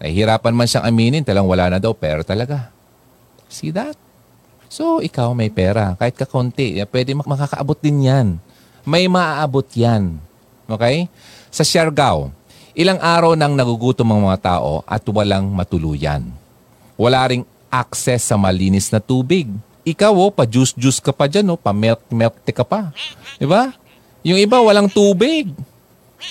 nahihirapan 0.00 0.52
man 0.52 0.68
siyang 0.68 0.84
aminin, 0.88 1.24
talang 1.24 1.48
wala 1.48 1.72
na 1.72 1.78
daw 1.80 1.92
pera 1.96 2.20
talaga. 2.24 2.72
See 3.48 3.72
that? 3.72 3.96
So, 4.66 5.00
ikaw 5.00 5.32
may 5.32 5.48
pera. 5.48 5.94
Kahit 5.94 6.18
kakonti, 6.18 6.76
eh, 6.76 6.88
pwede 6.88 7.14
makakaabot 7.14 7.78
din 7.78 8.10
yan. 8.10 8.28
May 8.82 9.06
maaabot 9.06 9.64
yan. 9.72 10.18
Okay? 10.66 11.06
Sa 11.54 11.62
Siargao, 11.62 12.34
Ilang 12.76 13.00
araw 13.00 13.32
nang 13.32 13.56
nagugutom 13.56 14.04
ang 14.12 14.28
mga 14.28 14.60
tao 14.60 14.84
at 14.84 15.00
walang 15.08 15.48
matuluyan. 15.48 16.28
Wala 17.00 17.24
ring 17.24 17.48
access 17.72 18.28
sa 18.28 18.36
malinis 18.36 18.92
na 18.92 19.00
tubig. 19.00 19.48
Ikaw, 19.80 20.12
oh, 20.12 20.28
pa-juice-juice 20.28 21.00
ka 21.00 21.08
pa 21.08 21.24
dyan, 21.24 21.48
oh, 21.48 21.56
pa-milk-milk 21.56 22.36
ka 22.52 22.68
pa. 22.68 22.92
Di 23.40 23.48
ba? 23.48 23.72
Yung 24.20 24.36
iba, 24.36 24.60
walang 24.60 24.92
tubig. 24.92 25.48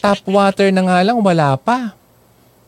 Tap 0.06 0.22
water 0.30 0.70
na 0.70 0.86
nga 0.86 1.02
lang, 1.02 1.18
wala 1.18 1.58
pa. 1.58 1.98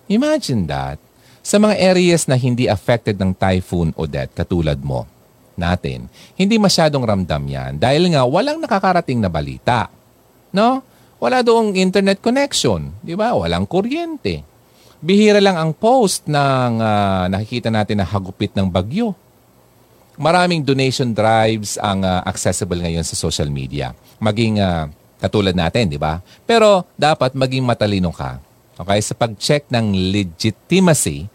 Imagine 0.09 0.65
that. 0.65 0.97
Sa 1.45 1.61
mga 1.61 1.77
areas 1.77 2.25
na 2.25 2.33
hindi 2.33 2.65
affected 2.65 3.21
ng 3.21 3.37
typhoon 3.37 3.93
o 3.93 4.09
death, 4.09 4.33
katulad 4.33 4.81
mo, 4.81 5.05
natin, 5.53 6.09
hindi 6.33 6.57
masyadong 6.57 7.05
ramdam 7.05 7.45
yan 7.45 7.77
dahil 7.77 8.09
nga 8.09 8.25
walang 8.25 8.57
nakakarating 8.57 9.21
na 9.21 9.29
balita. 9.29 9.89
No? 10.49 10.81
Wala 11.17 11.41
doong 11.41 11.73
internet 11.73 12.21
connection. 12.21 12.93
Di 13.01 13.17
ba? 13.17 13.33
Walang 13.33 13.65
kuryente. 13.65 14.45
Bihira 15.01 15.41
lang 15.41 15.57
ang 15.57 15.71
post 15.73 16.25
ng 16.29 16.73
uh, 16.81 17.25
nakikita 17.29 17.69
natin 17.73 18.01
na 18.01 18.05
hagupit 18.05 18.53
ng 18.53 18.69
bagyo. 18.69 19.13
Maraming 20.17 20.65
donation 20.65 21.13
drives 21.13 21.77
ang 21.77 22.01
uh, 22.01 22.25
accessible 22.25 22.81
ngayon 22.81 23.05
sa 23.05 23.13
social 23.13 23.49
media. 23.53 23.93
Maging 24.17 24.57
uh, 24.57 24.89
katulad 25.21 25.53
natin, 25.53 25.89
di 25.89 26.01
ba? 26.01 26.21
Pero 26.45 26.85
dapat 26.97 27.37
maging 27.37 27.65
matalino 27.65 28.09
ka. 28.09 28.41
Okay? 28.77 28.99
Sa 29.01 29.13
pag-check 29.13 29.69
ng 29.69 29.93
legitimacy 30.13 31.29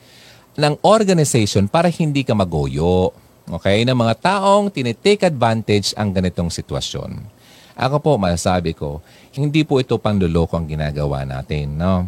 ng 0.59 0.75
organization 0.83 1.71
para 1.71 1.91
hindi 1.91 2.27
ka 2.27 2.35
magoyo. 2.35 3.15
Okay? 3.47 3.87
Ng 3.87 3.95
mga 3.95 4.15
taong 4.19 4.71
tinitake 4.71 5.27
advantage 5.27 5.95
ang 5.95 6.11
ganitong 6.15 6.51
sitwasyon. 6.51 7.42
Ako 7.77 7.97
po, 8.01 8.13
masasabi 8.21 8.77
ko, 8.77 9.01
hindi 9.33 9.65
po 9.65 9.81
ito 9.81 9.97
panluloko 9.97 10.57
ang 10.57 10.69
ginagawa 10.69 11.25
natin. 11.25 11.81
No? 11.81 12.05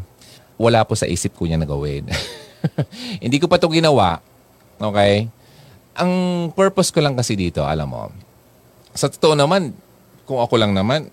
Wala 0.61 0.85
po 0.85 0.93
sa 0.95 1.09
isip 1.09 1.35
ko 1.35 1.49
niya 1.49 1.57
na 1.57 1.69
gawin. 1.69 2.05
hindi 3.25 3.37
ko 3.41 3.49
pa 3.49 3.57
ito 3.57 3.69
ginawa. 3.73 4.21
Okay? 4.77 5.29
Ang 5.95 6.13
purpose 6.53 6.91
ko 6.93 7.01
lang 7.01 7.17
kasi 7.17 7.39
dito, 7.39 7.65
alam 7.65 7.89
mo, 7.89 8.03
sa 8.93 9.09
totoo 9.09 9.35
naman, 9.35 9.73
kung 10.29 10.41
ako 10.41 10.55
lang 10.59 10.73
naman, 10.73 11.09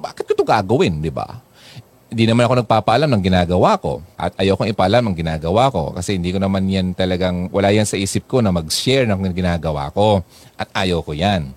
bakit 0.00 0.24
ko 0.28 0.32
ito 0.32 0.46
gagawin, 0.46 1.04
di 1.04 1.12
ba? 1.12 1.44
Hindi 2.08 2.24
naman 2.24 2.48
ako 2.48 2.64
nagpapaalam 2.64 3.10
ng 3.12 3.22
ginagawa 3.22 3.76
ko. 3.76 4.00
At 4.16 4.32
ayokong 4.40 4.72
ipaalam 4.72 5.12
ng 5.12 5.16
ginagawa 5.18 5.68
ko 5.68 5.92
kasi 5.92 6.16
hindi 6.16 6.32
ko 6.32 6.40
naman 6.40 6.64
yan 6.64 6.96
talagang, 6.96 7.52
wala 7.52 7.68
yan 7.68 7.84
sa 7.84 8.00
isip 8.00 8.24
ko 8.24 8.40
na 8.40 8.48
mag-share 8.48 9.04
ng 9.04 9.28
ginagawa 9.36 9.92
ko. 9.92 10.24
At 10.56 10.72
ayoko 10.72 11.12
yan. 11.12 11.52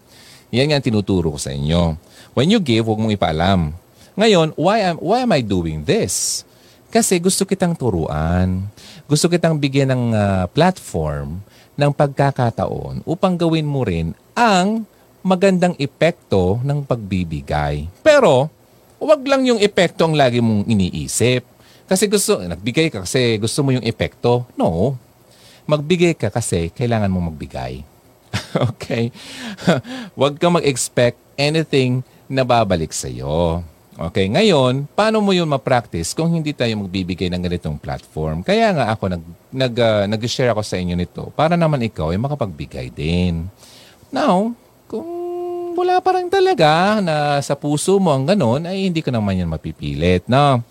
Yan 0.52 0.76
nga 0.76 0.84
tinuturo 0.84 1.32
ko 1.32 1.40
sa 1.40 1.56
inyo. 1.56 1.96
When 2.36 2.52
you 2.52 2.60
give, 2.60 2.88
huwag 2.88 3.00
mong 3.00 3.16
ipaalam. 3.16 3.72
Ngayon, 4.20 4.52
why 4.60 4.84
am, 4.84 5.00
why 5.00 5.24
am 5.24 5.32
I 5.32 5.40
doing 5.40 5.88
this? 5.88 6.44
Kasi 6.92 7.24
gusto 7.24 7.48
kitang 7.48 7.72
turuan. 7.72 8.68
Gusto 9.08 9.32
kitang 9.32 9.56
bigyan 9.56 9.96
ng 9.96 10.04
uh, 10.12 10.44
platform 10.52 11.40
ng 11.80 11.92
pagkakataon 11.96 13.08
upang 13.08 13.40
gawin 13.40 13.64
mo 13.64 13.88
rin 13.88 14.12
ang 14.36 14.84
magandang 15.24 15.72
epekto 15.80 16.60
ng 16.68 16.84
pagbibigay. 16.84 17.88
Pero, 18.04 18.52
wag 19.00 19.22
lang 19.24 19.48
yung 19.48 19.62
epekto 19.64 20.04
ang 20.04 20.20
lagi 20.20 20.44
mong 20.44 20.68
iniisip. 20.68 21.48
Kasi 21.88 22.12
gusto, 22.12 22.44
nagbigay 22.44 22.92
ka 22.92 23.08
kasi 23.08 23.40
gusto 23.40 23.64
mo 23.64 23.72
yung 23.72 23.88
epekto. 23.88 24.44
No. 24.60 25.00
Magbigay 25.64 26.20
ka 26.20 26.28
kasi 26.28 26.76
kailangan 26.76 27.12
mo 27.12 27.24
magbigay. 27.32 27.88
okay? 28.72 29.12
Huwag 30.18 30.40
kang 30.40 30.56
mag-expect 30.56 31.20
anything 31.36 32.04
na 32.32 32.48
babalik 32.48 32.96
sa 32.96 33.12
iyo. 33.12 33.64
Okay, 34.02 34.32
ngayon, 34.32 34.88
paano 34.96 35.20
mo 35.20 35.36
yun 35.36 35.46
ma-practice 35.46 36.16
kung 36.16 36.32
hindi 36.32 36.56
tayo 36.56 36.74
magbibigay 36.80 37.28
ng 37.28 37.44
ganitong 37.44 37.78
platform? 37.78 38.42
Kaya 38.42 38.72
nga 38.74 38.86
ako, 38.96 39.04
nag, 39.14 39.24
nag, 39.52 39.74
uh, 39.78 40.04
nag-share 40.08 40.50
ako 40.50 40.64
sa 40.64 40.80
inyo 40.80 40.96
nito 40.96 41.30
para 41.36 41.60
naman 41.60 41.84
ikaw 41.84 42.10
ay 42.10 42.18
makapagbigay 42.18 42.88
din. 42.90 43.52
Now, 44.10 44.56
kung 44.88 45.06
wala 45.76 46.00
pa 46.00 46.18
rin 46.18 46.32
talaga 46.32 47.04
na 47.04 47.40
sa 47.44 47.54
puso 47.54 48.00
mo 48.00 48.16
ang 48.16 48.26
ganun, 48.26 48.64
ay 48.64 48.90
hindi 48.90 49.04
ko 49.04 49.12
naman 49.12 49.44
yan 49.44 49.52
mapipilit, 49.52 50.26
no? 50.26 50.64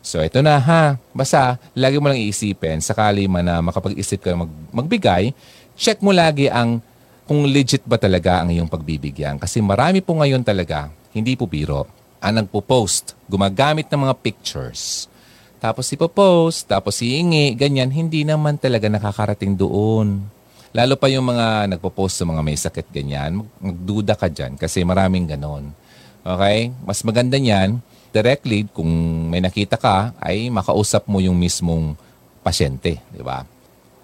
So 0.00 0.22
ito 0.22 0.40
na 0.40 0.56
ha. 0.56 0.96
Basta, 1.12 1.58
lagi 1.74 1.98
mo 1.98 2.08
lang 2.08 2.18
iisipin, 2.22 2.80
sakali 2.80 3.26
man 3.26 3.44
na 3.44 3.60
makapag-isip 3.60 4.22
ka 4.22 4.32
mag, 4.32 4.50
magbigay, 4.72 5.34
check 5.74 6.00
mo 6.00 6.14
lagi 6.14 6.48
ang 6.48 6.80
kung 7.28 7.44
legit 7.44 7.84
ba 7.84 8.00
talaga 8.00 8.40
ang 8.40 8.48
iyong 8.48 8.72
pagbibigyan. 8.72 9.36
Kasi 9.36 9.60
marami 9.60 10.00
po 10.00 10.16
ngayon 10.16 10.40
talaga, 10.40 10.88
hindi 11.12 11.36
po 11.36 11.44
biro, 11.44 11.84
ang 12.24 12.40
nagpo-post, 12.40 13.12
gumagamit 13.28 13.84
ng 13.92 14.08
mga 14.08 14.14
pictures. 14.24 15.12
Tapos 15.60 15.92
ipo-post, 15.92 16.64
tapos 16.64 17.04
iingi, 17.04 17.52
ganyan, 17.52 17.92
hindi 17.92 18.24
naman 18.24 18.56
talaga 18.56 18.88
nakakarating 18.88 19.60
doon. 19.60 20.24
Lalo 20.72 20.96
pa 20.96 21.12
yung 21.12 21.28
mga 21.28 21.68
nagpo-post 21.68 22.16
sa 22.16 22.24
mga 22.24 22.40
may 22.40 22.56
sakit 22.56 22.88
ganyan, 22.88 23.44
magduda 23.60 24.16
ka 24.16 24.32
dyan 24.32 24.56
kasi 24.56 24.80
maraming 24.80 25.28
ganon. 25.28 25.76
Okay? 26.24 26.72
Mas 26.88 27.04
maganda 27.04 27.36
niyan, 27.36 27.84
directly, 28.08 28.64
kung 28.72 28.88
may 29.28 29.44
nakita 29.44 29.76
ka, 29.76 30.16
ay 30.16 30.48
makausap 30.48 31.04
mo 31.04 31.20
yung 31.20 31.36
mismong 31.36 31.92
pasyente. 32.40 33.04
Di 33.12 33.20
ba? 33.20 33.44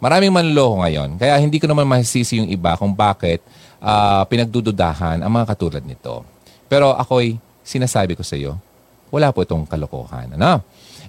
Maraming 0.05 0.36
manloloko 0.36 0.84
ngayon. 0.84 1.16
Kaya 1.16 1.40
hindi 1.40 1.57
ko 1.57 1.64
naman 1.64 1.88
masisi 1.88 2.36
yung 2.36 2.52
iba 2.52 2.76
kung 2.76 2.92
bakit 2.92 3.40
uh, 3.80 4.20
pinagdududahan 4.28 5.24
ang 5.24 5.32
mga 5.32 5.57
katulad 5.57 5.80
nito. 5.80 6.20
Pero 6.68 6.92
ako'y 6.92 7.40
sinasabi 7.64 8.12
ko 8.12 8.20
sa 8.20 8.36
iyo, 8.36 8.61
wala 9.09 9.32
po 9.32 9.40
itong 9.40 9.64
kalokohan. 9.64 10.36
Ano? 10.36 10.61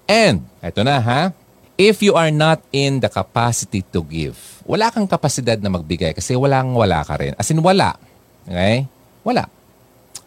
And, 0.07 0.47
eto 0.63 0.79
na 0.87 1.03
ha, 1.03 1.35
if 1.75 1.99
you 1.99 2.15
are 2.15 2.31
not 2.31 2.63
in 2.71 3.03
the 3.03 3.11
capacity 3.11 3.83
to 3.91 3.99
give, 3.99 4.39
wala 4.63 4.87
kang 4.87 5.11
kapasidad 5.11 5.59
na 5.59 5.67
magbigay 5.67 6.15
kasi 6.15 6.31
walang 6.39 6.71
wala 6.71 7.03
ka 7.03 7.19
rin. 7.19 7.35
As 7.35 7.51
in, 7.51 7.59
wala. 7.59 7.99
Okay? 8.47 8.87
Wala. 9.27 9.51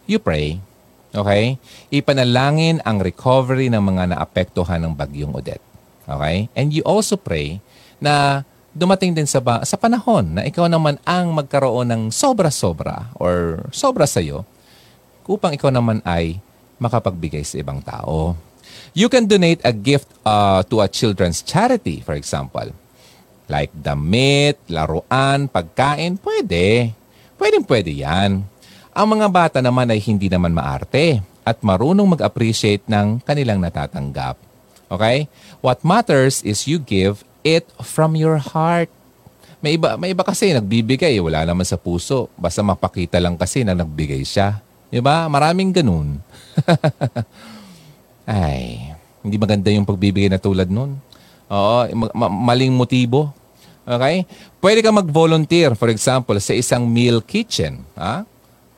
You 0.05 0.21
pray. 0.21 0.61
Okay? 1.09 1.57
Ipanalangin 1.89 2.85
ang 2.85 3.01
recovery 3.01 3.73
ng 3.73 3.81
mga 3.81 4.13
naapektuhan 4.13 4.77
ng 4.85 4.93
bagyong 4.93 5.33
Odette. 5.33 5.65
Okay? 6.05 6.53
And 6.53 6.69
you 6.69 6.85
also 6.85 7.17
pray 7.17 7.65
na 7.97 8.45
dumating 8.73 9.13
din 9.15 9.25
sa, 9.25 9.41
ba- 9.41 9.63
sa 9.65 9.75
panahon 9.75 10.39
na 10.39 10.41
ikaw 10.45 10.69
naman 10.69 11.01
ang 11.05 11.33
magkaroon 11.33 11.89
ng 11.89 12.03
sobra-sobra 12.13 13.09
or 13.17 13.65
sobra 13.73 14.05
sa 14.05 14.21
iyo 14.21 14.45
upang 15.29 15.53
ikaw 15.53 15.69
naman 15.69 16.01
ay 16.05 16.41
makapagbigay 16.81 17.45
sa 17.45 17.61
ibang 17.61 17.83
tao. 17.85 18.33
You 18.97 19.05
can 19.05 19.29
donate 19.29 19.61
a 19.61 19.69
gift 19.69 20.09
uh, 20.25 20.65
to 20.65 20.81
a 20.81 20.89
children's 20.89 21.45
charity, 21.45 22.01
for 22.01 22.17
example. 22.17 22.73
Like 23.45 23.69
damit, 23.73 24.57
laruan, 24.65 25.45
pagkain, 25.49 26.17
pwede. 26.21 26.93
Pwedeng 27.37 27.65
pwede 27.69 27.93
yan. 27.93 28.45
Ang 28.93 29.07
mga 29.17 29.27
bata 29.29 29.57
naman 29.61 29.93
ay 29.93 30.01
hindi 30.01 30.25
naman 30.25 30.53
maarte 30.53 31.21
at 31.45 31.61
marunong 31.61 32.17
mag-appreciate 32.17 32.85
ng 32.89 33.21
kanilang 33.21 33.61
natatanggap. 33.61 34.37
Okay? 34.89 35.29
What 35.61 35.85
matters 35.85 36.41
is 36.41 36.65
you 36.65 36.81
give 36.81 37.21
it 37.43 37.67
from 37.83 38.15
your 38.15 38.37
heart. 38.39 38.89
May 39.59 39.75
iba, 39.75 39.99
may 39.99 40.15
iba 40.15 40.23
kasi 40.23 40.55
nagbibigay, 40.55 41.19
wala 41.19 41.43
naman 41.43 41.67
sa 41.67 41.75
puso. 41.75 42.31
Basta 42.39 42.63
mapakita 42.63 43.19
lang 43.19 43.35
kasi 43.35 43.67
na 43.67 43.75
nagbigay 43.75 44.23
siya. 44.23 44.63
Di 44.87 45.03
ba? 45.03 45.27
Maraming 45.27 45.75
ganun. 45.75 46.23
Ay, 48.29 48.95
hindi 49.19 49.35
maganda 49.35 49.67
yung 49.67 49.83
pagbibigay 49.83 50.31
na 50.31 50.39
tulad 50.39 50.71
nun. 50.71 50.95
Oo, 51.51 51.79
ma- 52.15 52.31
maling 52.31 52.71
motibo. 52.71 53.35
Okay? 53.83 54.23
Pwede 54.61 54.79
ka 54.85 54.93
mag-volunteer, 54.93 55.73
for 55.73 55.89
example, 55.89 56.37
sa 56.37 56.53
isang 56.53 56.85
meal 56.85 57.19
kitchen. 57.25 57.81
Ha? 57.97 58.23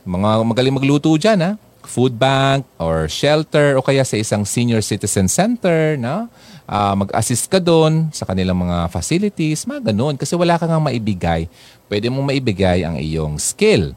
Mga 0.08 0.30
magaling 0.48 0.76
magluto 0.76 1.12
dyan, 1.20 1.40
ha? 1.44 1.52
Food 1.86 2.16
bank 2.16 2.64
or 2.80 3.12
shelter 3.12 3.76
o 3.76 3.84
kaya 3.84 4.08
sa 4.08 4.16
isang 4.16 4.48
senior 4.48 4.80
citizen 4.80 5.28
center, 5.28 6.00
no? 6.00 6.32
Uh, 6.72 6.96
mag-assist 6.96 7.52
ka 7.52 7.60
doon 7.60 8.08
sa 8.16 8.24
kanilang 8.24 8.56
mga 8.56 8.88
facilities, 8.88 9.68
mga 9.68 9.92
ganun. 9.92 10.16
Kasi 10.16 10.40
wala 10.40 10.56
ka 10.56 10.64
nga 10.64 10.80
maibigay. 10.80 11.52
Pwede 11.92 12.08
mong 12.08 12.32
maibigay 12.32 12.88
ang 12.88 12.96
iyong 12.96 13.36
skill, 13.36 13.92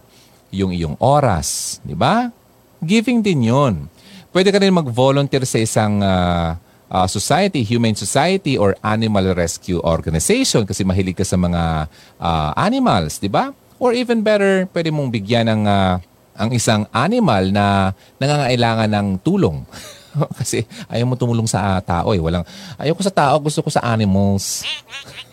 yung 0.51 0.75
iyong 0.75 0.99
oras, 0.99 1.79
di 1.87 1.95
ba? 1.95 2.35
Giving 2.83 3.23
din 3.23 3.47
yon. 3.47 3.87
Pwede 4.35 4.51
ka 4.51 4.59
rin 4.59 4.75
mag-volunteer 4.75 5.47
sa 5.47 5.63
isang 5.63 6.03
uh, 6.03 6.59
uh, 6.91 7.07
society, 7.07 7.63
human 7.63 7.95
society 7.95 8.59
or 8.59 8.75
animal 8.83 9.31
rescue 9.39 9.79
organization 9.87 10.67
kasi 10.67 10.83
mahilig 10.83 11.15
ka 11.15 11.23
sa 11.23 11.39
mga 11.39 11.87
uh, 12.19 12.51
animals, 12.59 13.23
di 13.23 13.31
ba? 13.31 13.55
Or 13.79 13.95
even 13.95 14.27
better, 14.27 14.67
pwede 14.75 14.91
mong 14.91 15.15
bigyan 15.15 15.47
ng 15.47 15.63
uh, 15.71 16.03
ang 16.35 16.51
isang 16.51 16.83
animal 16.91 17.55
na 17.55 17.95
nangangailangan 18.19 18.91
ng 18.91 19.09
tulong. 19.23 19.63
Kasi 20.39 20.65
ayaw 20.89 21.07
mo 21.09 21.15
tumulong 21.19 21.49
sa 21.49 21.77
uh, 21.77 21.81
tao 21.83 22.15
eh. 22.15 22.21
Walang, 22.23 22.47
ayaw 22.79 22.95
ko 22.95 23.03
sa 23.03 23.15
tao, 23.15 23.35
gusto 23.43 23.61
ko 23.61 23.71
sa 23.71 23.83
animals. 23.83 24.63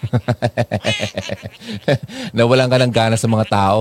Nawalan 2.38 2.70
ka 2.70 2.78
ng 2.82 2.94
gana 2.94 3.18
sa 3.18 3.30
mga 3.30 3.46
tao. 3.48 3.80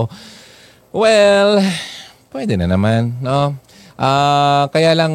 Well, 0.91 1.63
pwede 2.35 2.59
na 2.59 2.67
naman, 2.67 3.15
no? 3.23 3.55
Uh, 3.95 4.65
kaya 4.73 4.97
lang, 4.97 5.13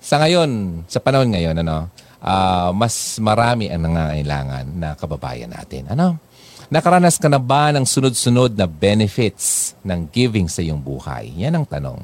sa 0.00 0.18
ngayon, 0.18 0.82
sa 0.88 0.98
panahon 0.98 1.30
ngayon, 1.30 1.60
ano, 1.60 1.92
uh, 2.24 2.72
mas 2.72 3.20
marami 3.20 3.68
ang 3.68 3.84
nangangailangan 3.84 4.66
na 4.76 4.88
kababayan 4.96 5.52
natin. 5.52 5.92
Ano? 5.92 6.16
Nakaranas 6.70 7.18
ka 7.18 7.26
na 7.26 7.42
ba 7.42 7.74
ng 7.74 7.82
sunod-sunod 7.82 8.54
na 8.54 8.70
benefits 8.70 9.74
ng 9.82 10.06
giving 10.06 10.46
sa 10.46 10.62
iyong 10.62 10.78
buhay? 10.78 11.34
Yan 11.34 11.58
ang 11.58 11.66
tanong 11.66 11.98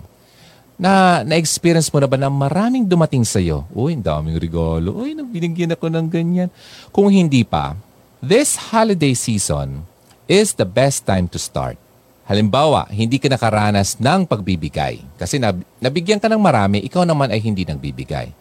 na 0.76 1.24
na-experience 1.24 1.88
mo 1.88 1.98
na 2.04 2.08
ba 2.08 2.20
na 2.20 2.28
maraming 2.28 2.84
dumating 2.84 3.24
sa 3.24 3.40
iyo? 3.40 3.64
Uy, 3.72 3.96
ang 3.96 4.04
daming 4.04 4.36
regalo. 4.36 4.92
Uy, 4.92 5.16
binigyan 5.16 5.72
ako 5.72 5.88
ng 5.88 6.06
ganyan. 6.12 6.48
Kung 6.92 7.08
hindi 7.08 7.42
pa, 7.42 7.74
this 8.20 8.60
holiday 8.70 9.16
season 9.16 9.88
is 10.28 10.52
the 10.52 10.68
best 10.68 11.08
time 11.08 11.24
to 11.32 11.40
start. 11.40 11.80
Halimbawa, 12.28 12.90
hindi 12.92 13.16
ka 13.16 13.32
nakaranas 13.32 13.96
ng 13.96 14.28
pagbibigay 14.28 15.00
kasi 15.16 15.40
nab- 15.40 15.64
nabigyan 15.80 16.20
ka 16.20 16.28
ng 16.28 16.42
marami, 16.42 16.84
ikaw 16.84 17.08
naman 17.08 17.32
ay 17.32 17.40
hindi 17.40 17.64
nagbibigay. 17.64 18.34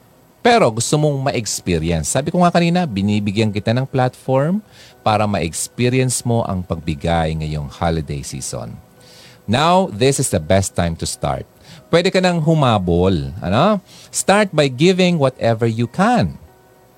Pero 0.45 0.69
gusto 0.69 0.93
mong 1.01 1.31
ma-experience. 1.31 2.13
Sabi 2.13 2.29
ko 2.29 2.45
nga 2.45 2.53
kanina, 2.53 2.85
binibigyan 2.85 3.49
kita 3.49 3.73
ng 3.73 3.89
platform 3.89 4.61
para 5.01 5.25
ma-experience 5.25 6.21
mo 6.21 6.45
ang 6.45 6.61
pagbigay 6.61 7.33
ngayong 7.41 7.65
holiday 7.69 8.21
season. 8.21 8.77
Now, 9.45 9.89
this 9.89 10.17
is 10.17 10.29
the 10.33 10.41
best 10.41 10.73
time 10.77 10.97
to 11.01 11.05
start 11.09 11.45
pwede 11.95 12.11
ka 12.11 12.19
nang 12.19 12.43
humabol. 12.43 13.31
Ano? 13.39 13.79
Start 14.11 14.51
by 14.51 14.67
giving 14.67 15.15
whatever 15.15 15.63
you 15.63 15.87
can. 15.87 16.35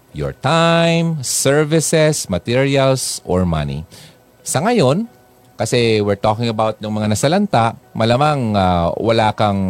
Your 0.10 0.34
time, 0.34 1.22
services, 1.22 2.26
materials, 2.26 3.22
or 3.22 3.46
money. 3.46 3.86
Sa 4.42 4.66
ngayon, 4.66 5.06
kasi 5.54 6.02
we're 6.02 6.18
talking 6.18 6.50
about 6.50 6.82
ng 6.82 6.90
mga 6.90 7.14
nasalanta, 7.14 7.78
malamang 7.94 8.58
uh, 8.58 8.90
wala 8.98 9.30
kang 9.38 9.62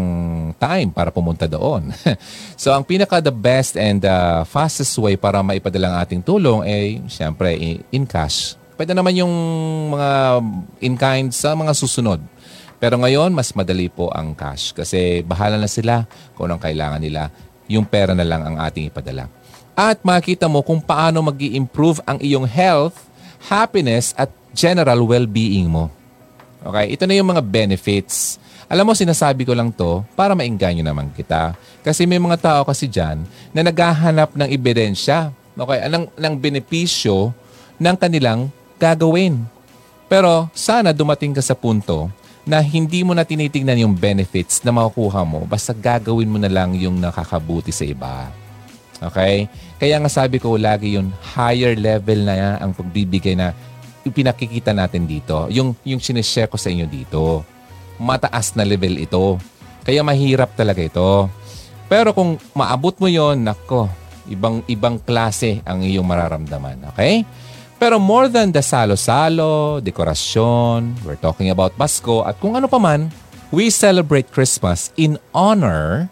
time 0.56 0.96
para 0.96 1.12
pumunta 1.12 1.44
doon. 1.44 1.92
so 2.62 2.72
ang 2.72 2.88
pinaka 2.88 3.20
the 3.20 3.32
best 3.32 3.76
and 3.76 4.08
uh, 4.08 4.48
fastest 4.48 4.96
way 4.96 5.20
para 5.20 5.44
maipadala 5.44 5.92
ang 5.92 5.98
ating 6.08 6.24
tulong 6.24 6.64
ay 6.64 7.04
siyempre 7.12 7.60
in 7.92 8.08
cash. 8.08 8.56
Pwede 8.80 8.96
naman 8.96 9.12
yung 9.20 9.34
mga 9.92 10.12
in 10.80 10.96
kind 10.96 11.28
sa 11.36 11.52
mga 11.52 11.76
susunod. 11.76 12.24
Pero 12.78 13.02
ngayon, 13.02 13.34
mas 13.34 13.50
madali 13.58 13.90
po 13.90 14.14
ang 14.14 14.38
cash 14.38 14.70
kasi 14.70 15.26
bahala 15.26 15.58
na 15.58 15.66
sila 15.66 16.06
kung 16.38 16.50
anong 16.50 16.62
kailangan 16.62 17.02
nila. 17.02 17.34
Yung 17.68 17.84
pera 17.84 18.14
na 18.14 18.24
lang 18.24 18.46
ang 18.46 18.56
ating 18.62 18.94
ipadala. 18.94 19.28
At 19.78 20.02
makita 20.02 20.46
mo 20.46 20.62
kung 20.62 20.82
paano 20.82 21.22
mag 21.22 21.38
improve 21.38 22.02
ang 22.06 22.22
iyong 22.22 22.46
health, 22.46 22.98
happiness, 23.50 24.14
at 24.18 24.30
general 24.54 25.06
well-being 25.06 25.70
mo. 25.70 25.90
Okay? 26.66 26.98
Ito 26.98 27.06
na 27.06 27.18
yung 27.18 27.30
mga 27.30 27.44
benefits. 27.46 28.42
Alam 28.66 28.90
mo, 28.90 28.94
sinasabi 28.98 29.46
ko 29.46 29.54
lang 29.54 29.70
to 29.74 30.02
para 30.18 30.34
maingganyo 30.34 30.82
naman 30.82 31.14
kita. 31.14 31.54
Kasi 31.86 32.06
may 32.10 32.22
mga 32.22 32.38
tao 32.42 32.62
kasi 32.66 32.90
dyan 32.90 33.22
na 33.54 33.62
naghahanap 33.66 34.34
ng 34.34 34.50
ebidensya 34.50 35.34
okay, 35.58 35.86
ng, 35.90 36.10
ng 36.14 36.34
benepisyo 36.38 37.34
ng 37.78 37.96
kanilang 37.98 38.50
gagawin. 38.78 39.46
Pero 40.08 40.48
sana 40.56 40.96
dumating 40.96 41.36
ka 41.36 41.44
sa 41.44 41.58
punto 41.58 42.10
na 42.48 42.64
hindi 42.64 43.04
mo 43.04 43.12
na 43.12 43.28
tinitingnan 43.28 43.84
yung 43.84 43.94
benefits 43.94 44.64
na 44.64 44.72
makukuha 44.72 45.28
mo, 45.28 45.44
basta 45.44 45.76
gagawin 45.76 46.32
mo 46.32 46.40
na 46.40 46.48
lang 46.48 46.72
yung 46.80 46.96
nakakabuti 46.96 47.76
sa 47.76 47.84
iba. 47.84 48.32
Okay? 49.04 49.52
Kaya 49.78 50.00
nga 50.00 50.10
sabi 50.10 50.40
ko 50.40 50.56
lagi 50.56 50.96
yung 50.96 51.12
higher 51.36 51.76
level 51.76 52.24
na 52.24 52.58
ang 52.58 52.72
pagbibigay 52.72 53.36
na 53.36 53.52
pinakikita 54.08 54.72
natin 54.72 55.04
dito. 55.04 55.52
Yung, 55.52 55.76
yung 55.84 56.00
sinishare 56.00 56.48
ko 56.48 56.56
sa 56.56 56.72
inyo 56.72 56.88
dito. 56.88 57.44
Mataas 58.00 58.56
na 58.56 58.64
level 58.64 58.96
ito. 58.96 59.36
Kaya 59.84 60.00
mahirap 60.02 60.56
talaga 60.56 60.80
ito. 60.80 61.28
Pero 61.92 62.16
kung 62.16 62.40
maabot 62.56 62.96
mo 63.00 63.12
yon 63.12 63.44
nako, 63.44 63.92
ibang 64.32 64.64
ibang 64.68 65.00
klase 65.00 65.60
ang 65.68 65.84
iyong 65.84 66.08
mararamdaman. 66.08 66.88
Okay? 66.96 67.28
Pero 67.78 68.02
more 68.02 68.26
than 68.26 68.50
the 68.50 68.66
salo-salo, 68.66 69.78
dekorasyon, 69.86 70.98
we're 71.06 71.22
talking 71.22 71.54
about 71.54 71.78
Pasko 71.78 72.26
at 72.26 72.34
kung 72.42 72.58
ano 72.58 72.66
pa 72.66 72.82
man, 72.82 73.14
we 73.54 73.70
celebrate 73.70 74.34
Christmas 74.34 74.90
in 74.98 75.22
honor 75.30 76.10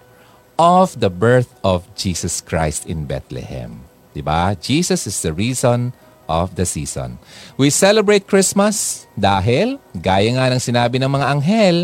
of 0.62 0.94
the 1.02 1.10
birth 1.10 1.50
of 1.66 1.90
Jesus 1.98 2.38
Christ 2.38 2.86
in 2.86 3.10
Bethlehem. 3.10 3.82
Diba? 4.14 4.54
Jesus 4.62 5.10
is 5.10 5.18
the 5.26 5.34
reason 5.34 5.98
of 6.30 6.54
the 6.54 6.70
season. 6.70 7.18
We 7.58 7.74
celebrate 7.74 8.30
Christmas 8.30 9.10
dahil, 9.18 9.82
gaya 9.98 10.38
nga 10.38 10.54
ng 10.54 10.62
sinabi 10.62 11.02
ng 11.02 11.10
mga 11.10 11.26
anghel, 11.34 11.78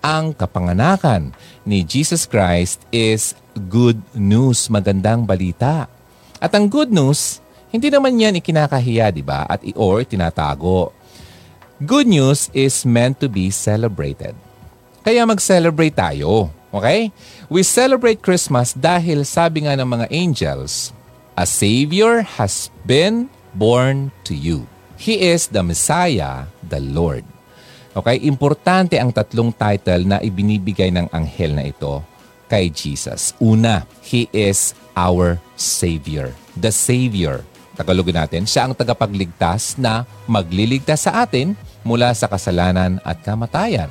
ang 0.00 0.32
kapanganakan 0.32 1.36
ni 1.68 1.84
Jesus 1.84 2.24
Christ 2.24 2.80
is 2.88 3.36
good 3.68 4.00
news, 4.16 4.72
magandang 4.72 5.28
balita. 5.28 5.84
At 6.40 6.56
ang 6.56 6.72
good 6.72 6.88
news, 6.88 7.44
hindi 7.68 7.88
naman 7.92 8.16
yan 8.16 8.40
ikinakahiya, 8.40 9.12
di 9.12 9.20
ba? 9.20 9.44
At 9.44 9.60
or 9.76 10.04
tinatago. 10.04 10.92
Good 11.78 12.10
news 12.10 12.50
is 12.56 12.82
meant 12.82 13.20
to 13.22 13.30
be 13.30 13.52
celebrated. 13.54 14.34
Kaya 15.06 15.22
mag-celebrate 15.28 15.94
tayo. 15.94 16.50
Okay? 16.74 17.12
We 17.48 17.64
celebrate 17.64 18.20
Christmas 18.20 18.76
dahil 18.76 19.24
sabi 19.24 19.64
nga 19.64 19.76
ng 19.78 19.88
mga 19.88 20.06
angels, 20.12 20.92
A 21.38 21.46
Savior 21.46 22.26
has 22.36 22.68
been 22.82 23.30
born 23.54 24.10
to 24.26 24.34
you. 24.34 24.66
He 24.98 25.30
is 25.30 25.48
the 25.48 25.62
Messiah, 25.62 26.50
the 26.60 26.82
Lord. 26.82 27.22
Okay? 27.94 28.20
Importante 28.26 28.98
ang 28.98 29.14
tatlong 29.14 29.54
title 29.54 30.02
na 30.04 30.18
ibinibigay 30.18 30.90
ng 30.92 31.08
anghel 31.14 31.54
na 31.54 31.70
ito 31.70 32.02
kay 32.50 32.72
Jesus. 32.72 33.36
Una, 33.38 33.86
He 34.02 34.26
is 34.34 34.74
our 34.98 35.38
Savior. 35.54 36.34
The 36.58 36.74
Savior. 36.74 37.46
Tagalogin 37.78 38.18
natin, 38.18 38.42
siya 38.42 38.66
ang 38.66 38.74
tagapagligtas 38.74 39.78
na 39.78 40.02
magliligtas 40.26 41.06
sa 41.06 41.22
atin 41.22 41.54
mula 41.86 42.10
sa 42.10 42.26
kasalanan 42.26 42.98
at 43.06 43.22
kamatayan. 43.22 43.86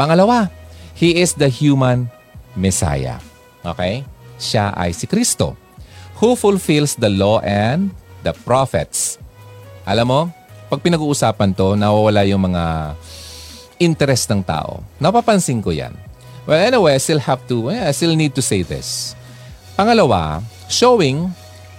Pangalawa, 0.00 0.48
He 0.96 1.20
is 1.20 1.36
the 1.36 1.52
human 1.52 2.08
Messiah. 2.56 3.20
Okay? 3.60 4.08
Siya 4.40 4.72
ay 4.72 4.96
si 4.96 5.04
Kristo 5.04 5.52
who 6.16 6.32
fulfills 6.32 6.96
the 6.96 7.12
law 7.12 7.44
and 7.44 7.92
the 8.24 8.32
prophets. 8.32 9.20
Alam 9.84 10.06
mo, 10.08 10.20
pag 10.72 10.80
pinag-uusapan 10.80 11.52
to, 11.52 11.76
nawawala 11.76 12.24
yung 12.24 12.48
mga 12.48 12.96
interest 13.76 14.32
ng 14.32 14.40
tao. 14.40 14.80
Napapansin 14.96 15.60
ko 15.60 15.70
yan. 15.70 15.92
Well, 16.48 16.56
anyway, 16.56 16.96
I 16.96 17.00
still 17.02 17.20
have 17.20 17.44
to, 17.52 17.68
I 17.68 17.92
still 17.92 18.16
need 18.16 18.32
to 18.32 18.42
say 18.42 18.64
this. 18.64 19.12
Pangalawa, 19.76 20.40
showing 20.72 21.28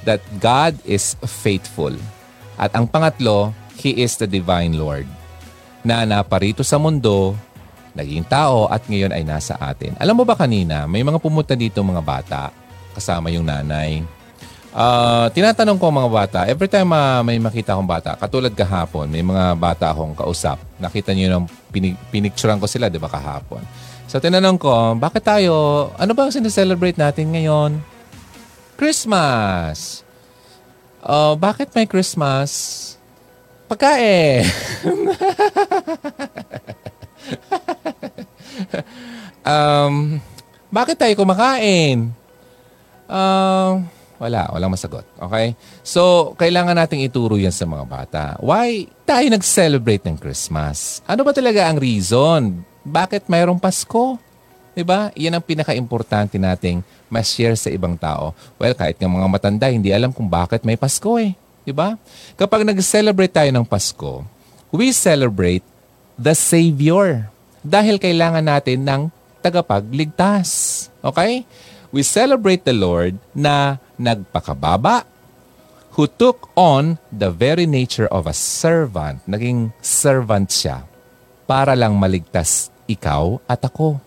that 0.08 0.24
God 0.40 0.80
is 0.88 1.20
faithful. 1.28 1.92
At 2.56 2.72
ang 2.74 2.88
pangatlo, 2.88 3.52
He 3.78 4.02
is 4.02 4.16
the 4.18 4.26
divine 4.26 4.80
Lord 4.80 5.06
na 5.86 6.08
naparito 6.08 6.66
sa 6.66 6.82
mundo 6.82 7.38
naging 7.94 8.26
tao 8.30 8.70
at 8.70 8.86
ngayon 8.86 9.14
ay 9.14 9.26
nasa 9.26 9.58
atin. 9.58 9.98
Alam 9.98 10.22
mo 10.22 10.24
ba 10.26 10.38
kanina, 10.38 10.86
may 10.86 11.02
mga 11.02 11.18
pumunta 11.18 11.58
dito 11.58 11.82
mga 11.82 12.02
bata 12.06 12.54
kasama 12.94 13.34
yung 13.34 13.46
nanay. 13.46 14.06
Uh, 14.78 15.26
tinatanong 15.34 15.82
ko 15.82 15.90
mga 15.90 16.12
bata, 16.14 16.40
every 16.46 16.70
time 16.70 16.94
uh, 16.94 17.26
may 17.26 17.42
makita 17.42 17.74
akong 17.74 17.90
bata, 17.90 18.14
katulad 18.14 18.54
kahapon, 18.54 19.10
may 19.10 19.26
mga 19.26 19.58
bata 19.58 19.90
akong 19.90 20.14
kausap. 20.14 20.62
Nakita 20.78 21.18
niyo 21.18 21.50
pinig- 21.74 21.98
pinicturean 22.14 22.62
ko 22.62 22.70
sila, 22.70 22.86
di 22.86 23.02
ba, 23.02 23.10
kahapon. 23.10 23.66
So 24.06 24.22
tinanong 24.22 24.62
ko, 24.62 24.94
bakit 25.02 25.26
tayo, 25.26 25.90
ano 25.98 26.14
ba 26.14 26.30
ang 26.30 26.34
sineselebrate 26.34 27.02
natin 27.02 27.34
ngayon? 27.34 27.82
Christmas! 28.78 30.06
Uh, 31.02 31.34
bakit 31.34 31.74
may 31.74 31.90
Christmas? 31.90 32.94
Pagkain! 33.66 34.46
um, 39.42 40.22
bakit 40.70 40.94
tayo 40.94 41.10
kumakain? 41.18 42.14
Uh, 43.10 43.82
wala, 44.22 44.46
walang 44.54 44.70
masagot. 44.70 45.10
Okay? 45.18 45.58
So, 45.82 46.34
kailangan 46.38 46.78
nating 46.78 47.02
ituro 47.02 47.34
yan 47.34 47.52
sa 47.56 47.66
mga 47.66 47.86
bata. 47.90 48.38
Why 48.46 48.86
tayo 49.10 49.26
nag-celebrate 49.34 50.06
ng 50.06 50.22
Christmas? 50.22 51.02
Ano 51.10 51.26
ba 51.26 51.34
talaga 51.34 51.66
ang 51.66 51.82
reason? 51.82 52.62
Bakit 52.86 53.26
mayroong 53.26 53.58
Pasko? 53.58 54.22
Diba? 54.78 55.10
Yan 55.18 55.34
ang 55.34 55.42
pinaka-importante 55.42 56.38
nating 56.38 56.86
ma-share 57.10 57.58
sa 57.58 57.74
ibang 57.74 57.98
tao. 57.98 58.38
Well, 58.62 58.78
kahit 58.78 59.02
ng 59.02 59.10
mga 59.10 59.26
matanda, 59.26 59.66
hindi 59.74 59.90
alam 59.90 60.14
kung 60.14 60.30
bakit 60.30 60.62
may 60.62 60.78
Pasko 60.78 61.18
eh. 61.18 61.34
Diba? 61.66 61.98
Kapag 62.38 62.62
nag-celebrate 62.62 63.34
tayo 63.34 63.50
ng 63.50 63.66
Pasko, 63.66 64.22
we 64.70 64.94
celebrate 64.94 65.66
the 66.14 66.38
Savior 66.38 67.26
dahil 67.66 67.98
kailangan 67.98 68.46
natin 68.46 68.86
ng 68.86 69.02
tagapagligtas. 69.42 70.48
Okay? 71.02 71.42
We 71.90 72.06
celebrate 72.06 72.62
the 72.62 72.78
Lord 72.78 73.18
na 73.34 73.82
nagpakababa, 73.98 75.10
who 75.98 76.06
took 76.06 76.54
on 76.54 77.02
the 77.10 77.34
very 77.34 77.66
nature 77.66 78.06
of 78.14 78.30
a 78.30 78.36
servant. 78.38 79.26
Naging 79.26 79.74
servant 79.82 80.54
siya 80.54 80.86
para 81.50 81.74
lang 81.74 81.98
maligtas 81.98 82.70
ikaw 82.86 83.42
at 83.50 83.66
ako. 83.66 83.98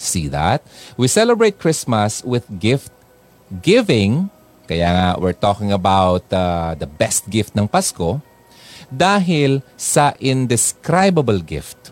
See 0.00 0.32
that? 0.32 0.64
We 0.96 1.12
celebrate 1.12 1.60
Christmas 1.60 2.24
with 2.24 2.48
gift 2.56 2.88
giving. 3.60 4.32
Kaya 4.64 4.88
nga, 4.88 5.08
we're 5.20 5.36
talking 5.36 5.76
about 5.76 6.24
uh, 6.32 6.72
the 6.72 6.88
best 6.88 7.28
gift 7.28 7.52
ng 7.52 7.68
Pasko 7.68 8.24
dahil 8.88 9.60
sa 9.76 10.16
indescribable 10.16 11.44
gift 11.44 11.90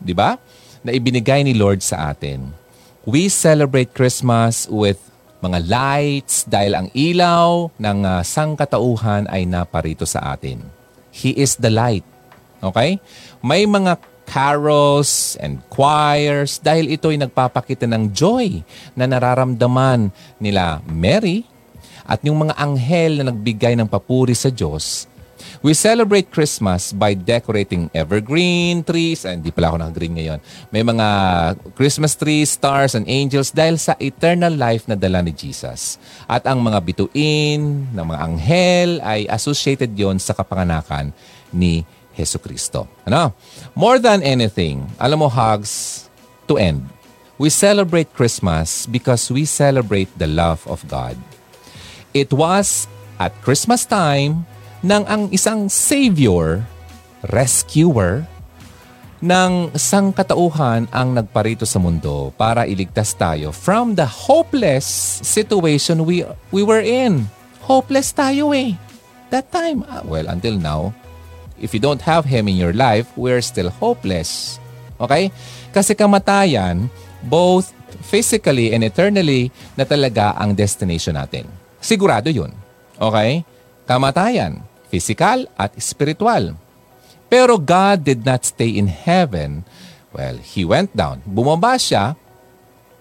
di 0.00 0.16
ba? 0.16 0.40
Na 0.80 0.90
ibinigay 0.96 1.44
ni 1.44 1.52
Lord 1.52 1.84
sa 1.84 2.10
atin. 2.10 2.56
We 3.04 3.28
celebrate 3.28 3.92
Christmas 3.92 4.64
with 4.68 4.96
mga 5.44 5.68
lights 5.68 6.44
dahil 6.48 6.76
ang 6.76 6.88
ilaw 6.92 7.72
ng 7.76 7.98
uh, 8.04 8.20
sangkatauhan 8.24 9.28
ay 9.28 9.44
naparito 9.48 10.04
sa 10.04 10.36
atin. 10.36 10.60
He 11.12 11.36
is 11.36 11.56
the 11.60 11.72
light. 11.72 12.04
Okay? 12.60 13.00
May 13.40 13.64
mga 13.64 14.00
carols 14.30 15.34
and 15.42 15.58
choirs 15.66 16.62
dahil 16.62 16.86
ito 16.86 17.10
ay 17.10 17.18
nagpapakita 17.18 17.90
ng 17.90 18.14
joy 18.14 18.62
na 18.94 19.10
nararamdaman 19.10 20.14
nila 20.38 20.78
Mary 20.86 21.42
at 22.06 22.22
yung 22.22 22.46
mga 22.46 22.54
anghel 22.54 23.18
na 23.18 23.34
nagbigay 23.34 23.74
ng 23.74 23.90
papuri 23.90 24.38
sa 24.38 24.54
Diyos 24.54 25.10
We 25.60 25.76
celebrate 25.76 26.32
Christmas 26.32 26.88
by 26.88 27.12
decorating 27.12 27.92
evergreen 27.92 28.80
trees. 28.80 29.28
Ah, 29.28 29.36
hindi 29.36 29.52
pala 29.52 29.72
ako 29.72 29.76
naka-green 29.76 30.16
ngayon. 30.16 30.38
May 30.72 30.80
mga 30.80 31.08
Christmas 31.76 32.16
trees, 32.16 32.56
stars, 32.56 32.96
and 32.96 33.04
angels 33.04 33.52
dahil 33.52 33.76
sa 33.76 33.92
eternal 34.00 34.52
life 34.56 34.88
na 34.88 34.96
dala 34.96 35.20
ni 35.20 35.36
Jesus. 35.36 36.00
At 36.24 36.48
ang 36.48 36.64
mga 36.64 36.80
bituin 36.80 37.92
ng 37.92 38.06
mga 38.08 38.20
anghel 38.24 38.90
ay 39.04 39.28
associated 39.28 39.92
yon 39.92 40.16
sa 40.16 40.32
kapanganakan 40.32 41.12
ni 41.52 41.84
Heso 42.20 42.36
Kristo. 42.36 42.84
Ano? 43.08 43.32
More 43.72 43.96
than 43.96 44.20
anything, 44.20 44.84
alam 45.00 45.24
mo, 45.24 45.28
hugs, 45.32 46.04
to 46.44 46.60
end, 46.60 46.84
we 47.40 47.48
celebrate 47.48 48.12
Christmas 48.12 48.84
because 48.84 49.32
we 49.32 49.48
celebrate 49.48 50.12
the 50.20 50.28
love 50.28 50.60
of 50.68 50.84
God. 50.84 51.16
It 52.12 52.28
was 52.36 52.84
at 53.16 53.32
Christmas 53.40 53.88
time 53.88 54.44
ng 54.84 55.08
ang 55.08 55.32
isang 55.32 55.72
savior, 55.72 56.60
rescuer, 57.32 58.28
ng 59.20 59.76
sangkatauhan 59.76 60.88
ang 60.88 61.12
nagparito 61.12 61.68
sa 61.68 61.76
mundo 61.76 62.32
para 62.40 62.64
iligtas 62.64 63.12
tayo 63.12 63.52
from 63.52 63.92
the 63.92 64.08
hopeless 64.08 64.88
situation 65.20 66.08
we 66.08 66.24
we 66.48 66.64
were 66.64 66.80
in. 66.80 67.28
Hopeless 67.68 68.16
tayo 68.16 68.56
eh. 68.56 68.74
That 69.28 69.52
time, 69.52 69.86
uh, 69.86 70.02
well, 70.02 70.26
until 70.26 70.58
now, 70.58 70.90
if 71.60 71.76
you 71.76 71.80
don't 71.80 72.02
have 72.04 72.26
Him 72.26 72.48
in 72.48 72.56
your 72.56 72.74
life, 72.74 73.08
we're 73.14 73.44
still 73.44 73.70
hopeless. 73.70 74.58
Okay? 75.00 75.30
Kasi 75.70 75.94
kamatayan, 75.94 76.88
both 77.24 77.72
physically 78.04 78.72
and 78.74 78.82
eternally, 78.82 79.52
na 79.76 79.84
talaga 79.84 80.34
ang 80.36 80.56
destination 80.56 81.14
natin. 81.14 81.46
Sigurado 81.80 82.32
yun. 82.32 82.52
Okay? 82.98 83.44
Kamatayan 83.86 84.66
physical 84.90 85.46
at 85.54 85.70
spiritual. 85.78 86.58
Pero 87.30 87.62
God 87.62 88.02
did 88.02 88.26
not 88.26 88.42
stay 88.42 88.74
in 88.74 88.90
heaven. 88.90 89.62
Well, 90.10 90.42
He 90.42 90.66
went 90.66 90.90
down. 90.90 91.22
Bumaba 91.22 91.78
siya 91.78 92.18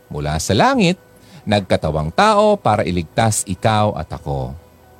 mula 0.05 0.38
sa 0.38 0.53
langit, 0.53 1.01
nagkatawang 1.49 2.14
tao 2.14 2.53
para 2.62 2.86
iligtas 2.86 3.41
ikaw 3.49 3.97
at 3.97 4.14
ako. 4.14 4.53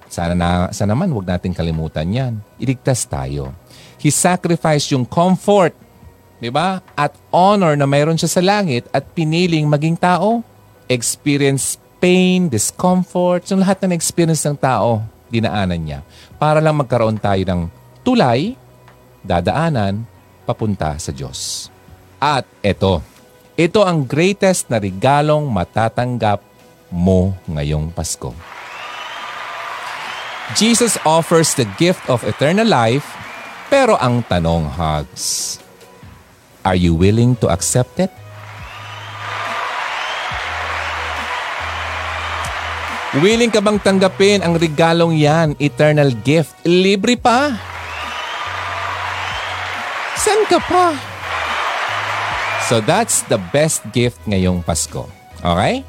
Sana, 0.10 0.34
na, 0.34 0.50
sana 0.74 0.98
naman 0.98 1.14
huwag 1.14 1.30
natin 1.30 1.54
kalimutan 1.54 2.10
yan. 2.10 2.34
Iligtas 2.58 3.06
tayo. 3.06 3.54
He 4.02 4.10
sacrificed 4.10 4.90
yung 4.90 5.06
comfort, 5.06 5.78
di 6.42 6.50
ba? 6.50 6.82
At 6.98 7.14
honor 7.30 7.78
na 7.78 7.86
mayroon 7.86 8.18
siya 8.18 8.28
sa 8.28 8.42
langit 8.42 8.90
at 8.90 9.06
piniling 9.14 9.70
maging 9.70 9.96
tao. 9.96 10.42
Experience 10.90 11.78
pain, 12.02 12.50
discomfort, 12.50 13.46
yung 13.54 13.62
lahat 13.62 13.86
ng 13.86 13.94
experience 13.94 14.42
ng 14.50 14.58
tao 14.58 15.06
dinaanan 15.30 15.78
niya 15.78 16.00
para 16.42 16.58
lang 16.58 16.82
magkaroon 16.82 17.22
tayo 17.22 17.40
ng 17.46 17.62
tulay, 18.02 18.58
dadaanan, 19.22 20.04
papunta 20.44 20.98
sa 20.98 21.14
Diyos. 21.14 21.70
At 22.18 22.44
ito, 22.66 23.06
ito 23.54 23.86
ang 23.86 24.04
greatest 24.04 24.68
na 24.68 24.82
regalong 24.82 25.46
matatanggap 25.46 26.42
mo 26.90 27.38
ngayong 27.46 27.94
Pasko. 27.94 28.34
Jesus 30.58 30.98
offers 31.06 31.54
the 31.54 31.70
gift 31.78 32.02
of 32.10 32.26
eternal 32.26 32.66
life, 32.66 33.06
pero 33.70 33.94
ang 34.02 34.26
tanong, 34.26 34.66
Hugs, 34.66 35.62
are 36.66 36.74
you 36.74 36.98
willing 36.98 37.38
to 37.38 37.54
accept 37.54 38.02
it? 38.02 38.10
Willing 43.22 43.54
ka 43.54 43.62
bang 43.62 43.78
tanggapin 43.78 44.42
ang 44.42 44.58
regalong 44.58 45.14
yan, 45.18 45.54
eternal 45.62 46.14
gift? 46.26 46.58
Libre 46.66 47.14
pa. 47.14 47.54
San 50.18 50.46
ka 50.50 50.58
pa? 50.66 50.98
So 52.66 52.82
that's 52.82 53.26
the 53.30 53.42
best 53.54 53.86
gift 53.94 54.22
ngayong 54.26 54.66
Pasko. 54.66 55.10
Okay? 55.42 55.82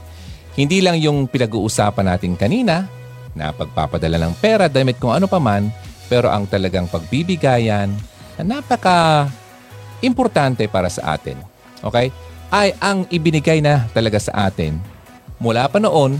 Hindi 0.56 0.84
lang 0.84 1.00
yung 1.00 1.28
pinag-uusapan 1.28 2.12
natin 2.12 2.36
kanina 2.36 2.99
na 3.34 3.54
pagpapadala 3.54 4.18
ng 4.18 4.34
pera, 4.38 4.66
damit 4.66 4.98
kung 4.98 5.14
ano 5.14 5.30
pa 5.30 5.38
man, 5.38 5.70
pero 6.10 6.26
ang 6.30 6.46
talagang 6.46 6.90
pagbibigayan 6.90 7.94
na 8.40 8.42
napaka 8.58 9.30
importante 10.02 10.66
para 10.66 10.90
sa 10.90 11.14
atin. 11.14 11.38
Okay? 11.84 12.10
Ay 12.50 12.74
ang 12.82 13.06
ibinigay 13.06 13.62
na 13.62 13.86
talaga 13.94 14.18
sa 14.18 14.50
atin 14.50 14.82
mula 15.38 15.70
pa 15.70 15.78
noon 15.78 16.18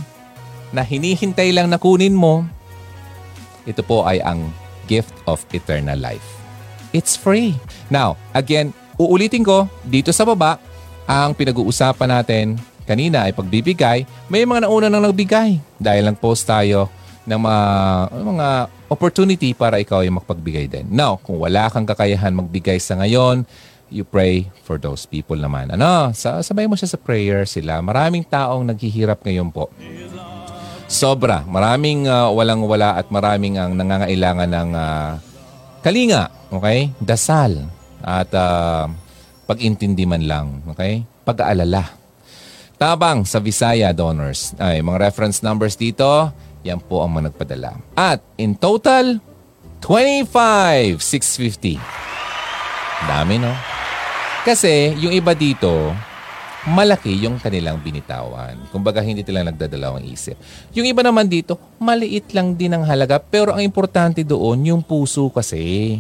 na 0.71 0.87
hinihintay 0.87 1.51
lang 1.51 1.67
na 1.67 1.77
kunin 1.77 2.15
mo, 2.15 2.47
ito 3.67 3.83
po 3.83 4.07
ay 4.07 4.23
ang 4.23 4.47
gift 4.87 5.11
of 5.27 5.43
eternal 5.51 5.99
life. 5.99 6.25
It's 6.95 7.15
free. 7.15 7.55
Now, 7.91 8.19
again, 8.35 8.75
uulitin 8.99 9.47
ko, 9.47 9.67
dito 9.87 10.11
sa 10.15 10.27
baba, 10.27 10.59
ang 11.07 11.35
pinag-uusapan 11.35 12.11
natin 12.11 12.47
kanina 12.87 13.27
ay 13.27 13.35
pagbibigay. 13.35 14.07
May 14.27 14.43
mga 14.43 14.67
nauna 14.67 14.91
nang 14.91 15.07
nagbigay 15.07 15.63
dahil 15.79 16.11
lang 16.11 16.19
post 16.19 16.47
tayo 16.47 16.91
ng 17.29 17.41
mga, 17.41 17.63
mga 18.17 18.49
opportunity 18.89 19.51
para 19.53 19.77
ikaw 19.77 20.01
ay 20.01 20.11
magpagbigay 20.11 20.67
din. 20.67 20.87
Now, 20.89 21.21
kung 21.21 21.37
wala 21.37 21.69
kang 21.69 21.85
kakayahan 21.85 22.33
magbigay 22.33 22.81
sa 22.81 22.97
ngayon, 22.97 23.45
you 23.91 24.07
pray 24.07 24.47
for 24.65 24.79
those 24.79 25.05
people 25.05 25.37
naman. 25.37 25.69
Ano? 25.75 26.15
Sabay 26.15 26.71
mo 26.71 26.79
siya 26.79 26.95
sa 26.95 26.99
prayer 26.99 27.45
sila. 27.45 27.83
Maraming 27.83 28.25
taong 28.25 28.65
naghihirap 28.65 29.21
ngayon 29.27 29.51
po. 29.51 29.69
Sobra. 30.91 31.47
Maraming 31.47 32.07
uh, 32.11 32.31
walang-wala 32.35 32.99
at 32.99 33.11
maraming 33.15 33.59
ang 33.59 33.75
nangangailangan 33.79 34.51
ng 34.51 34.71
uh, 34.75 35.11
kalinga. 35.83 36.31
Okay? 36.51 36.91
Dasal. 36.99 37.69
At 38.03 38.31
uh, 38.35 38.91
pag-intindi 39.47 40.07
man 40.07 40.25
lang. 40.27 40.47
Okay? 40.75 41.07
Pag-aalala. 41.27 42.01
Tabang 42.81 43.29
sa 43.29 43.45
Visaya 43.45 43.93
donors. 43.93 44.57
Ay, 44.57 44.81
mga 44.81 44.99
reference 45.13 45.45
numbers 45.45 45.77
dito, 45.77 46.33
yan 46.67 46.81
po 46.81 47.03
ang 47.05 47.13
mga 47.17 47.33
nagpadala. 47.33 47.77
At 47.97 48.21
in 48.37 48.55
total, 48.57 49.21
25,650. 49.81 51.81
Dami, 53.09 53.41
no? 53.41 53.53
Kasi 54.45 54.93
yung 55.01 55.13
iba 55.13 55.33
dito, 55.33 55.93
malaki 56.69 57.25
yung 57.25 57.41
kanilang 57.41 57.81
binitawan. 57.81 58.69
Kumbaga, 58.69 59.01
hindi 59.01 59.25
nila 59.25 59.49
nagdadalawang 59.49 60.05
isip. 60.05 60.37
Yung 60.77 60.85
iba 60.85 61.01
naman 61.01 61.25
dito, 61.29 61.57
maliit 61.81 62.37
lang 62.37 62.53
din 62.57 62.77
ang 62.77 62.85
halaga. 62.85 63.17
Pero 63.17 63.57
ang 63.57 63.65
importante 63.65 64.21
doon, 64.21 64.61
yung 64.69 64.83
puso 64.85 65.33
kasi. 65.33 65.97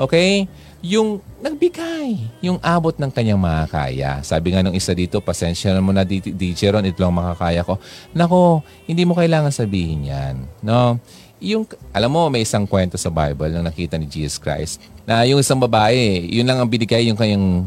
Okay? 0.00 0.48
Yung 0.78 1.18
nagbigay, 1.42 2.38
yung 2.38 2.62
abot 2.62 2.94
ng 2.94 3.10
kanyang 3.10 3.40
makakaya. 3.40 4.22
Sabi 4.22 4.54
nga 4.54 4.62
nung 4.62 4.78
isa 4.78 4.94
dito, 4.94 5.18
pasensya 5.18 5.74
na 5.74 5.82
mo 5.82 5.90
na 5.90 6.06
DJ 6.06 6.70
Ron, 6.70 6.86
ito 6.86 7.02
lang 7.02 7.18
makakaya 7.18 7.66
ko. 7.66 7.82
Nako, 8.14 8.62
hindi 8.86 9.02
mo 9.02 9.18
kailangan 9.18 9.50
sabihin 9.50 10.06
yan. 10.06 10.34
No? 10.62 11.02
Yung, 11.42 11.66
alam 11.90 12.10
mo, 12.10 12.30
may 12.30 12.46
isang 12.46 12.66
kwento 12.66 12.94
sa 12.94 13.10
Bible 13.10 13.50
na 13.50 13.66
nakita 13.66 13.98
ni 13.98 14.06
Jesus 14.06 14.38
Christ 14.38 14.78
na 15.02 15.26
yung 15.26 15.42
isang 15.42 15.58
babae, 15.58 16.26
yun 16.30 16.46
lang 16.46 16.62
ang 16.62 16.70
binigay 16.70 17.10
yung 17.10 17.18
kanyang 17.18 17.66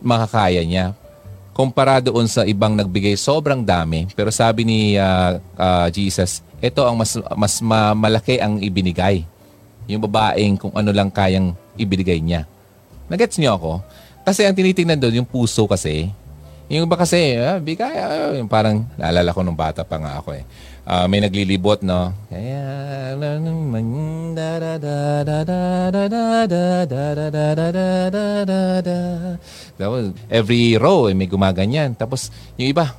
makakaya 0.00 0.64
niya 0.64 0.96
kumpara 1.58 1.98
doon 1.98 2.30
sa 2.30 2.46
ibang 2.46 2.78
nagbigay 2.78 3.18
sobrang 3.18 3.66
dami. 3.66 4.06
Pero 4.14 4.30
sabi 4.30 4.62
ni 4.62 4.94
uh, 4.94 5.42
uh, 5.58 5.90
Jesus, 5.90 6.38
ito 6.62 6.86
ang 6.86 6.94
mas, 6.94 7.18
mas 7.34 7.58
ma- 7.58 7.98
malaki 7.98 8.38
ang 8.38 8.62
ibinigay. 8.62 9.26
Yung 9.90 9.98
babaeng 10.06 10.54
kung 10.54 10.70
ano 10.70 10.94
lang 10.94 11.10
kayang 11.10 11.58
ibinigay 11.78 12.18
niya. 12.18 12.44
Nagets 13.06 13.38
niyo 13.38 13.56
ako? 13.56 13.72
Kasi 14.26 14.44
ang 14.44 14.52
tinitingnan 14.52 15.00
doon, 15.00 15.24
yung 15.24 15.28
puso 15.28 15.64
kasi. 15.64 16.12
Yung 16.68 16.84
iba 16.84 16.98
kasi, 17.00 17.38
ah, 17.40 17.56
bigay, 17.56 17.94
ah, 17.96 18.36
yung 18.36 18.50
parang 18.50 18.84
naalala 19.00 19.32
ko 19.32 19.40
nung 19.40 19.56
bata 19.56 19.86
pa 19.86 19.96
nga 19.96 20.20
ako 20.20 20.36
eh 20.36 20.44
uh, 20.88 21.04
may 21.04 21.20
naglilibot, 21.20 21.84
no? 21.84 22.16
Kaya 22.32 22.64
every 30.32 30.80
row 30.80 31.12
eh, 31.12 31.14
may 31.14 31.28
gumaganyan. 31.28 31.92
Tapos 31.92 32.32
yung 32.56 32.72
iba, 32.72 32.96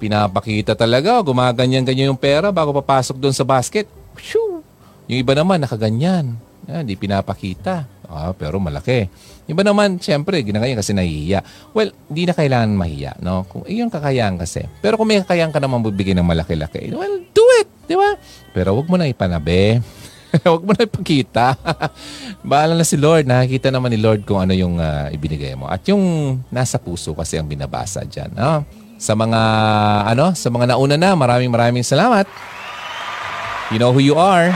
pinapakita 0.00 0.72
talaga, 0.72 1.20
gumaganyan-ganyan 1.20 2.16
yung 2.16 2.20
pera 2.20 2.48
bago 2.48 2.72
papasok 2.72 3.20
doon 3.20 3.36
sa 3.36 3.44
basket. 3.44 3.84
Yung 5.06 5.20
iba 5.20 5.36
naman, 5.36 5.60
nakaganyan. 5.60 6.34
Hindi 6.66 6.98
pinapakita. 6.98 7.86
Ah, 8.06 8.32
pero 8.34 8.62
malaki. 8.62 9.10
Iba 9.46 9.62
naman, 9.62 9.98
siyempre, 10.02 10.42
ginagayan 10.42 10.78
kasi 10.78 10.94
nahihiya. 10.94 11.42
Well, 11.70 11.94
hindi 12.10 12.26
na 12.26 12.34
kailangan 12.34 12.70
mahiya, 12.74 13.12
no? 13.22 13.46
Kung 13.46 13.62
iyon 13.66 13.90
kakayahan 13.90 14.38
kasi. 14.38 14.66
Pero 14.82 14.98
kung 14.98 15.10
may 15.10 15.22
kakayahan 15.22 15.54
ka 15.54 15.62
naman 15.62 15.86
bibigyan 15.86 16.22
ng 16.22 16.28
malaki-laki, 16.28 16.90
well, 16.94 17.22
do 17.30 17.44
it, 17.62 17.68
di 17.86 17.94
ba? 17.94 18.18
Pero 18.50 18.74
wag 18.74 18.86
mo 18.90 18.98
na 18.98 19.06
ipanabi. 19.06 19.78
wag 20.56 20.62
mo 20.62 20.72
na 20.74 20.86
ipakita. 20.86 21.54
Bahala 22.50 22.74
na 22.74 22.86
si 22.86 22.98
Lord. 22.98 23.26
Nakikita 23.26 23.70
naman 23.70 23.94
ni 23.94 23.98
Lord 24.02 24.26
kung 24.26 24.42
ano 24.42 24.54
yung 24.54 24.82
uh, 24.82 25.10
ibinigay 25.14 25.54
mo. 25.54 25.70
At 25.70 25.86
yung 25.86 26.38
nasa 26.50 26.78
puso 26.82 27.14
kasi 27.14 27.38
ang 27.38 27.46
binabasa 27.46 28.02
dyan. 28.02 28.34
No? 28.34 28.66
Sa 28.98 29.14
mga, 29.14 29.40
ano, 30.10 30.32
sa 30.34 30.48
mga 30.50 30.74
nauna 30.74 30.96
na, 30.98 31.14
maraming 31.14 31.52
maraming 31.52 31.84
salamat. 31.86 32.26
You 33.70 33.82
know 33.82 33.90
who 33.90 34.02
you 34.02 34.14
are. 34.14 34.54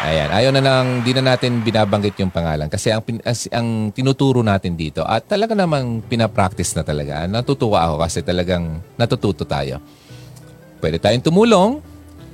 Ayan, 0.00 0.32
ayaw 0.32 0.48
na 0.56 0.64
lang, 0.64 1.04
di 1.04 1.12
na 1.12 1.36
natin 1.36 1.60
binabanggit 1.60 2.16
yung 2.24 2.32
pangalan 2.32 2.72
kasi 2.72 2.88
ang, 2.88 3.04
as, 3.20 3.44
ang 3.52 3.92
tinuturo 3.92 4.40
natin 4.40 4.72
dito 4.72 5.04
at 5.04 5.28
talaga 5.28 5.52
namang 5.52 6.00
pinapractice 6.08 6.72
na 6.72 6.80
talaga. 6.80 7.28
Natutuwa 7.28 7.84
ako 7.84 7.94
kasi 8.00 8.24
talagang 8.24 8.80
natututo 8.96 9.44
tayo. 9.44 9.76
Pwede 10.80 10.96
tayong 10.96 11.20
tumulong, 11.20 11.84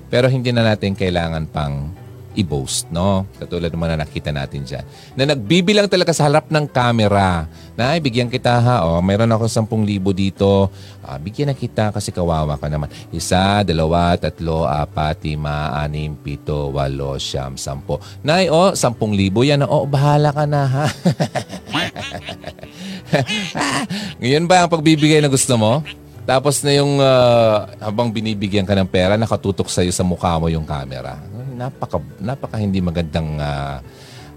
pero 0.07 0.31
hindi 0.31 0.55
na 0.55 0.63
natin 0.63 0.95
kailangan 0.95 1.51
pang 1.51 1.91
i-boast, 2.37 2.93
no? 2.93 3.25
Katulad 3.41 3.73
naman 3.73 3.97
na 3.97 4.05
nakita 4.05 4.29
natin 4.31 4.63
dyan. 4.63 4.85
Na 5.17 5.25
nagbibilang 5.33 5.89
talaga 5.89 6.13
sa 6.13 6.29
harap 6.29 6.53
ng 6.53 6.69
camera. 6.69 7.49
Na, 7.75 7.97
bigyan 7.97 8.29
kita 8.29 8.61
ha. 8.61 8.85
O, 8.85 9.01
mayroon 9.01 9.33
ako 9.33 9.49
10,000 9.49 10.13
dito. 10.13 10.69
Ah, 11.01 11.17
bigyan 11.17 11.51
na 11.51 11.57
kita 11.57 11.91
kasi 11.91 12.13
kawawa 12.13 12.61
ka 12.61 12.69
naman. 12.69 12.93
Isa, 13.11 13.65
dalawa, 13.65 14.15
tatlo, 14.21 14.69
apat, 14.69 15.25
lima, 15.25 15.73
anim, 15.81 16.13
pito, 16.15 16.71
walo, 16.77 17.17
siyam, 17.17 17.57
sampo. 17.57 17.99
Nay, 18.21 18.53
o, 18.53 18.77
10,000 18.77 19.33
yan. 19.49 19.65
O, 19.65 19.89
bahala 19.89 20.31
ka 20.31 20.45
na 20.45 20.63
ha. 20.69 20.87
Ngayon 24.21 24.45
ba 24.45 24.67
ang 24.67 24.71
pagbibigay 24.71 25.25
na 25.25 25.33
gusto 25.33 25.57
mo? 25.57 25.81
Tapos 26.27 26.59
na 26.67 26.75
yung 26.75 26.99
uh, 26.99 27.71
habang 27.79 28.11
binibigyan 28.11 28.67
ka 28.67 28.75
ng 28.75 28.91
pera, 28.91 29.15
nakatutok 29.15 29.71
sa'yo 29.71 29.95
sa 29.95 30.03
mukha 30.03 30.35
mo 30.43 30.51
yung 30.51 30.67
camera 30.67 31.23
napaka, 31.57 31.99
napaka 32.21 32.61
hindi 32.61 32.85
magandang 32.85 33.41
uh, 33.41 33.81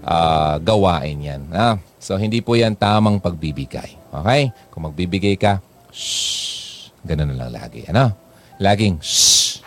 uh, 0.04 0.56
gawain 0.64 1.20
yan. 1.20 1.42
Ah, 1.52 1.76
so, 2.00 2.16
hindi 2.16 2.40
po 2.40 2.56
yan 2.56 2.72
tamang 2.72 3.20
pagbibigay. 3.20 4.00
Okay? 4.10 4.42
Kung 4.72 4.88
magbibigay 4.88 5.36
ka, 5.36 5.60
shh, 5.92 6.90
ganun 7.04 7.36
na 7.36 7.46
lang 7.46 7.52
lagi. 7.52 7.84
Ano? 7.92 8.16
Laging, 8.56 8.98
shh. 9.04 9.60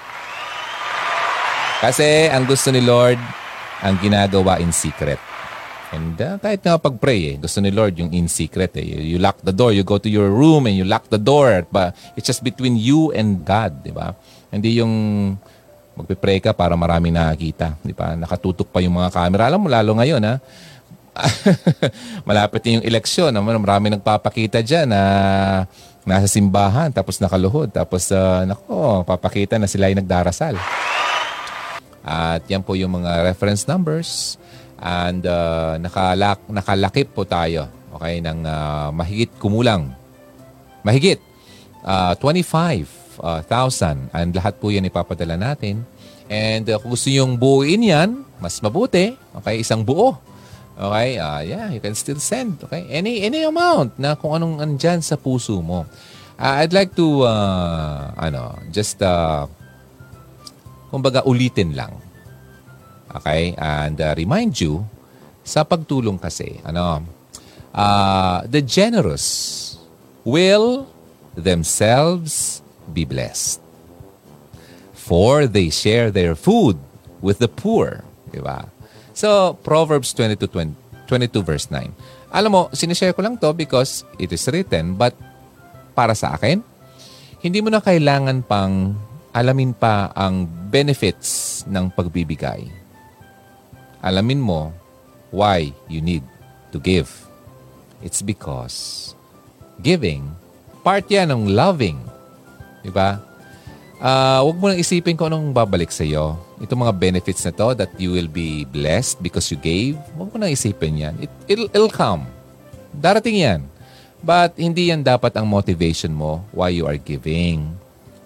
Kasi 1.84 2.32
ang 2.32 2.47
gusto 2.47 2.72
ni 2.72 2.82
Lord, 2.82 3.20
ang 3.84 3.99
ginagawa 3.99 4.58
in 4.64 4.72
secret. 4.72 5.20
And 5.93 6.18
uh, 6.18 6.41
kahit 6.41 6.66
nga 6.66 6.82
pag-pray, 6.82 7.22
eh, 7.22 7.36
gusto 7.38 7.62
ni 7.62 7.70
Lord 7.70 7.93
yung 8.01 8.10
in 8.10 8.26
secret. 8.26 8.74
Eh. 8.82 8.82
You, 8.82 8.97
you 9.16 9.18
lock 9.22 9.45
the 9.45 9.54
door, 9.54 9.76
you 9.76 9.86
go 9.86 10.01
to 10.01 10.10
your 10.10 10.32
room 10.34 10.66
and 10.66 10.74
you 10.74 10.88
lock 10.88 11.12
the 11.14 11.22
door. 11.22 11.70
But 11.70 11.93
it's 12.18 12.26
just 12.26 12.41
between 12.41 12.82
you 12.82 13.14
and 13.14 13.45
God, 13.45 13.86
di 13.86 13.93
ba? 13.93 14.18
Hindi 14.49 14.82
yung 14.82 14.93
magpe-pray 15.94 16.41
ka 16.41 16.52
para 16.54 16.74
marami 16.74 17.14
nakakita. 17.14 17.78
Di 17.82 17.94
ba? 17.94 18.18
Nakatutok 18.18 18.70
pa 18.70 18.82
yung 18.82 18.98
mga 18.98 19.14
camera. 19.14 19.50
Alam 19.50 19.66
mo, 19.66 19.68
lalo 19.70 19.94
ngayon, 19.98 20.22
ha? 20.26 20.36
Malapit 22.28 22.66
na 22.66 22.70
yung 22.82 22.86
eleksyon. 22.86 23.30
Marami 23.38 23.94
nagpapakita 23.94 24.66
dyan 24.66 24.89
na 24.89 25.02
nasa 26.04 26.26
simbahan, 26.26 26.89
tapos 26.89 27.22
nakaluhod. 27.22 27.70
Tapos, 27.70 28.10
uh, 28.10 28.44
nako, 28.50 29.06
papakita 29.06 29.62
na 29.62 29.70
sila 29.70 29.88
ay 29.88 29.96
nagdarasal. 29.96 30.58
At 32.04 32.44
yan 32.50 32.66
po 32.66 32.74
yung 32.76 33.00
mga 33.00 33.30
reference 33.30 33.64
numbers. 33.70 34.36
And 34.84 35.24
uh, 35.24 35.80
nakalak, 35.80 36.44
nakalakip 36.50 37.16
po 37.16 37.24
tayo. 37.24 37.72
okay, 37.94 38.20
ng 38.20 38.41
uh, 38.44 38.89
mahigit 38.89 39.30
kumulang, 39.38 39.94
mahigit 40.82 41.22
uh, 41.86 42.18
25,000 43.20 44.09
and 44.14 44.30
lahat 44.34 44.57
po 44.57 44.74
yan 44.74 44.89
ipapadala 44.89 45.38
natin. 45.38 45.86
And 46.32 46.66
uh, 46.66 46.80
kung 46.82 46.95
gusto 46.95 47.11
nyo 47.11 47.38
buuin 47.38 47.84
yan, 47.84 48.26
mas 48.41 48.57
mabuti, 48.64 49.14
okay, 49.38 49.61
isang 49.61 49.86
buo. 49.86 50.18
Okay, 50.74 51.22
uh, 51.22 51.41
yeah, 51.45 51.70
you 51.70 51.78
can 51.78 51.93
still 51.93 52.18
send, 52.18 52.57
okay, 52.66 52.89
any, 52.89 53.22
any 53.22 53.45
amount 53.45 53.93
na 54.01 54.18
kung 54.18 54.34
anong 54.34 54.57
andyan 54.57 55.05
sa 55.05 55.14
puso 55.14 55.61
mo. 55.61 55.86
Uh, 56.34 56.66
I'd 56.66 56.74
like 56.74 56.97
to, 56.97 57.30
uh, 57.30 58.09
ano, 58.18 58.57
just, 58.74 58.97
uh, 59.05 59.45
kumbaga 60.89 61.22
ulitin 61.30 61.78
lang. 61.78 61.93
Okay, 63.14 63.53
and 63.61 64.01
uh, 64.01 64.18
remind 64.18 64.57
you, 64.57 64.82
sa 65.45 65.61
pagtulong 65.61 66.18
kasi, 66.18 66.57
ano, 66.66 67.05
uh, 67.70 68.41
the 68.49 68.66
generous 68.66 69.78
will 70.26 70.89
themselves 71.38 72.62
be 72.92 73.08
blessed. 73.08 73.62
For 74.94 75.48
they 75.48 75.70
share 75.70 76.12
their 76.12 76.36
food 76.36 76.80
with 77.24 77.40
the 77.40 77.48
poor. 77.48 78.04
Diba? 78.32 78.68
So, 79.14 79.56
Proverbs 79.62 80.12
22, 80.12 80.48
20, 80.48 80.76
22 81.08 81.44
verse 81.46 81.70
9. 81.70 81.94
Alam 82.34 82.52
mo, 82.52 82.62
sinishare 82.74 83.14
ko 83.14 83.22
lang 83.22 83.38
to 83.38 83.54
because 83.54 84.02
it 84.18 84.34
is 84.34 84.42
written, 84.50 84.98
but 84.98 85.14
para 85.94 86.18
sa 86.18 86.34
akin, 86.34 86.66
hindi 87.46 87.62
mo 87.62 87.70
na 87.70 87.84
kailangan 87.84 88.42
pang 88.42 88.98
alamin 89.36 89.78
pa 89.78 90.10
ang 90.18 90.50
benefits 90.74 91.62
ng 91.70 91.94
pagbibigay. 91.94 92.66
Alamin 94.02 94.42
mo 94.42 94.74
why 95.30 95.70
you 95.86 96.02
need 96.02 96.26
to 96.74 96.82
give. 96.82 97.10
It's 98.02 98.26
because 98.26 99.14
giving 99.82 100.34
part 100.82 101.10
yan 101.10 101.30
ng 101.34 101.54
loving. 101.54 102.02
Diba? 102.84 103.24
Uh, 104.04 104.44
huwag 104.44 104.58
mo 104.60 104.66
nang 104.68 104.80
isipin 104.84 105.16
kung 105.16 105.32
anong 105.32 105.56
babalik 105.56 105.88
sa 105.90 106.04
iyo. 106.04 106.36
Itong 106.60 106.84
mga 106.84 106.96
benefits 107.00 107.48
na 107.48 107.56
to 107.56 107.72
that 107.72 107.90
you 107.96 108.12
will 108.12 108.28
be 108.28 108.68
blessed 108.68 109.24
because 109.24 109.48
you 109.48 109.56
gave, 109.56 109.96
huwag 110.20 110.30
mo 110.30 110.36
nang 110.36 110.52
isipin 110.52 111.00
yan. 111.00 111.16
It, 111.24 111.32
it'll, 111.48 111.72
it'll 111.72 111.94
come. 111.94 112.28
Darating 112.92 113.40
yan. 113.40 113.62
But 114.20 114.60
hindi 114.60 114.92
yan 114.92 115.04
dapat 115.04 115.32
ang 115.40 115.48
motivation 115.48 116.12
mo 116.12 116.44
why 116.52 116.76
you 116.76 116.84
are 116.84 117.00
giving. 117.00 117.72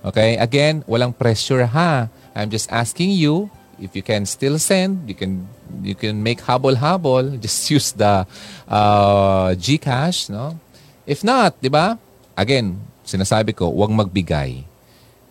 Okay? 0.01 0.37
Again, 0.41 0.81
walang 0.89 1.13
pressure 1.13 1.65
ha. 1.69 2.09
I'm 2.33 2.49
just 2.49 2.69
asking 2.73 3.13
you 3.13 3.49
if 3.81 3.93
you 3.93 4.01
can 4.01 4.25
still 4.25 4.57
send, 4.57 5.05
you 5.09 5.13
can 5.17 5.45
you 5.81 5.93
can 5.93 6.21
make 6.21 6.41
habol-habol. 6.41 7.33
Just 7.43 7.69
use 7.69 7.89
the 7.93 8.25
uh, 8.65 9.53
GCash, 9.57 10.29
no? 10.29 10.57
If 11.05 11.23
not, 11.23 11.57
di 11.61 11.69
ba? 11.69 11.97
Again, 12.37 12.77
sinasabi 13.07 13.55
ko, 13.55 13.71
huwag 13.71 13.95
magbigay 13.95 14.67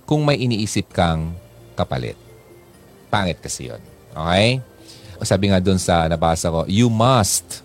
kung 0.09 0.25
may 0.25 0.41
iniisip 0.41 0.89
kang 0.97 1.37
kapalit. 1.77 2.17
Pangit 3.13 3.37
kasi 3.39 3.69
yun. 3.69 3.83
Okay? 4.17 4.65
Sabi 5.21 5.53
nga 5.53 5.61
doon 5.61 5.77
sa 5.77 6.09
nabasa 6.09 6.49
ko, 6.49 6.65
you 6.65 6.89
must. 6.89 7.61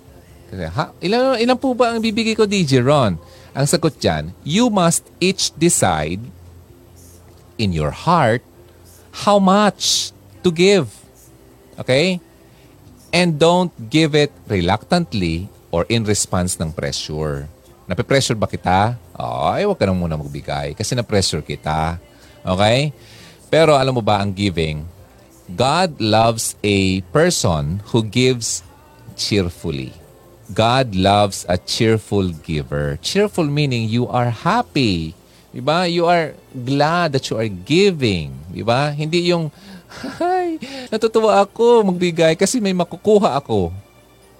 Kasi, 0.51 0.67
ha, 0.67 0.91
ilan, 0.99 1.39
ilan 1.39 1.55
po 1.55 1.71
ba 1.71 1.95
ang 1.95 2.03
bibigay 2.03 2.35
ko, 2.35 2.43
DJ 2.43 2.83
Ron? 2.83 3.15
Ang 3.55 3.65
sagot 3.67 3.95
dyan, 3.99 4.35
you 4.43 4.67
must 4.67 5.07
each 5.23 5.55
decide 5.55 6.19
in 7.55 7.71
your 7.71 7.91
heart 7.91 8.43
how 9.27 9.39
much 9.39 10.11
to 10.43 10.51
give. 10.51 10.91
Okay? 11.79 12.19
And 13.11 13.35
don't 13.39 13.71
give 13.91 14.15
it 14.15 14.31
reluctantly 14.47 15.51
or 15.71 15.83
in 15.91 16.07
response 16.07 16.59
ng 16.59 16.71
pressure. 16.71 17.47
Nape-pressure 17.87 18.39
ba 18.39 18.47
kita? 18.47 18.95
Ay, 19.21 19.69
huwag 19.69 19.77
ka 19.77 19.85
na 19.85 19.93
muna 19.93 20.17
magbigay 20.17 20.73
kasi 20.73 20.97
na-pressure 20.97 21.45
kita. 21.45 22.01
Okay? 22.41 22.89
Pero 23.53 23.77
alam 23.77 23.93
mo 23.93 24.01
ba 24.01 24.17
ang 24.17 24.33
giving? 24.33 24.87
God 25.51 25.99
loves 25.99 26.55
a 26.63 27.05
person 27.13 27.85
who 27.91 28.01
gives 28.01 28.65
cheerfully. 29.19 29.93
God 30.51 30.95
loves 30.95 31.45
a 31.47 31.55
cheerful 31.55 32.31
giver. 32.43 32.97
Cheerful 32.99 33.47
meaning 33.47 33.87
you 33.87 34.07
are 34.09 34.31
happy. 34.31 35.15
Diba? 35.51 35.87
You 35.87 36.07
are 36.07 36.35
glad 36.55 37.11
that 37.15 37.27
you 37.27 37.35
are 37.35 37.51
giving. 37.51 38.35
Diba? 38.51 38.95
Hindi 38.95 39.31
yung, 39.31 39.51
ay, 40.23 40.59
natutuwa 40.87 41.43
ako 41.43 41.91
magbigay 41.91 42.39
kasi 42.39 42.63
may 42.63 42.75
makukuha 42.75 43.35
ako. 43.39 43.75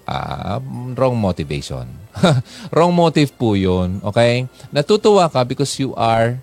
Ah, 0.06 0.58
wrong 0.98 1.16
motivation. 1.16 1.86
wrong 2.76 2.92
motive 2.92 3.32
po 3.38 3.54
yun. 3.54 4.02
Okay? 4.02 4.50
Natutuwa 4.74 5.30
ka 5.30 5.46
because 5.46 5.78
you 5.78 5.94
are 5.96 6.42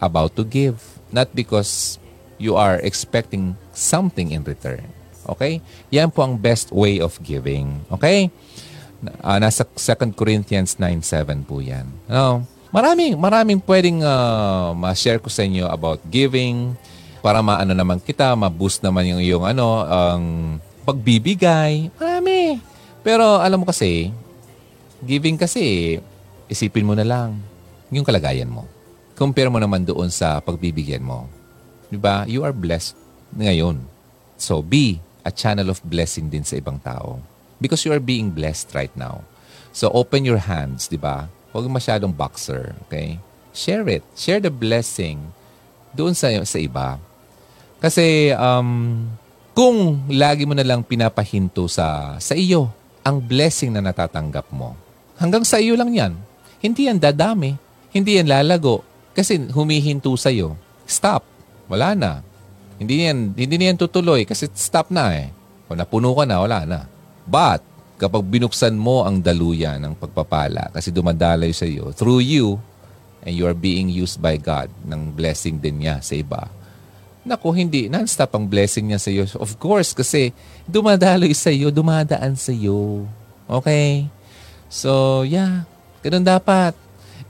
about 0.00 0.34
to 0.34 0.42
give. 0.42 0.80
Not 1.14 1.30
because 1.36 2.02
you 2.40 2.58
are 2.58 2.82
expecting 2.82 3.54
something 3.70 4.34
in 4.34 4.42
return. 4.42 4.82
Okay? 5.24 5.62
Yan 5.94 6.10
po 6.10 6.26
ang 6.26 6.36
best 6.36 6.72
way 6.74 6.98
of 6.98 7.16
giving. 7.22 7.84
Okay? 7.92 8.28
Uh, 9.20 9.38
nasa 9.38 9.68
2 9.68 10.16
Corinthians 10.16 10.80
9.7 10.80 11.44
po 11.44 11.60
yan. 11.60 11.86
No? 12.08 12.44
Maraming, 12.74 13.14
maraming 13.14 13.62
pwedeng 13.62 14.02
uh, 14.02 14.74
ma-share 14.74 15.22
ko 15.22 15.30
sa 15.30 15.46
inyo 15.46 15.70
about 15.70 16.02
giving 16.10 16.74
para 17.22 17.38
maano 17.40 17.72
naman 17.72 18.02
kita, 18.02 18.34
ma-boost 18.34 18.82
naman 18.82 19.06
yung, 19.14 19.22
yung 19.22 19.44
ano, 19.46 19.80
ang 19.86 20.22
pagbibigay. 20.84 21.88
Marami. 21.96 22.60
Pero 23.04 23.38
alam 23.38 23.60
mo 23.60 23.68
kasi, 23.68 24.08
giving 25.04 25.36
kasi, 25.36 26.00
isipin 26.48 26.88
mo 26.88 26.96
na 26.96 27.04
lang 27.04 27.36
yung 27.92 28.02
kalagayan 28.02 28.48
mo. 28.48 28.64
Compare 29.12 29.52
mo 29.52 29.60
naman 29.60 29.84
doon 29.84 30.08
sa 30.08 30.40
pagbibigyan 30.40 31.04
mo. 31.04 31.28
Di 31.92 32.00
ba? 32.00 32.24
You 32.24 32.42
are 32.48 32.56
blessed 32.56 32.96
ngayon. 33.36 33.84
So, 34.40 34.64
be 34.64 34.98
a 35.22 35.30
channel 35.30 35.68
of 35.68 35.84
blessing 35.84 36.32
din 36.32 36.42
sa 36.42 36.56
ibang 36.56 36.80
tao. 36.80 37.20
Because 37.60 37.84
you 37.84 37.92
are 37.92 38.02
being 38.02 38.32
blessed 38.32 38.72
right 38.74 38.90
now. 38.96 39.22
So, 39.70 39.92
open 39.92 40.24
your 40.24 40.40
hands, 40.40 40.88
di 40.88 40.96
ba? 40.96 41.28
Huwag 41.54 41.68
masyadong 41.70 42.10
boxer, 42.10 42.74
okay? 42.88 43.20
Share 43.54 43.86
it. 43.86 44.02
Share 44.18 44.42
the 44.42 44.50
blessing 44.50 45.30
doon 45.94 46.16
sa, 46.16 46.32
sa 46.42 46.58
iba. 46.58 46.98
Kasi, 47.78 48.34
um, 48.34 49.06
kung 49.54 50.02
lagi 50.10 50.42
mo 50.48 50.56
na 50.56 50.66
lang 50.66 50.82
pinapahinto 50.82 51.70
sa, 51.70 52.18
sa 52.18 52.34
iyo, 52.34 52.72
ang 53.04 53.20
blessing 53.20 53.76
na 53.76 53.84
natatanggap 53.84 54.48
mo. 54.48 54.72
Hanggang 55.20 55.44
sa 55.44 55.60
iyo 55.60 55.76
lang 55.76 55.92
yan. 55.92 56.16
Hindi 56.58 56.88
yan 56.88 56.96
dadami. 56.96 57.54
Hindi 57.92 58.18
yan 58.18 58.26
lalago. 58.26 58.80
Kasi 59.12 59.38
humihinto 59.52 60.10
sa 60.16 60.32
iyo. 60.32 60.56
Stop. 60.88 61.22
Wala 61.68 61.92
na. 61.94 62.24
Hindi 62.80 63.06
yan, 63.06 63.36
hindi 63.36 63.54
yan 63.60 63.78
tutuloy 63.78 64.26
kasi 64.26 64.50
stop 64.50 64.90
na 64.90 65.14
eh. 65.14 65.30
Kung 65.70 65.78
napuno 65.78 66.10
ka 66.16 66.24
na, 66.26 66.42
wala 66.42 66.66
na. 66.66 66.80
But, 67.24 67.62
kapag 68.00 68.26
binuksan 68.26 68.74
mo 68.74 69.06
ang 69.06 69.22
daluyan 69.22 69.78
ng 69.78 69.94
pagpapala 69.94 70.74
kasi 70.74 70.90
dumadaloy 70.90 71.54
sa 71.54 71.64
iyo, 71.64 71.94
through 71.94 72.24
you, 72.24 72.58
and 73.24 73.32
you 73.32 73.46
are 73.46 73.56
being 73.56 73.88
used 73.88 74.18
by 74.18 74.36
God 74.36 74.68
ng 74.84 75.14
blessing 75.14 75.62
din 75.62 75.86
niya 75.86 76.02
sa 76.02 76.18
iba, 76.18 76.50
Naku, 77.24 77.56
hindi. 77.56 77.88
Non-stop 77.88 78.36
ang 78.36 78.44
blessing 78.44 78.92
niya 78.92 79.00
sa 79.00 79.08
iyo. 79.08 79.24
Of 79.40 79.56
course, 79.56 79.96
kasi 79.96 80.36
dumadaloy 80.68 81.32
sa 81.32 81.48
iyo, 81.48 81.72
dumadaan 81.72 82.36
sa 82.36 82.52
iyo. 82.52 83.08
Okay? 83.48 84.04
So, 84.68 85.24
yeah. 85.24 85.64
Ganun 86.04 86.24
dapat. 86.24 86.76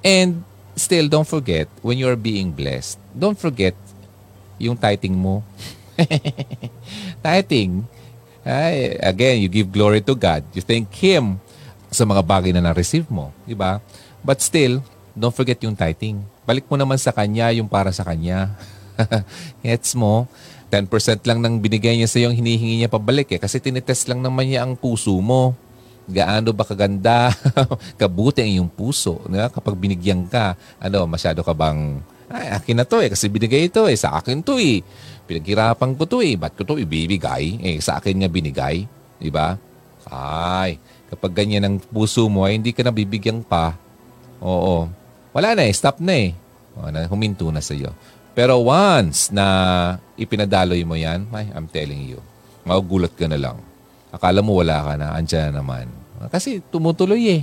And 0.03 0.43
still, 0.75 1.07
don't 1.07 1.27
forget, 1.27 1.71
when 1.79 1.95
you're 1.95 2.19
being 2.19 2.51
blessed, 2.51 2.99
don't 3.15 3.39
forget 3.39 3.79
yung 4.59 4.75
tithing 4.75 5.15
mo. 5.15 5.47
tithing. 7.25 7.87
Ay, 8.43 8.99
again, 8.99 9.41
you 9.41 9.49
give 9.49 9.71
glory 9.71 10.03
to 10.03 10.19
God. 10.19 10.43
You 10.53 10.61
thank 10.61 10.91
Him 10.99 11.39
sa 11.89 12.03
mga 12.03 12.27
bagay 12.27 12.51
na 12.51 12.67
na-receive 12.67 13.07
mo. 13.07 13.31
Di 13.47 13.55
ba? 13.55 13.79
But 14.27 14.43
still, 14.43 14.83
don't 15.15 15.33
forget 15.33 15.63
yung 15.63 15.79
tithing. 15.79 16.19
Balik 16.43 16.67
mo 16.67 16.75
naman 16.75 16.99
sa 16.99 17.15
Kanya 17.15 17.55
yung 17.55 17.71
para 17.71 17.95
sa 17.95 18.03
Kanya. 18.03 18.51
Gets 19.65 19.95
mo? 19.99 20.27
10% 20.75 21.23
lang 21.29 21.39
nang 21.39 21.63
binigay 21.63 21.95
niya 21.95 22.11
sa 22.11 22.19
iyo, 22.19 22.35
hinihingi 22.35 22.83
niya 22.83 22.91
pabalik 22.91 23.31
eh. 23.31 23.41
Kasi 23.41 23.63
tinitest 23.63 24.11
lang 24.11 24.19
naman 24.25 24.51
niya 24.51 24.67
ang 24.67 24.75
puso 24.75 25.15
mo. 25.23 25.55
Gaano 26.05 26.53
ba 26.53 26.67
kaganda, 26.67 27.33
kabuti 28.01 28.43
ang 28.43 28.51
iyong 28.51 28.71
puso. 28.73 29.23
Diba? 29.31 29.49
Kapag 29.49 29.79
binigyan 29.79 30.27
ka, 30.27 30.59
ano, 30.83 31.07
masyado 31.07 31.47
ka 31.47 31.55
bang, 31.55 32.03
ay, 32.35 32.51
akin 32.57 32.83
na 32.83 32.85
to 32.89 32.99
eh, 33.05 33.13
kasi 33.13 33.31
binigay 33.31 33.69
ito 33.69 33.85
eh, 33.87 33.95
sa 33.95 34.19
akin 34.19 34.43
to 34.43 34.59
eh. 34.59 34.83
Pinaghirapan 35.25 35.95
ko 35.95 36.05
to 36.09 36.19
eh, 36.25 36.35
ba't 36.35 36.57
ko 36.57 36.67
to 36.67 36.81
ibibigay? 36.81 37.61
Eh, 37.63 37.79
sa 37.79 38.03
akin 38.03 38.25
nga 38.25 38.29
binigay. 38.33 38.85
Diba? 39.23 39.57
Ay, 40.11 40.77
kapag 41.09 41.33
ganyan 41.33 41.65
ang 41.65 41.77
puso 41.79 42.27
mo, 42.27 42.45
ay 42.45 42.59
hindi 42.59 42.75
ka 42.75 42.83
na 42.83 42.93
bibigyan 42.93 43.41
pa. 43.47 43.79
Oo. 44.43 44.91
Wala 45.31 45.55
na 45.55 45.65
eh, 45.65 45.73
stop 45.73 46.03
na 46.03 46.13
eh. 46.13 46.31
O, 46.75 46.91
na, 46.91 47.07
huminto 47.07 47.47
na 47.55 47.63
sa 47.63 47.73
iyo. 47.73 47.95
Pero 48.35 48.67
once 48.67 49.31
na 49.31 49.47
ipinadaloy 50.19 50.83
mo 50.83 50.99
yan, 50.99 51.31
ay, 51.31 51.55
I'm 51.55 51.71
telling 51.71 52.03
you, 52.03 52.19
magugulat 52.67 53.15
ka 53.15 53.31
na 53.31 53.39
lang. 53.39 53.63
Akala 54.11 54.43
mo 54.43 54.59
wala 54.59 54.83
ka 54.83 54.93
na, 54.99 55.15
andyan 55.15 55.55
na 55.55 55.63
naman. 55.63 55.87
Kasi 56.35 56.59
tumutuloy 56.71 57.43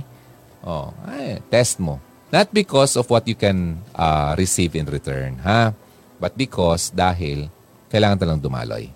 Oh, 0.62 0.92
ay, 1.08 1.40
test 1.48 1.80
mo. 1.80 1.96
Not 2.28 2.52
because 2.52 2.96
of 2.96 3.08
what 3.08 3.24
you 3.28 3.36
can 3.36 3.80
uh, 3.96 4.36
receive 4.36 4.72
in 4.76 4.88
return, 4.88 5.40
ha? 5.44 5.72
But 6.20 6.36
because 6.36 6.92
dahil 6.92 7.48
kailangan 7.92 8.20
talang 8.24 8.40
dumaloy. 8.40 8.88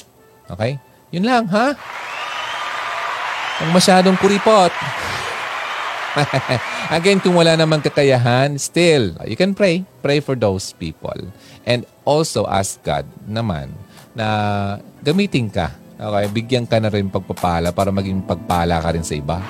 Okay? 0.49 0.81
Yun 1.13 1.25
lang, 1.25 1.45
ha? 1.49 1.77
Ang 3.61 3.71
masyadong 3.73 4.17
kuripot. 4.21 4.73
Again, 6.97 7.21
kung 7.21 7.37
wala 7.37 7.57
namang 7.61 7.85
kakayahan, 7.85 8.57
still, 8.57 9.13
you 9.29 9.37
can 9.37 9.53
pray. 9.53 9.85
Pray 10.01 10.25
for 10.25 10.33
those 10.33 10.73
people. 10.73 11.29
And 11.67 11.83
also 12.07 12.47
ask 12.47 12.79
God 12.87 13.11
naman 13.27 13.75
na 14.15 14.27
gamitin 15.03 15.51
ka. 15.51 15.75
Okay, 15.97 16.25
bigyan 16.31 16.65
ka 16.69 16.79
na 16.79 16.89
rin 16.93 17.11
pagpapala 17.11 17.75
para 17.75 17.91
maging 17.91 18.23
pagpala 18.23 18.79
ka 18.79 18.95
rin 18.95 19.03
sa 19.03 19.19
iba. 19.19 19.43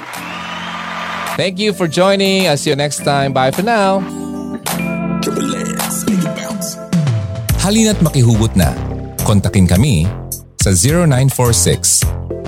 Thank 1.36 1.60
you 1.60 1.76
for 1.76 1.84
joining. 1.84 2.48
I'll 2.48 2.56
see 2.56 2.72
you 2.72 2.78
next 2.80 3.04
time. 3.04 3.36
Bye 3.36 3.52
for 3.52 3.60
now. 3.60 4.00
Halina't 7.60 8.00
makihugot 8.00 8.56
na. 8.56 8.72
Kontakin 9.26 9.68
kami 9.68 10.08
sa 10.62 10.72
0946 10.72 12.06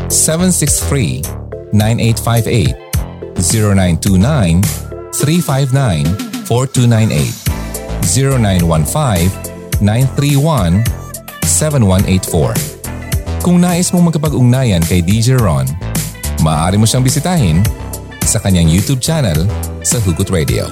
763 0.09 1.27
9858 1.75 2.89
0929 3.37 4.63
359 5.13 6.07
4298 6.49 7.49
0915 8.07 9.48
931 9.81 10.83
7184 11.47 13.43
Kung 13.43 13.63
nais 13.63 13.95
mong 13.95 14.11
magkapag-ugnayan 14.11 14.83
kay 14.83 14.99
DJ 14.99 15.39
Ron, 15.39 15.65
maaari 16.43 16.75
mo 16.75 16.85
siyang 16.85 17.07
bisitahin 17.07 17.63
sa 18.27 18.43
kanyang 18.43 18.67
YouTube 18.69 18.99
channel 18.99 19.47
sa 19.87 20.03
Hugot 20.03 20.29
Radio. 20.35 20.67